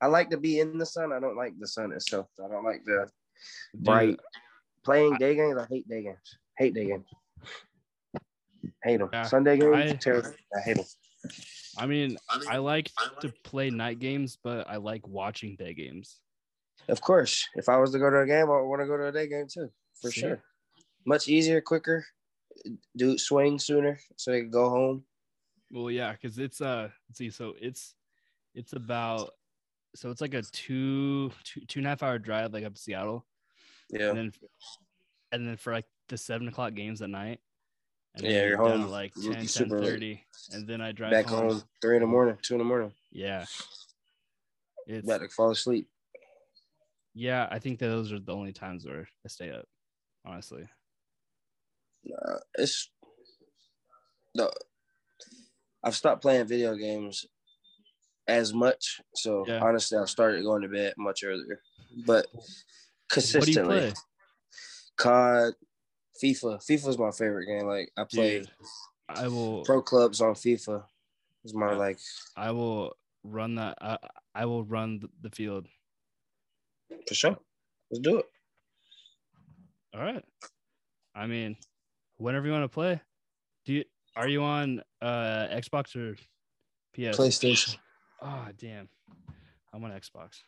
I 0.00 0.06
like 0.06 0.30
to 0.30 0.36
be 0.36 0.58
in 0.60 0.78
the 0.78 0.86
sun. 0.86 1.12
I 1.12 1.20
don't 1.20 1.36
like 1.36 1.52
the 1.58 1.68
sun 1.68 1.92
itself. 1.92 2.26
I 2.44 2.48
don't 2.48 2.64
like 2.64 2.84
the 2.84 3.08
Dude, 3.74 3.84
bright 3.84 4.20
playing 4.84 5.14
day 5.16 5.34
games. 5.34 5.56
I 5.58 5.66
hate 5.70 5.88
day 5.88 6.02
games. 6.02 6.38
Hate 6.58 6.74
day 6.74 6.86
games. 6.86 7.06
Hate 8.82 8.98
them. 8.98 9.10
Yeah, 9.12 9.22
Sunday 9.22 9.58
games. 9.58 9.92
I- 9.92 9.96
terrible. 9.96 10.32
I 10.56 10.60
hate 10.60 10.76
them. 10.76 10.86
I 11.78 11.86
mean, 11.86 12.18
I 12.48 12.58
like 12.58 12.90
to 13.20 13.32
play 13.44 13.70
night 13.70 13.98
games, 13.98 14.36
but 14.42 14.68
I 14.68 14.76
like 14.76 15.06
watching 15.08 15.56
day 15.56 15.74
games. 15.74 16.20
Of 16.88 17.00
course, 17.00 17.48
if 17.54 17.68
I 17.68 17.76
was 17.76 17.92
to 17.92 17.98
go 17.98 18.10
to 18.10 18.20
a 18.20 18.26
game, 18.26 18.50
I 18.50 18.60
would 18.60 18.68
want 18.68 18.82
to 18.82 18.86
go 18.86 18.96
to 18.96 19.06
a 19.06 19.12
day 19.12 19.28
game 19.28 19.46
too, 19.48 19.70
for 20.00 20.10
See? 20.10 20.20
sure. 20.20 20.42
Much 21.06 21.28
easier, 21.28 21.60
quicker. 21.60 22.04
Do 22.96 23.16
swing 23.18 23.58
sooner 23.58 23.98
so 24.16 24.30
they 24.30 24.40
can 24.40 24.50
go 24.50 24.68
home. 24.68 25.04
Well, 25.70 25.90
yeah, 25.90 26.12
because 26.12 26.38
it's 26.38 26.60
uh, 26.60 26.90
let's 27.08 27.18
see, 27.18 27.30
so 27.30 27.54
it's 27.60 27.94
it's 28.54 28.74
about 28.74 29.30
so 29.94 30.10
it's 30.10 30.20
like 30.20 30.34
a 30.34 30.42
two 30.42 31.30
two 31.44 31.62
two 31.66 31.80
and 31.80 31.86
a 31.86 31.90
half 31.90 32.02
hour 32.02 32.18
drive 32.18 32.52
like 32.52 32.64
up 32.64 32.74
to 32.74 32.80
Seattle, 32.80 33.24
Yeah. 33.90 34.10
and 34.10 34.18
then 34.18 34.32
and 35.32 35.48
then 35.48 35.56
for 35.56 35.72
like 35.72 35.86
the 36.08 36.18
seven 36.18 36.48
o'clock 36.48 36.74
games 36.74 37.00
at 37.00 37.08
night. 37.10 37.40
And 38.14 38.24
Yeah, 38.26 38.44
you're 38.44 38.58
home 38.58 38.88
like 38.88 39.12
r- 39.26 39.32
10, 39.32 39.46
super 39.48 39.78
30, 39.78 40.22
and 40.52 40.66
then 40.68 40.80
I 40.80 40.92
drive 40.92 41.12
Back 41.12 41.26
home. 41.26 41.48
home, 41.48 41.62
three 41.80 41.96
in 41.96 42.02
the 42.02 42.06
morning, 42.06 42.36
two 42.42 42.54
in 42.54 42.58
the 42.58 42.64
morning. 42.64 42.92
Yeah, 43.10 43.46
it's 44.86 45.06
About 45.08 45.20
to 45.22 45.28
fall 45.28 45.50
asleep. 45.50 45.88
yeah. 47.14 47.48
I 47.50 47.58
think 47.58 47.78
that 47.78 47.88
those 47.88 48.12
are 48.12 48.20
the 48.20 48.34
only 48.34 48.52
times 48.52 48.84
where 48.86 49.08
I 49.24 49.28
stay 49.28 49.50
up. 49.50 49.64
Honestly, 50.24 50.64
Uh, 52.06 52.38
it's 52.54 52.90
no. 54.34 54.50
I've 55.84 55.96
stopped 55.96 56.22
playing 56.22 56.46
video 56.46 56.74
games 56.76 57.26
as 58.28 58.52
much. 58.54 59.00
So 59.14 59.44
Yeah. 59.48 59.60
honestly, 59.62 59.98
I've 59.98 60.10
started 60.10 60.42
going 60.44 60.62
to 60.62 60.68
bed 60.68 60.94
much 60.96 61.24
earlier. 61.24 61.60
But 62.06 62.26
what 62.32 62.44
do 62.44 62.46
you 62.46 62.88
consistently? 63.08 63.92
COD, 64.96 65.54
FIFA. 66.22 66.58
FIFA 66.64 66.88
is 66.88 66.98
my 66.98 67.10
favorite 67.10 67.46
game. 67.46 67.66
Like 67.66 67.90
I 67.96 68.04
play 68.04 68.38
Dude, 68.40 68.50
I 69.08 69.28
will. 69.28 69.62
pro 69.64 69.82
clubs 69.82 70.20
on 70.20 70.34
FIFA. 70.34 70.84
Is 71.44 71.54
my 71.54 71.72
Yeah. 71.72 71.76
like 71.78 71.98
I 72.36 72.52
will 72.52 72.96
run 73.24 73.56
that. 73.56 73.76
I, 73.80 73.98
I 74.34 74.44
will 74.46 74.64
run 74.64 75.02
the 75.20 75.30
field. 75.30 75.66
for 77.08 77.14
sure. 77.14 77.36
Let's 77.90 78.00
do 78.00 78.18
it. 78.18 78.26
All 79.94 80.00
right. 80.02 80.24
I 81.14 81.26
mean, 81.26 81.56
whenever 82.16 82.46
you 82.46 82.52
want 82.52 82.64
to 82.64 82.68
play. 82.68 83.00
Do 83.64 83.72
you 83.74 83.84
are 84.16 84.28
you 84.28 84.42
on 84.42 84.82
uh 85.00 85.48
Xbox 85.50 85.94
or 85.96 86.14
PS? 86.94 87.16
PlayStation. 87.18 87.76
Oh 88.20 88.46
damn. 88.58 88.88
I'm 89.72 89.82
on 89.84 89.90
Xbox. 89.90 90.40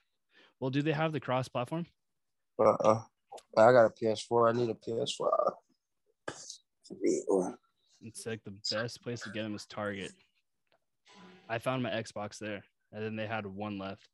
Well, 0.60 0.70
do 0.70 0.82
they 0.82 0.92
have 0.92 1.12
the 1.12 1.20
cross 1.20 1.48
platform? 1.48 1.86
Uh 2.58 2.70
uh 2.80 3.02
I 3.56 3.72
got 3.72 3.86
a 3.86 3.90
PS4. 3.90 4.50
I 4.50 4.56
need 4.56 4.70
a 4.70 4.74
PS4. 4.74 5.28
It's 8.02 8.26
like 8.26 8.42
the 8.44 8.54
best 8.70 9.02
place 9.02 9.20
to 9.22 9.30
get 9.30 9.42
them 9.42 9.54
is 9.54 9.66
Target. 9.66 10.12
I 11.48 11.58
found 11.58 11.82
my 11.82 11.90
Xbox 11.90 12.38
there, 12.38 12.62
and 12.92 13.02
then 13.02 13.16
they 13.16 13.26
had 13.26 13.46
one 13.46 13.78
left. 13.78 14.08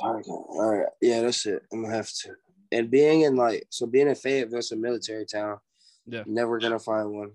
Target. 0.00 0.26
All 0.28 0.78
right. 0.78 0.86
Yeah, 1.00 1.22
that's 1.22 1.44
it. 1.46 1.62
I'm 1.72 1.82
gonna 1.82 1.94
have 1.94 2.10
to. 2.22 2.34
And 2.72 2.90
being 2.90 3.22
in 3.22 3.36
like 3.36 3.66
so 3.70 3.86
being 3.86 4.08
in 4.08 4.14
Fayetteville, 4.14 4.58
it's 4.58 4.72
a 4.72 4.76
military 4.76 5.26
town. 5.26 5.58
Yeah. 6.06 6.22
Never 6.26 6.58
gonna 6.58 6.78
find 6.78 7.10
one. 7.10 7.32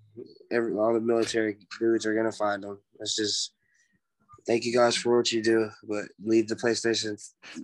Every 0.51 0.74
all 0.74 0.93
the 0.93 1.01
military 1.01 1.58
dudes 1.80 2.06
are 2.06 2.16
gonna 2.16 2.32
find 2.32 2.64
them. 2.64 2.80
It's 2.99 3.16
just 3.16 3.54
thank 4.47 4.66
you 4.66 4.74
guys 4.74 4.95
for 4.95 5.18
what 5.18 5.32
you 5.32 5.41
do, 5.41 5.70
but 5.84 6.06
leave 6.24 6.47
the 6.47 6.56
PlayStation. 6.56 7.22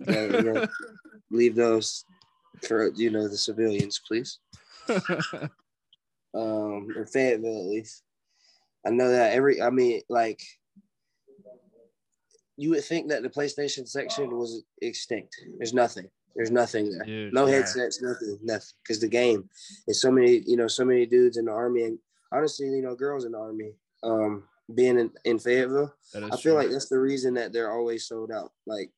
uh, 0.08 0.38
you 0.38 0.52
know, 0.52 0.66
leave 1.30 1.54
those 1.54 2.04
for 2.66 2.92
you 2.94 3.10
know 3.10 3.28
the 3.28 3.36
civilians, 3.36 4.00
please. 4.06 4.38
Um, 6.34 6.88
in 6.96 7.06
Fayetteville 7.06 7.60
at 7.60 7.66
least. 7.66 8.02
I 8.86 8.90
know 8.90 9.10
that 9.10 9.32
every. 9.32 9.60
I 9.60 9.70
mean, 9.70 10.00
like 10.08 10.40
you 12.56 12.70
would 12.70 12.84
think 12.84 13.08
that 13.08 13.22
the 13.22 13.28
PlayStation 13.28 13.86
section 13.88 14.36
was 14.36 14.62
extinct. 14.80 15.34
There's 15.58 15.74
nothing. 15.74 16.08
There's 16.36 16.50
nothing 16.50 16.90
there. 16.92 17.04
Dude, 17.04 17.34
no 17.34 17.46
yeah. 17.46 17.56
headsets, 17.56 18.00
nothing, 18.00 18.38
nothing. 18.42 18.76
Because 18.82 19.00
the 19.00 19.08
game 19.08 19.48
is 19.88 20.00
so 20.00 20.10
many, 20.10 20.42
you 20.46 20.56
know, 20.56 20.68
so 20.68 20.84
many 20.84 21.04
dudes 21.04 21.36
in 21.36 21.46
the 21.46 21.52
army, 21.52 21.82
and 21.82 21.98
honestly, 22.32 22.68
you 22.68 22.82
know, 22.82 22.94
girls 22.94 23.24
in 23.24 23.32
the 23.32 23.38
army. 23.38 23.72
Um, 24.02 24.44
being 24.74 24.98
in, 24.98 25.10
in 25.24 25.38
Fayetteville. 25.38 25.92
I 26.14 26.20
feel 26.20 26.38
true. 26.38 26.52
like 26.52 26.70
that's 26.70 26.88
the 26.88 26.98
reason 26.98 27.34
that 27.34 27.52
they're 27.52 27.72
always 27.72 28.06
sold 28.06 28.30
out. 28.30 28.52
Like 28.66 28.90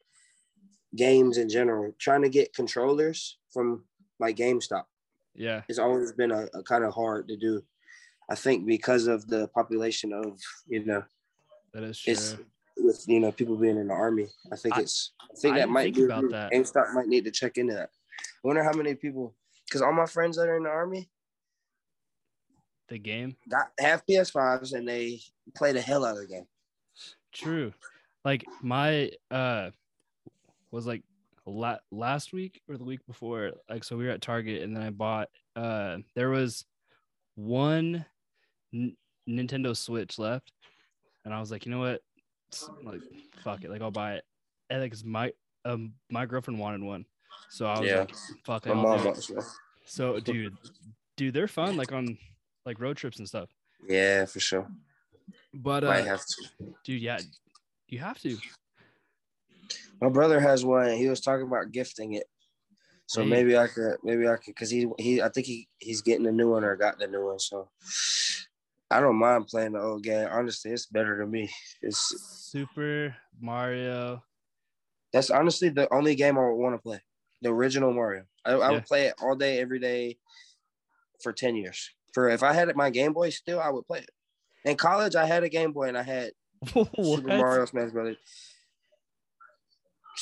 games 0.97 1.39
in 1.39 1.49
general, 1.49 1.93
trying 1.99 2.22
to 2.22 2.28
get 2.28 2.55
controllers 2.55 3.39
from 3.53 3.85
like 4.18 4.37
GameStop 4.37 4.85
yeah, 5.35 5.62
it's 5.68 5.78
always 5.78 6.12
been 6.12 6.30
a, 6.30 6.47
a 6.55 6.62
kind 6.62 6.85
of 6.85 6.95
hard 6.95 7.28
to 7.28 7.37
do. 7.37 7.62
I 8.30 8.35
think 8.35 8.66
because 8.66 9.07
of 9.07 9.26
the 9.28 9.49
population 9.49 10.12
of 10.12 10.39
you 10.66 10.85
know 10.85 11.03
that 11.74 11.83
is 11.83 11.99
true. 12.01 12.12
it's 12.12 12.37
with 12.76 13.05
you 13.07 13.20
know 13.20 13.33
people 13.33 13.57
being 13.57 13.78
in 13.78 13.89
the 13.89 13.95
army. 13.95 14.28
I 14.53 14.57
think 14.57 14.76
I- 14.76 14.80
it's 14.80 15.12
I 15.20 15.35
think 15.41 15.55
I 15.57 15.59
that 15.61 15.68
might 15.68 15.85
think 15.85 15.97
be 15.97 16.05
about 16.05 16.30
that. 16.30 16.53
GameStop 16.53 16.95
might 16.95 17.09
need 17.09 17.24
to 17.24 17.30
check 17.30 17.57
into 17.59 17.74
that. 17.74 17.91
I 18.20 18.47
wonder 18.47 18.62
how 18.62 18.72
many 18.72 18.95
people 18.95 19.35
because 19.66 19.83
all 19.83 19.93
my 19.93 20.07
friends 20.07 20.37
that 20.37 20.49
are 20.49 20.57
in 20.57 20.64
the 20.64 20.68
army 20.70 21.09
the 22.89 22.99
game. 22.99 23.37
got 23.49 23.70
have 23.78 24.05
PS5s 24.07 24.74
and 24.74 24.87
they 24.87 25.20
play 25.57 25.72
the 25.72 25.80
hell 25.80 26.05
out 26.05 26.16
of 26.16 26.22
the 26.22 26.26
game. 26.26 26.47
True. 27.33 27.72
Like 28.24 28.45
my 28.61 29.11
uh 29.30 29.70
was 30.70 30.87
like 30.87 31.03
la- 31.47 31.78
last 31.90 32.32
week 32.32 32.61
or 32.68 32.76
the 32.76 32.84
week 32.84 33.01
before. 33.07 33.53
Like 33.68 33.84
so 33.84 33.97
we 33.97 34.05
were 34.05 34.11
at 34.11 34.22
Target 34.22 34.62
and 34.62 34.76
then 34.76 34.82
I 34.82 34.90
bought 34.90 35.28
uh 35.57 35.99
there 36.14 36.30
was 36.30 36.64
one 37.34 38.05
N- 38.74 38.97
Nintendo 39.28 39.76
Switch 39.76 40.18
left 40.18 40.53
and 41.24 41.32
I 41.34 41.40
was 41.40 41.51
like, 41.51 41.66
you 41.66 41.72
know 41.72 41.78
what? 41.80 42.01
It's 42.51 42.68
like 42.84 43.01
fuck 43.43 43.64
it, 43.64 43.70
like 43.70 43.82
I'll 43.82 43.90
buy 43.90 44.14
it. 44.14 44.24
And 44.70 44.80
like 44.80 44.95
my 45.05 45.32
um 45.64 45.93
my 46.11 46.26
girlfriend 46.26 46.59
wanted 46.61 46.82
one. 46.82 47.07
So 47.49 47.66
I 47.66 47.80
was 47.80 47.88
Yeah. 47.90 48.01
like, 48.01 48.14
fuck 48.45 48.66
it. 48.66 48.70
My 48.70 48.74
mom 48.82 48.99
do 48.99 49.03
it. 49.03 49.07
wants 49.07 49.30
one. 49.30 49.45
So 49.84 50.20
dude, 50.20 50.57
dude, 51.16 51.34
they're 51.34 51.49
fun 51.49 51.76
like 51.76 51.93
on 51.93 52.16
like 52.64 52.80
road 52.80 52.97
trips 52.97 53.18
and 53.18 53.26
stuff. 53.28 53.49
Yeah, 53.88 54.26
for 54.26 54.40
sure. 54.40 54.68
But 55.55 55.84
uh 55.84 55.93
have 56.05 56.24
to. 56.24 56.47
dude, 56.84 57.03
yeah, 57.03 57.18
you 57.88 57.99
have 57.99 58.18
to. 58.20 58.36
My 60.01 60.09
brother 60.09 60.41
has 60.41 60.64
one. 60.64 60.89
and 60.89 60.99
He 60.99 61.09
was 61.09 61.20
talking 61.20 61.47
about 61.47 61.73
gifting 61.73 62.14
it. 62.14 62.25
So 63.07 63.25
maybe 63.25 63.57
I 63.59 63.66
could, 63.66 63.97
maybe 64.03 64.27
I 64.27 64.37
could, 64.37 64.57
cause 64.57 64.70
he, 64.70 64.87
he, 64.99 65.20
I 65.20 65.29
think 65.29 65.47
he, 65.47 65.68
he's 65.79 66.01
getting 66.03 66.27
a 66.27 66.33
new 66.33 66.51
one 66.51 66.64
or 66.64 66.77
got 66.77 66.99
the 66.99 67.07
new 67.07 67.27
one. 67.27 67.39
So 67.39 67.68
I 68.91 69.01
don't 69.01 69.16
mind 69.16 69.49
playing 69.49 69.73
the 69.73 69.81
old 69.83 70.03
game. 70.03 70.29
Honestly, 70.31 70.70
it's 70.70 70.87
better 70.87 71.18
to 71.20 71.27
me. 71.27 71.51
It's 71.83 71.99
Super 72.51 73.14
Mario. 73.41 74.23
that's 75.12 75.31
honestly 75.31 75.68
the 75.68 75.93
only 75.93 76.14
game 76.14 76.39
I 76.39 76.43
would 76.49 76.55
want 76.57 76.75
to 76.75 76.79
play. 76.83 77.03
The 77.43 77.51
original 77.51 77.93
Mario. 77.93 78.25
I, 78.45 78.53
I 78.53 78.57
Yeah. 78.57 78.70
would 78.70 78.85
play 78.87 79.07
it 79.07 79.14
all 79.20 79.35
day, 79.37 79.61
every 79.61 79.79
day, 79.79 80.16
for 81.23 81.33
ten 81.33 81.55
years. 81.57 81.91
For 82.14 82.29
if 82.31 82.43
I 82.43 82.53
had 82.53 82.75
my 82.77 82.89
Game 82.91 83.12
Boy 83.12 83.31
still, 83.31 83.61
I 83.61 83.68
would 83.70 83.87
play 83.87 83.99
it. 84.01 84.11
In 84.64 84.77
college, 84.77 85.16
I 85.16 85.27
had 85.27 85.43
a 85.43 85.49
Game 85.49 85.73
Boy 85.73 85.89
and 85.89 85.99
I 85.99 86.03
had 86.03 86.31
Super 86.75 87.29
Mario 87.29 87.64
Smash 87.66 87.91
Brothers. 87.91 88.16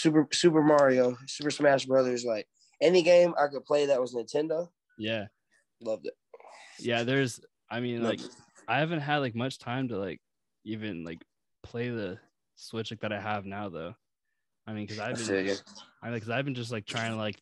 Super 0.00 0.26
Super 0.32 0.62
Mario, 0.62 1.16
Super 1.26 1.50
Smash 1.50 1.84
Brothers, 1.86 2.24
like 2.24 2.48
any 2.80 3.02
game 3.02 3.34
I 3.38 3.48
could 3.48 3.64
play 3.64 3.86
that 3.86 4.00
was 4.00 4.14
Nintendo, 4.14 4.70
Yeah, 4.98 5.26
loved 5.82 6.06
it. 6.06 6.14
yeah. 6.78 7.02
There's, 7.02 7.40
I 7.70 7.80
mean, 7.80 8.02
like, 8.02 8.20
it. 8.20 8.30
I 8.66 8.78
haven't 8.78 9.00
had 9.00 9.18
like 9.18 9.34
much 9.34 9.58
time 9.58 9.88
to 9.88 9.98
like 9.98 10.20
even 10.64 11.04
like 11.04 11.20
play 11.62 11.90
the 11.90 12.18
Switch 12.56 12.90
like 12.90 13.00
that 13.00 13.12
I 13.12 13.20
have 13.20 13.44
now 13.46 13.68
though. 13.68 13.94
I 14.66 14.72
mean, 14.72 14.86
because 14.86 14.98
I've 14.98 15.16
been. 15.16 15.58
I 16.02 16.10
because 16.10 16.30
I've 16.30 16.44
been 16.46 16.54
just 16.54 16.72
like 16.72 16.86
trying 16.86 17.12
to 17.12 17.18
like 17.18 17.36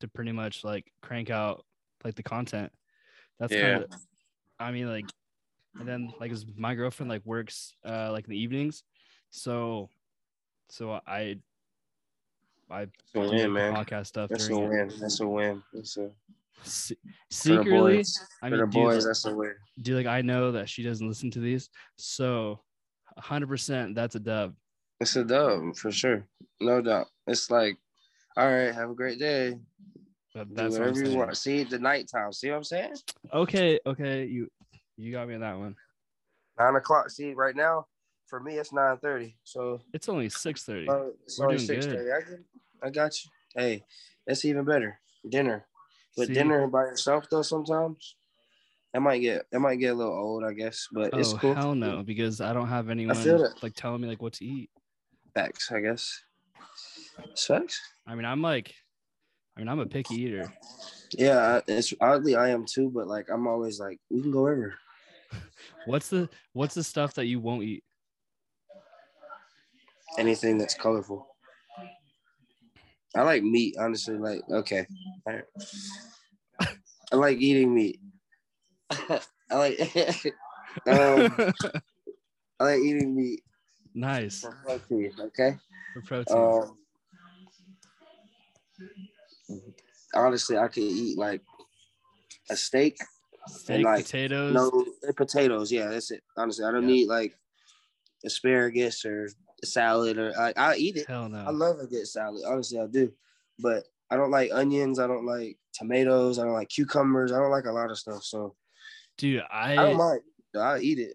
to 0.00 0.08
pretty 0.08 0.32
much 0.32 0.64
like 0.64 0.90
crank 1.02 1.30
out 1.30 1.64
like 2.04 2.16
the 2.16 2.22
content. 2.24 2.72
That's 3.38 3.52
Yeah. 3.52 3.60
kind 3.60 3.84
of, 3.84 3.90
I 4.58 4.72
mean, 4.72 4.88
like, 4.88 5.06
and 5.78 5.88
then 5.88 6.12
like 6.18 6.30
'cause 6.30 6.44
my 6.56 6.74
girlfriend 6.74 7.08
like 7.08 7.24
works 7.24 7.72
uh 7.84 8.10
like 8.10 8.24
in 8.24 8.30
the 8.30 8.38
evenings, 8.38 8.82
so, 9.30 9.88
so 10.70 11.00
I, 11.06 11.36
I 12.70 12.84
do 12.84 13.20
win, 13.20 13.52
man. 13.52 13.74
podcast 13.74 14.06
stuff 14.06 14.30
That's 14.30 14.48
a 14.48 14.52
it. 14.54 14.68
win. 14.68 14.92
That's 15.00 15.20
a 15.20 15.26
win. 15.26 15.62
That's 15.72 15.96
a 15.96 16.10
Se- 16.62 16.96
secretly, 17.30 17.96
boys. 17.96 18.18
I 18.42 18.50
mean, 18.50 18.60
the 18.60 18.66
dude, 18.66 18.72
boys, 18.74 18.96
like- 18.98 19.04
that's 19.10 19.24
a 19.24 19.34
win. 19.34 19.54
do 19.82 19.96
like 19.96 20.06
I 20.06 20.20
know 20.22 20.52
that 20.52 20.68
she 20.68 20.82
doesn't 20.82 21.06
listen 21.08 21.30
to 21.32 21.40
these, 21.40 21.70
so 21.96 22.60
100% 23.18 23.94
that's 23.94 24.14
a 24.14 24.20
dub. 24.20 24.54
It's 25.00 25.16
a 25.16 25.24
dub 25.24 25.76
for 25.76 25.90
sure, 25.90 26.26
no 26.60 26.82
doubt. 26.82 27.06
It's 27.26 27.50
like, 27.50 27.78
all 28.36 28.46
right, 28.50 28.74
have 28.74 28.90
a 28.90 28.94
great 28.94 29.18
day. 29.18 29.58
Do 30.34 30.44
that's 30.52 30.78
what 30.78 30.82
I'm 30.88 30.92
whatever 30.94 31.10
you 31.10 31.18
want. 31.18 31.36
See 31.36 31.64
the 31.64 31.78
nighttime. 31.78 32.32
See 32.32 32.50
what 32.50 32.56
I'm 32.58 32.64
saying? 32.64 32.94
Okay, 33.32 33.80
okay, 33.86 34.26
you 34.26 34.48
you 34.96 35.10
got 35.12 35.26
me 35.26 35.34
on 35.34 35.40
that 35.40 35.58
one. 35.58 35.74
Nine 36.58 36.76
o'clock. 36.76 37.10
See 37.10 37.32
right 37.32 37.56
now, 37.56 37.86
for 38.30 38.40
me 38.40 38.54
it's 38.54 38.72
nine 38.72 38.96
thirty. 38.98 39.34
So 39.44 39.82
It's 39.92 40.08
only 40.08 40.28
6:30. 40.28 40.88
uh, 40.88 41.10
it's 41.24 41.38
We're 41.38 41.46
only 41.46 41.58
six 41.58 41.86
thirty. 41.86 42.10
I, 42.10 42.86
I 42.86 42.90
got 42.90 43.12
you. 43.22 43.30
Hey, 43.54 43.84
that's 44.26 44.44
even 44.44 44.64
better. 44.64 45.00
Dinner, 45.28 45.66
but 46.16 46.28
See? 46.28 46.34
dinner 46.34 46.66
by 46.68 46.84
yourself 46.84 47.24
though 47.28 47.42
sometimes. 47.42 48.14
That 48.94 49.00
might 49.00 49.18
get 49.18 49.46
that 49.50 49.60
might 49.60 49.76
get 49.76 49.88
a 49.88 49.94
little 49.94 50.14
old, 50.14 50.44
I 50.44 50.52
guess, 50.52 50.88
but 50.90 51.12
it's 51.12 51.32
oh 51.32 51.38
cool. 51.38 51.54
hell 51.54 51.74
no, 51.74 52.02
because 52.02 52.40
I 52.40 52.52
don't 52.52 52.68
have 52.68 52.88
anyone 52.88 53.52
like 53.62 53.74
telling 53.74 54.00
me 54.00 54.08
like 54.08 54.22
what 54.22 54.34
to 54.34 54.44
eat. 54.44 54.70
Facts, 55.34 55.70
I 55.70 55.80
guess. 55.80 56.22
Facts. 57.36 57.80
I 58.06 58.14
mean, 58.14 58.24
I'm 58.24 58.42
like, 58.42 58.74
I 59.56 59.60
mean, 59.60 59.68
I'm 59.68 59.78
a 59.78 59.86
picky 59.86 60.22
eater. 60.22 60.52
Yeah, 61.12 61.60
it's 61.68 61.92
oddly 62.00 62.34
I 62.36 62.48
am 62.48 62.64
too, 62.66 62.90
but 62.90 63.06
like 63.06 63.28
I'm 63.32 63.46
always 63.46 63.78
like, 63.78 64.00
we 64.10 64.22
can 64.22 64.30
go 64.30 64.46
ever. 64.46 64.74
What's 65.86 66.08
the 66.08 66.28
what's 66.52 66.74
the 66.74 66.82
stuff 66.82 67.14
that 67.14 67.26
you 67.26 67.38
won't 67.40 67.62
eat? 67.62 67.84
Anything 70.18 70.58
that's 70.58 70.74
colorful. 70.74 71.26
I 73.14 73.22
like 73.22 73.42
meat, 73.42 73.76
honestly. 73.78 74.16
Like, 74.16 74.42
okay. 74.50 74.86
Right. 75.26 75.44
I 77.12 77.16
like 77.16 77.38
eating 77.38 77.74
meat. 77.74 78.00
I 78.90 79.20
like 79.50 79.80
um, 80.88 81.36
I 82.58 82.64
like 82.64 82.80
eating 82.80 83.16
meat 83.16 83.42
nice 83.94 84.40
for 84.40 84.56
protein, 84.64 85.12
okay? 85.20 85.56
for 85.94 86.02
protein. 86.02 86.36
Um 86.36 86.76
honestly 90.14 90.56
I 90.56 90.68
could 90.68 90.82
eat 90.84 91.18
like 91.18 91.42
a 92.50 92.56
steak 92.56 92.98
Steak, 93.46 93.84
like, 93.84 94.04
potatoes. 94.04 94.54
No, 94.54 94.84
and 95.02 95.16
potatoes. 95.16 95.72
Yeah, 95.72 95.88
that's 95.88 96.10
it. 96.10 96.22
Honestly, 96.36 96.64
I 96.64 96.70
don't 96.70 96.82
Yeah. 96.82 96.88
need 96.94 97.08
like 97.08 97.34
asparagus 98.24 99.04
or 99.04 99.28
salad 99.64 100.18
or 100.18 100.32
I, 100.38 100.52
I 100.56 100.76
eat 100.76 100.96
it. 100.96 101.06
Hell 101.06 101.28
no. 101.28 101.38
I 101.38 101.50
love 101.50 101.78
a 101.80 101.86
good 101.86 102.06
salad. 102.06 102.42
Honestly, 102.46 102.78
I 102.80 102.86
do. 102.86 103.12
But 103.58 103.84
I 104.10 104.16
don't 104.16 104.30
like 104.30 104.50
onions. 104.52 104.98
I 104.98 105.06
don't 105.06 105.26
like 105.26 105.56
tomatoes. 105.72 106.38
I 106.38 106.44
don't 106.44 106.54
like 106.54 106.68
cucumbers. 106.68 107.32
I 107.32 107.38
don't 107.38 107.50
like 107.50 107.66
a 107.66 107.72
lot 107.72 107.90
of 107.90 107.98
stuff. 107.98 108.22
So 108.24 108.54
Dude, 109.18 109.42
I 109.52 109.74
don't 109.76 109.94
I 109.94 109.98
mind. 109.98 110.20
I 110.58 110.78
eat 110.78 110.98
it. 110.98 111.14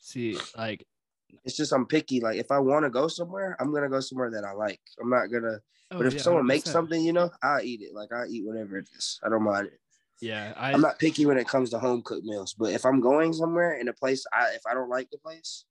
see 0.00 0.38
like 0.56 0.84
It's 1.44 1.56
just 1.56 1.72
I'm 1.72 1.86
picky. 1.86 2.20
Like 2.20 2.36
if 2.36 2.50
I 2.50 2.58
want 2.58 2.84
to 2.84 2.90
go 2.90 3.08
somewhere, 3.08 3.56
I'm 3.60 3.72
gonna 3.72 3.88
go 3.88 4.00
somewhere 4.00 4.30
that 4.30 4.44
I 4.44 4.52
like. 4.52 4.80
I'm 5.00 5.10
not 5.10 5.26
gonna. 5.28 5.60
oh, 5.92 5.98
but 5.98 6.06
if 6.06 6.14
yeah, 6.14 6.20
someone 6.22 6.46
makes 6.46 6.68
100%. 6.68 6.72
something, 6.72 7.02
you 7.04 7.12
know, 7.12 7.30
I 7.42 7.62
eat 7.62 7.80
it. 7.82 7.94
Like 7.94 8.12
I 8.12 8.26
eat 8.26 8.44
whatever 8.44 8.78
it 8.78 8.88
is. 8.96 9.20
I 9.24 9.28
don't 9.28 9.44
mind 9.44 9.68
it. 9.68 9.80
yeah, 10.20 10.52
I 10.56 10.72
I'm 10.72 10.80
not 10.80 10.98
picky 10.98 11.24
when 11.26 11.38
it 11.38 11.46
comes 11.48 11.70
to 11.70 11.78
home 11.78 12.02
cooked 12.02 12.24
meals. 12.26 12.54
But 12.58 12.72
if 12.72 12.84
I'm 12.84 13.00
going 13.00 13.32
somewhere 13.32 13.78
in 13.78 13.88
a 13.88 13.92
place, 13.92 14.26
I 14.32 14.48
if 14.54 14.62
I 14.68 14.74
don't 14.74 14.90
like 14.90 15.10
the 15.10 15.18
place, 15.18 15.64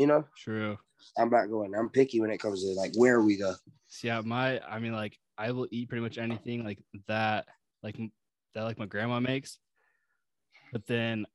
you 0.00 0.06
know, 0.06 0.24
true. 0.34 0.78
I'm 1.18 1.28
not 1.28 1.50
going. 1.50 1.74
I'm 1.74 1.90
picky 1.90 2.20
when 2.22 2.30
it 2.30 2.40
comes 2.40 2.62
to 2.62 2.70
like 2.70 2.92
where 2.96 3.20
we 3.20 3.36
go. 3.36 3.54
Yeah, 4.02 4.22
my 4.24 4.58
I 4.66 4.78
mean 4.78 4.92
like 4.92 5.18
I 5.36 5.52
will 5.52 5.68
eat 5.70 5.90
pretty 5.90 6.02
much 6.02 6.16
anything 6.16 6.64
like 6.64 6.78
that 7.06 7.46
like 7.82 7.98
that 8.54 8.62
like 8.62 8.78
my 8.78 8.86
grandma 8.86 9.20
makes. 9.20 9.58
But 10.72 10.86
then 10.86 11.26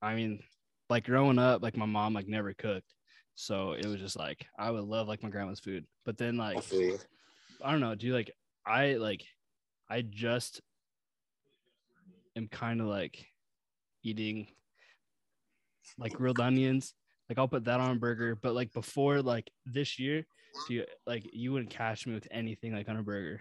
I 0.00 0.14
mean 0.14 0.44
like 0.88 1.06
growing 1.06 1.40
up 1.40 1.60
like 1.60 1.76
my 1.76 1.86
mom 1.86 2.14
like 2.14 2.28
never 2.28 2.54
cooked. 2.54 2.94
So 3.34 3.72
it 3.72 3.86
was 3.86 4.00
just 4.00 4.16
like 4.16 4.46
I 4.56 4.70
would 4.70 4.84
love 4.84 5.08
like 5.08 5.24
my 5.24 5.28
grandma's 5.30 5.58
food. 5.58 5.84
But 6.04 6.16
then 6.16 6.36
like 6.36 6.58
I. 6.72 6.98
I 7.64 7.72
don't 7.72 7.80
know, 7.80 7.96
do 7.96 8.06
you 8.06 8.14
like 8.14 8.30
I 8.64 8.94
like 8.94 9.24
I 9.90 10.02
just 10.02 10.60
am 12.36 12.46
kind 12.46 12.80
of 12.80 12.86
like 12.86 13.26
eating 14.04 14.46
like 15.98 16.12
grilled 16.12 16.38
onions. 16.38 16.94
Like 17.32 17.38
I'll 17.38 17.48
put 17.48 17.64
that 17.64 17.80
on 17.80 17.96
a 17.96 17.98
burger, 17.98 18.36
but 18.36 18.52
like 18.52 18.74
before 18.74 19.22
like 19.22 19.50
this 19.64 19.98
year, 19.98 20.26
do 20.68 20.74
you 20.74 20.84
like 21.06 21.30
you 21.32 21.50
wouldn't 21.50 21.70
catch 21.70 22.06
me 22.06 22.12
with 22.12 22.28
anything 22.30 22.74
like 22.74 22.90
on 22.90 22.98
a 22.98 23.02
burger. 23.02 23.40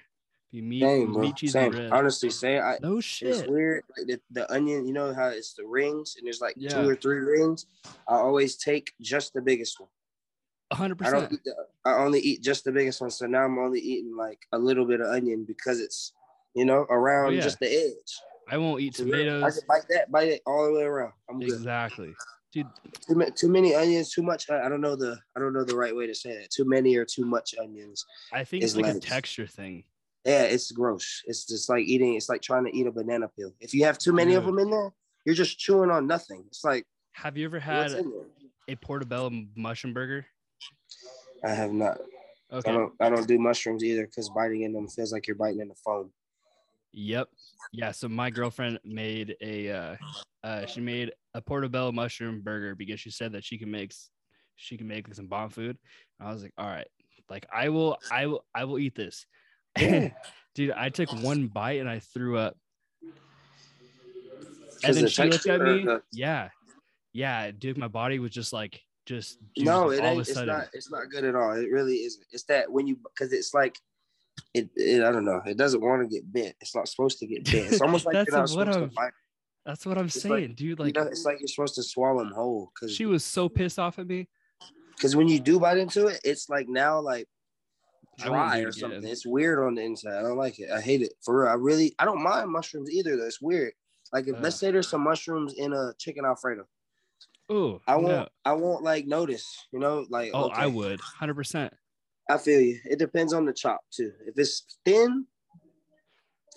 Be 0.50 0.62
meat, 0.62 0.84
Same, 0.84 1.12
bro. 1.12 1.22
meat, 1.24 1.36
cheese, 1.36 1.52
Same. 1.52 1.74
and. 1.74 1.92
Honestly, 1.94 2.30
same. 2.30 2.62
I, 2.62 2.78
No 2.82 3.00
it's 3.00 3.20
weird. 3.22 3.84
Like 3.98 4.08
the, 4.08 4.22
the 4.32 4.50
onion, 4.50 4.88
you 4.88 4.94
know 4.94 5.14
how 5.14 5.28
it's 5.28 5.56
the 5.56 5.66
rings, 5.66 6.16
and 6.18 6.26
there's 6.26 6.40
like 6.40 6.56
Yeah. 6.56 6.70
two 6.70 6.88
or 6.88 6.96
three 6.96 7.18
rings. 7.18 7.66
I 8.08 8.16
always 8.16 8.56
take 8.56 8.94
just 9.02 9.34
the 9.34 9.42
biggest 9.42 9.78
one. 9.78 9.90
hundred 10.72 11.06
I 11.06 11.12
don't 11.12 11.30
percent. 11.30 11.44
the, 11.44 11.54
I 11.84 11.96
only 11.96 12.22
eat 12.22 12.42
just 12.42 12.64
the 12.64 12.72
biggest 12.72 13.02
one. 13.02 13.12
So 13.12 13.26
now 13.26 13.44
I'm 13.44 13.60
only 13.60 13.82
eating 13.82 14.16
like 14.16 14.40
a 14.54 14.58
little 14.58 14.86
bit 14.86 15.02
of 15.02 15.08
onion 15.08 15.44
because 15.44 15.82
it's, 15.82 16.14
you 16.56 16.64
know, 16.64 16.86
oh, 16.90 16.94
around 16.94 17.28
Oh, 17.28 17.32
yeah. 17.32 17.42
just 17.42 17.60
the 17.60 17.68
edge. 17.68 18.22
I 18.50 18.58
won't 18.58 18.80
eat 18.80 18.98
yeah, 19.00 19.06
I 19.06 19.10
tomatoes. 19.10 19.60
can 19.60 19.68
bite 19.68 19.86
that, 19.90 20.10
bite 20.10 20.30
it 20.30 20.42
all 20.48 20.68
the 20.68 20.80
way 20.80 20.84
around. 20.84 21.12
I'm 21.30 21.42
good. 21.42 21.60
Dude. 22.54 22.68
Too, 23.08 23.26
too 23.36 23.50
many 23.50 23.74
onions, 23.74 24.12
too 24.12 24.24
much. 24.24 24.50
I, 24.50 24.68
don't 24.68 24.82
know 24.82 24.96
the 24.96 25.18
I 25.36 25.40
don't 25.40 25.54
know 25.54 25.64
the 25.64 25.76
right 25.76 25.96
way 25.96 26.08
to 26.08 26.16
say 26.16 26.38
that. 26.38 26.52
Too 26.52 26.66
many 26.66 26.96
or 26.98 27.06
too 27.06 27.26
much 27.26 27.56
onions. 27.60 28.06
I 28.34 28.44
think 28.44 28.64
It's 28.64 28.76
like 28.76 28.94
a 28.94 29.00
texture 29.00 29.48
thing. 29.48 29.86
Yeah, 30.26 30.44
it's 30.44 30.72
gross. 30.72 31.22
It's 31.26 31.46
just 31.46 31.70
like 31.70 31.86
eating. 31.86 32.16
It's 32.16 32.30
like 32.30 32.42
trying 32.42 32.66
to 32.66 32.78
eat 32.78 32.88
a 32.88 32.92
banana 32.92 33.30
peel. 33.30 33.54
If 33.60 33.74
you 33.74 33.86
have 33.86 33.98
too 33.98 34.14
many 34.14 34.36
of 34.36 34.44
mm. 34.44 34.48
them 34.48 34.60
in 34.60 34.70
there, 34.70 34.92
you're 35.26 35.36
just 35.36 35.58
chewing 35.58 35.90
on 35.90 36.08
nothing. 36.08 36.44
It's 36.48 36.64
like 36.64 36.86
Have 37.14 37.38
you 37.38 37.46
ever 37.46 37.60
had 37.60 37.92
a 38.68 38.76
portobello 38.76 39.32
mushroom 39.56 39.94
burger? 39.94 40.26
I 41.44 41.52
have 41.52 41.72
not. 41.72 42.00
Okay. 42.52 42.70
I 42.70 42.74
don't. 42.74 42.94
I 43.00 43.10
don't 43.10 43.28
do 43.28 43.40
mushrooms 43.40 43.84
either 43.84 44.06
because 44.06 44.30
biting 44.30 44.64
in 44.64 44.74
them 44.74 44.88
feels 44.88 45.14
like 45.14 45.26
you're 45.26 45.38
biting 45.38 45.62
in 45.62 45.70
the 45.70 45.76
foam. 45.86 46.12
Yep. 46.94 47.30
Yeah. 47.72 47.92
So 47.92 48.10
my 48.10 48.30
girlfriend 48.30 48.80
made 48.84 49.36
a 49.42 49.72
uh, 49.72 49.96
uh 50.44 50.66
she 50.66 50.82
made 50.82 51.12
a 51.34 51.42
portobello 51.42 51.92
mushroom 51.92 52.42
burger 52.42 52.76
because 52.76 53.00
she 53.00 53.12
said 53.12 53.34
that 53.34 53.44
she 53.44 53.58
can 53.58 53.72
make 53.72 53.94
she 54.56 54.78
can 54.78 54.88
make 54.88 55.14
some 55.14 55.28
bomb 55.28 55.50
food. 55.50 55.78
And 56.20 56.28
I 56.30 56.34
was 56.34 56.44
like, 56.44 56.54
all 56.58 56.68
right, 56.68 56.88
like 57.30 57.46
I 57.54 57.70
will, 57.70 57.98
I 58.12 58.28
will, 58.28 58.46
I 58.54 58.66
will 58.66 58.80
eat 58.80 58.96
this. 58.96 59.26
Dude, 59.78 60.72
I 60.76 60.90
took 60.90 61.10
one 61.24 61.48
bite 61.48 61.80
and 61.80 61.90
I 61.90 62.00
threw 62.00 62.38
up. 62.38 62.58
And 64.84 64.96
then 64.96 65.04
the 65.04 65.10
she 65.10 65.24
looked 65.24 65.48
at 65.48 65.62
me. 65.62 65.86
the- 65.86 66.02
Yeah. 66.12 66.50
Yeah, 67.14 67.52
dude, 67.52 67.78
my 67.78 67.90
body 67.90 68.20
was 68.20 68.32
just 68.32 68.54
like 68.54 68.82
just 69.06 69.38
no, 69.58 69.92
it 69.92 70.00
all 70.00 70.06
ain't. 70.06 70.22
of 70.22 70.28
a 70.28 70.32
It's 70.32 70.42
not. 70.42 70.68
It's 70.74 70.92
not 70.92 71.10
good 71.10 71.26
at 71.26 71.36
all. 71.36 71.52
It 71.54 71.70
really 71.70 71.98
isn't. 71.98 72.26
It's 72.32 72.44
that 72.44 72.72
when 72.72 72.88
you 72.88 72.96
because 72.96 73.34
it's 73.34 73.54
like. 73.54 73.78
It, 74.54 74.70
it, 74.76 75.04
I 75.04 75.12
don't 75.12 75.26
know. 75.26 75.42
It 75.46 75.58
doesn't 75.58 75.82
want 75.82 76.02
to 76.02 76.08
get 76.14 76.32
bit. 76.32 76.56
It's 76.62 76.76
not 76.76 76.88
supposed 76.88 77.20
to 77.20 77.28
get 77.28 77.46
bit. 77.46 77.72
It's 77.72 77.82
almost 77.82 78.06
like 78.06 78.14
That's 78.14 78.28
you're 78.30 78.38
not 78.38 78.42
what 78.44 78.50
supposed 78.50 78.78
I'm- 78.78 78.90
to 78.90 78.96
bite. 78.96 79.12
That's 79.66 79.86
what 79.86 79.98
I'm 79.98 80.06
It's 80.06 80.20
saying, 80.22 80.34
like- 80.34 80.56
dude. 80.56 80.80
You 80.80 80.86
Like 80.86 80.96
know, 80.96 81.04
it's 81.04 81.24
like 81.24 81.40
you're 81.40 81.48
supposed 81.48 81.76
to 81.76 81.84
swallow 81.84 82.20
them 82.24 82.32
whole. 82.34 82.72
Because 82.74 82.96
she 82.96 83.06
was 83.06 83.24
so 83.24 83.48
pissed 83.48 83.78
off 83.78 84.00
at 84.00 84.08
me. 84.08 84.28
because 84.96 85.16
when 85.16 85.28
you 85.28 85.40
do 85.40 85.60
bite 85.60 85.78
into 85.78 86.08
it, 86.08 86.20
it's 86.24 86.50
like 86.50 86.68
now 86.68 87.00
like 87.00 87.28
dry 88.18 88.60
or 88.60 88.72
something. 88.72 89.00
again. 89.00 89.12
It's 89.12 89.26
weird 89.26 89.60
on 89.66 89.76
the 89.76 89.82
inside. 89.84 90.18
I 90.18 90.22
don't 90.24 90.38
like 90.38 90.60
it. 90.60 90.70
I 90.72 90.82
hate 90.82 91.02
it 91.02 91.14
for 91.24 91.44
real. 91.44 91.52
I 91.52 91.54
really 91.56 91.94
I 92.00 92.06
don't 92.06 92.24
mind 92.24 92.50
mushrooms 92.52 92.90
either. 92.92 93.16
Though 93.16 93.26
it's 93.28 93.42
weird. 93.42 93.74
Like 94.12 94.28
if 94.28 94.36
let's 94.42 94.56
say 94.58 94.72
there's 94.72 94.90
some 94.90 95.02
mushrooms 95.04 95.54
in 95.54 95.74
a 95.74 95.94
chicken 96.00 96.26
alfredo, 96.26 96.66
Oh, 97.50 97.82
I 97.88 97.96
won't 97.96 98.08
no. 98.08 98.28
I 98.44 98.54
won't 98.54 98.84
like 98.84 99.06
notice. 99.06 99.68
You 99.72 99.80
know, 99.80 100.06
like 100.10 100.32
Oh, 100.34 100.50
I 100.50 100.68
would, 100.68 101.00
hundred 101.02 101.36
percent. 101.36 101.74
I 102.32 102.38
feel 102.38 102.62
you. 102.62 102.80
It 102.86 102.98
depends 102.98 103.34
on 103.34 103.46
the 103.46 103.52
chop 103.52 103.82
too. 103.92 104.14
If 104.26 104.38
it's 104.38 104.78
thin 104.86 105.26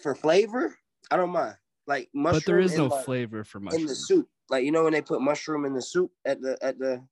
for 0.01 0.14
flavor, 0.14 0.79
I 1.11 1.16
don't 1.16 1.31
mind. 1.31 1.57
Like 1.89 2.11
mushroom, 2.14 2.41
But 2.41 2.47
there 2.47 2.61
is 2.61 2.77
no 2.77 2.87
like, 2.87 3.05
flavor 3.05 3.43
for 3.43 3.59
in 3.72 3.85
the 3.85 3.95
soup. 3.97 4.29
Like 4.49 4.64
you 4.64 4.70
know 4.70 4.85
when 4.85 4.93
they 4.93 5.03
put 5.03 5.20
mushroom 5.20 5.64
in 5.64 5.75
the 5.75 5.83
soup 5.83 6.12
at 6.25 6.41
the 6.41 6.57
at 6.62 6.79
the 6.79 7.05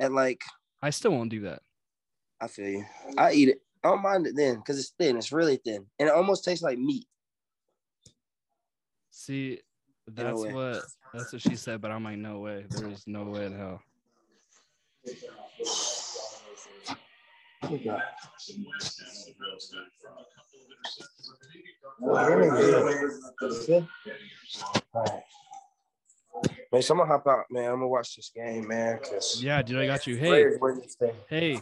at 0.00 0.10
like 0.12 0.42
I 0.82 0.90
still 0.90 1.12
won't 1.12 1.30
do 1.30 1.42
that. 1.42 1.62
I 2.40 2.48
feel 2.48 2.68
you. 2.68 2.84
I 3.16 3.32
eat 3.32 3.50
it. 3.50 3.62
I 3.84 3.90
don't 3.90 4.02
mind 4.02 4.26
it 4.26 4.34
then 4.34 4.56
because 4.56 4.80
it's 4.80 4.92
thin. 4.98 5.16
It's 5.16 5.30
really 5.30 5.60
thin, 5.64 5.86
and 6.00 6.08
it 6.08 6.14
almost 6.14 6.44
tastes 6.44 6.64
like 6.64 6.78
meat. 6.78 7.06
See, 9.12 9.60
that's 10.08 10.40
way. 10.40 10.52
what 10.52 10.82
that's 11.14 11.32
what 11.32 11.42
she 11.42 11.54
said, 11.54 11.80
but 11.80 11.92
I'm 11.92 12.02
like, 12.02 12.18
no 12.18 12.40
way. 12.40 12.64
There's 12.70 13.06
no 13.06 13.22
way 13.22 13.46
in 13.46 13.56
hell. 13.56 13.80
Man, 17.62 17.72
so 26.80 26.94
I'm 26.94 26.98
gonna 26.98 27.06
hop 27.06 27.26
out, 27.26 27.44
man. 27.50 27.64
I'm 27.64 27.76
gonna 27.76 27.88
watch 27.88 28.16
this 28.16 28.30
game, 28.34 28.68
man. 28.68 28.98
Cause 28.98 29.42
Yeah, 29.42 29.60
dude, 29.60 29.78
I 29.78 29.86
got 29.86 30.06
you. 30.06 30.16
Hey, 30.16 30.28
Players 30.28 30.58
win 30.60 30.78
this 30.80 30.94
thing. 30.94 31.12
hey, 31.28 31.60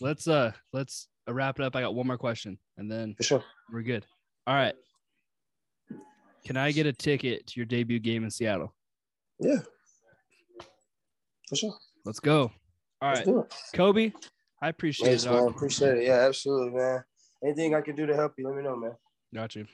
let's 0.00 0.26
uh 0.26 0.52
let's 0.72 1.08
uh, 1.28 1.34
wrap 1.34 1.58
it 1.58 1.64
up. 1.64 1.76
I 1.76 1.82
got 1.82 1.94
one 1.94 2.06
more 2.06 2.16
question, 2.16 2.58
and 2.78 2.90
then 2.90 3.16
sure. 3.20 3.44
we're 3.70 3.82
good. 3.82 4.06
All 4.46 4.54
right. 4.54 4.74
Can 6.46 6.56
I 6.56 6.72
get 6.72 6.86
a 6.86 6.92
ticket 6.92 7.46
to 7.48 7.52
your 7.56 7.66
debut 7.66 7.98
game 7.98 8.24
in 8.24 8.30
Seattle? 8.30 8.74
Yeah, 9.40 9.58
for 11.48 11.56
sure. 11.56 11.74
Let's 12.06 12.20
go. 12.20 12.50
All 13.02 13.12
right. 13.12 13.26
Kobe. 13.74 14.12
I 14.64 14.68
appreciate 14.68 15.08
Thanks, 15.08 15.24
it. 15.26 15.30
man. 15.30 15.48
Appreciate 15.48 15.98
it. 15.98 16.04
Yeah, 16.04 16.26
absolutely, 16.26 16.70
man. 16.70 17.04
Anything 17.44 17.74
I 17.74 17.82
can 17.82 17.94
do 17.94 18.06
to 18.06 18.16
help 18.16 18.32
you, 18.38 18.48
let 18.48 18.56
me 18.56 18.62
know, 18.62 18.76
man. 18.76 18.96
Got 19.34 19.56
you. 19.56 19.66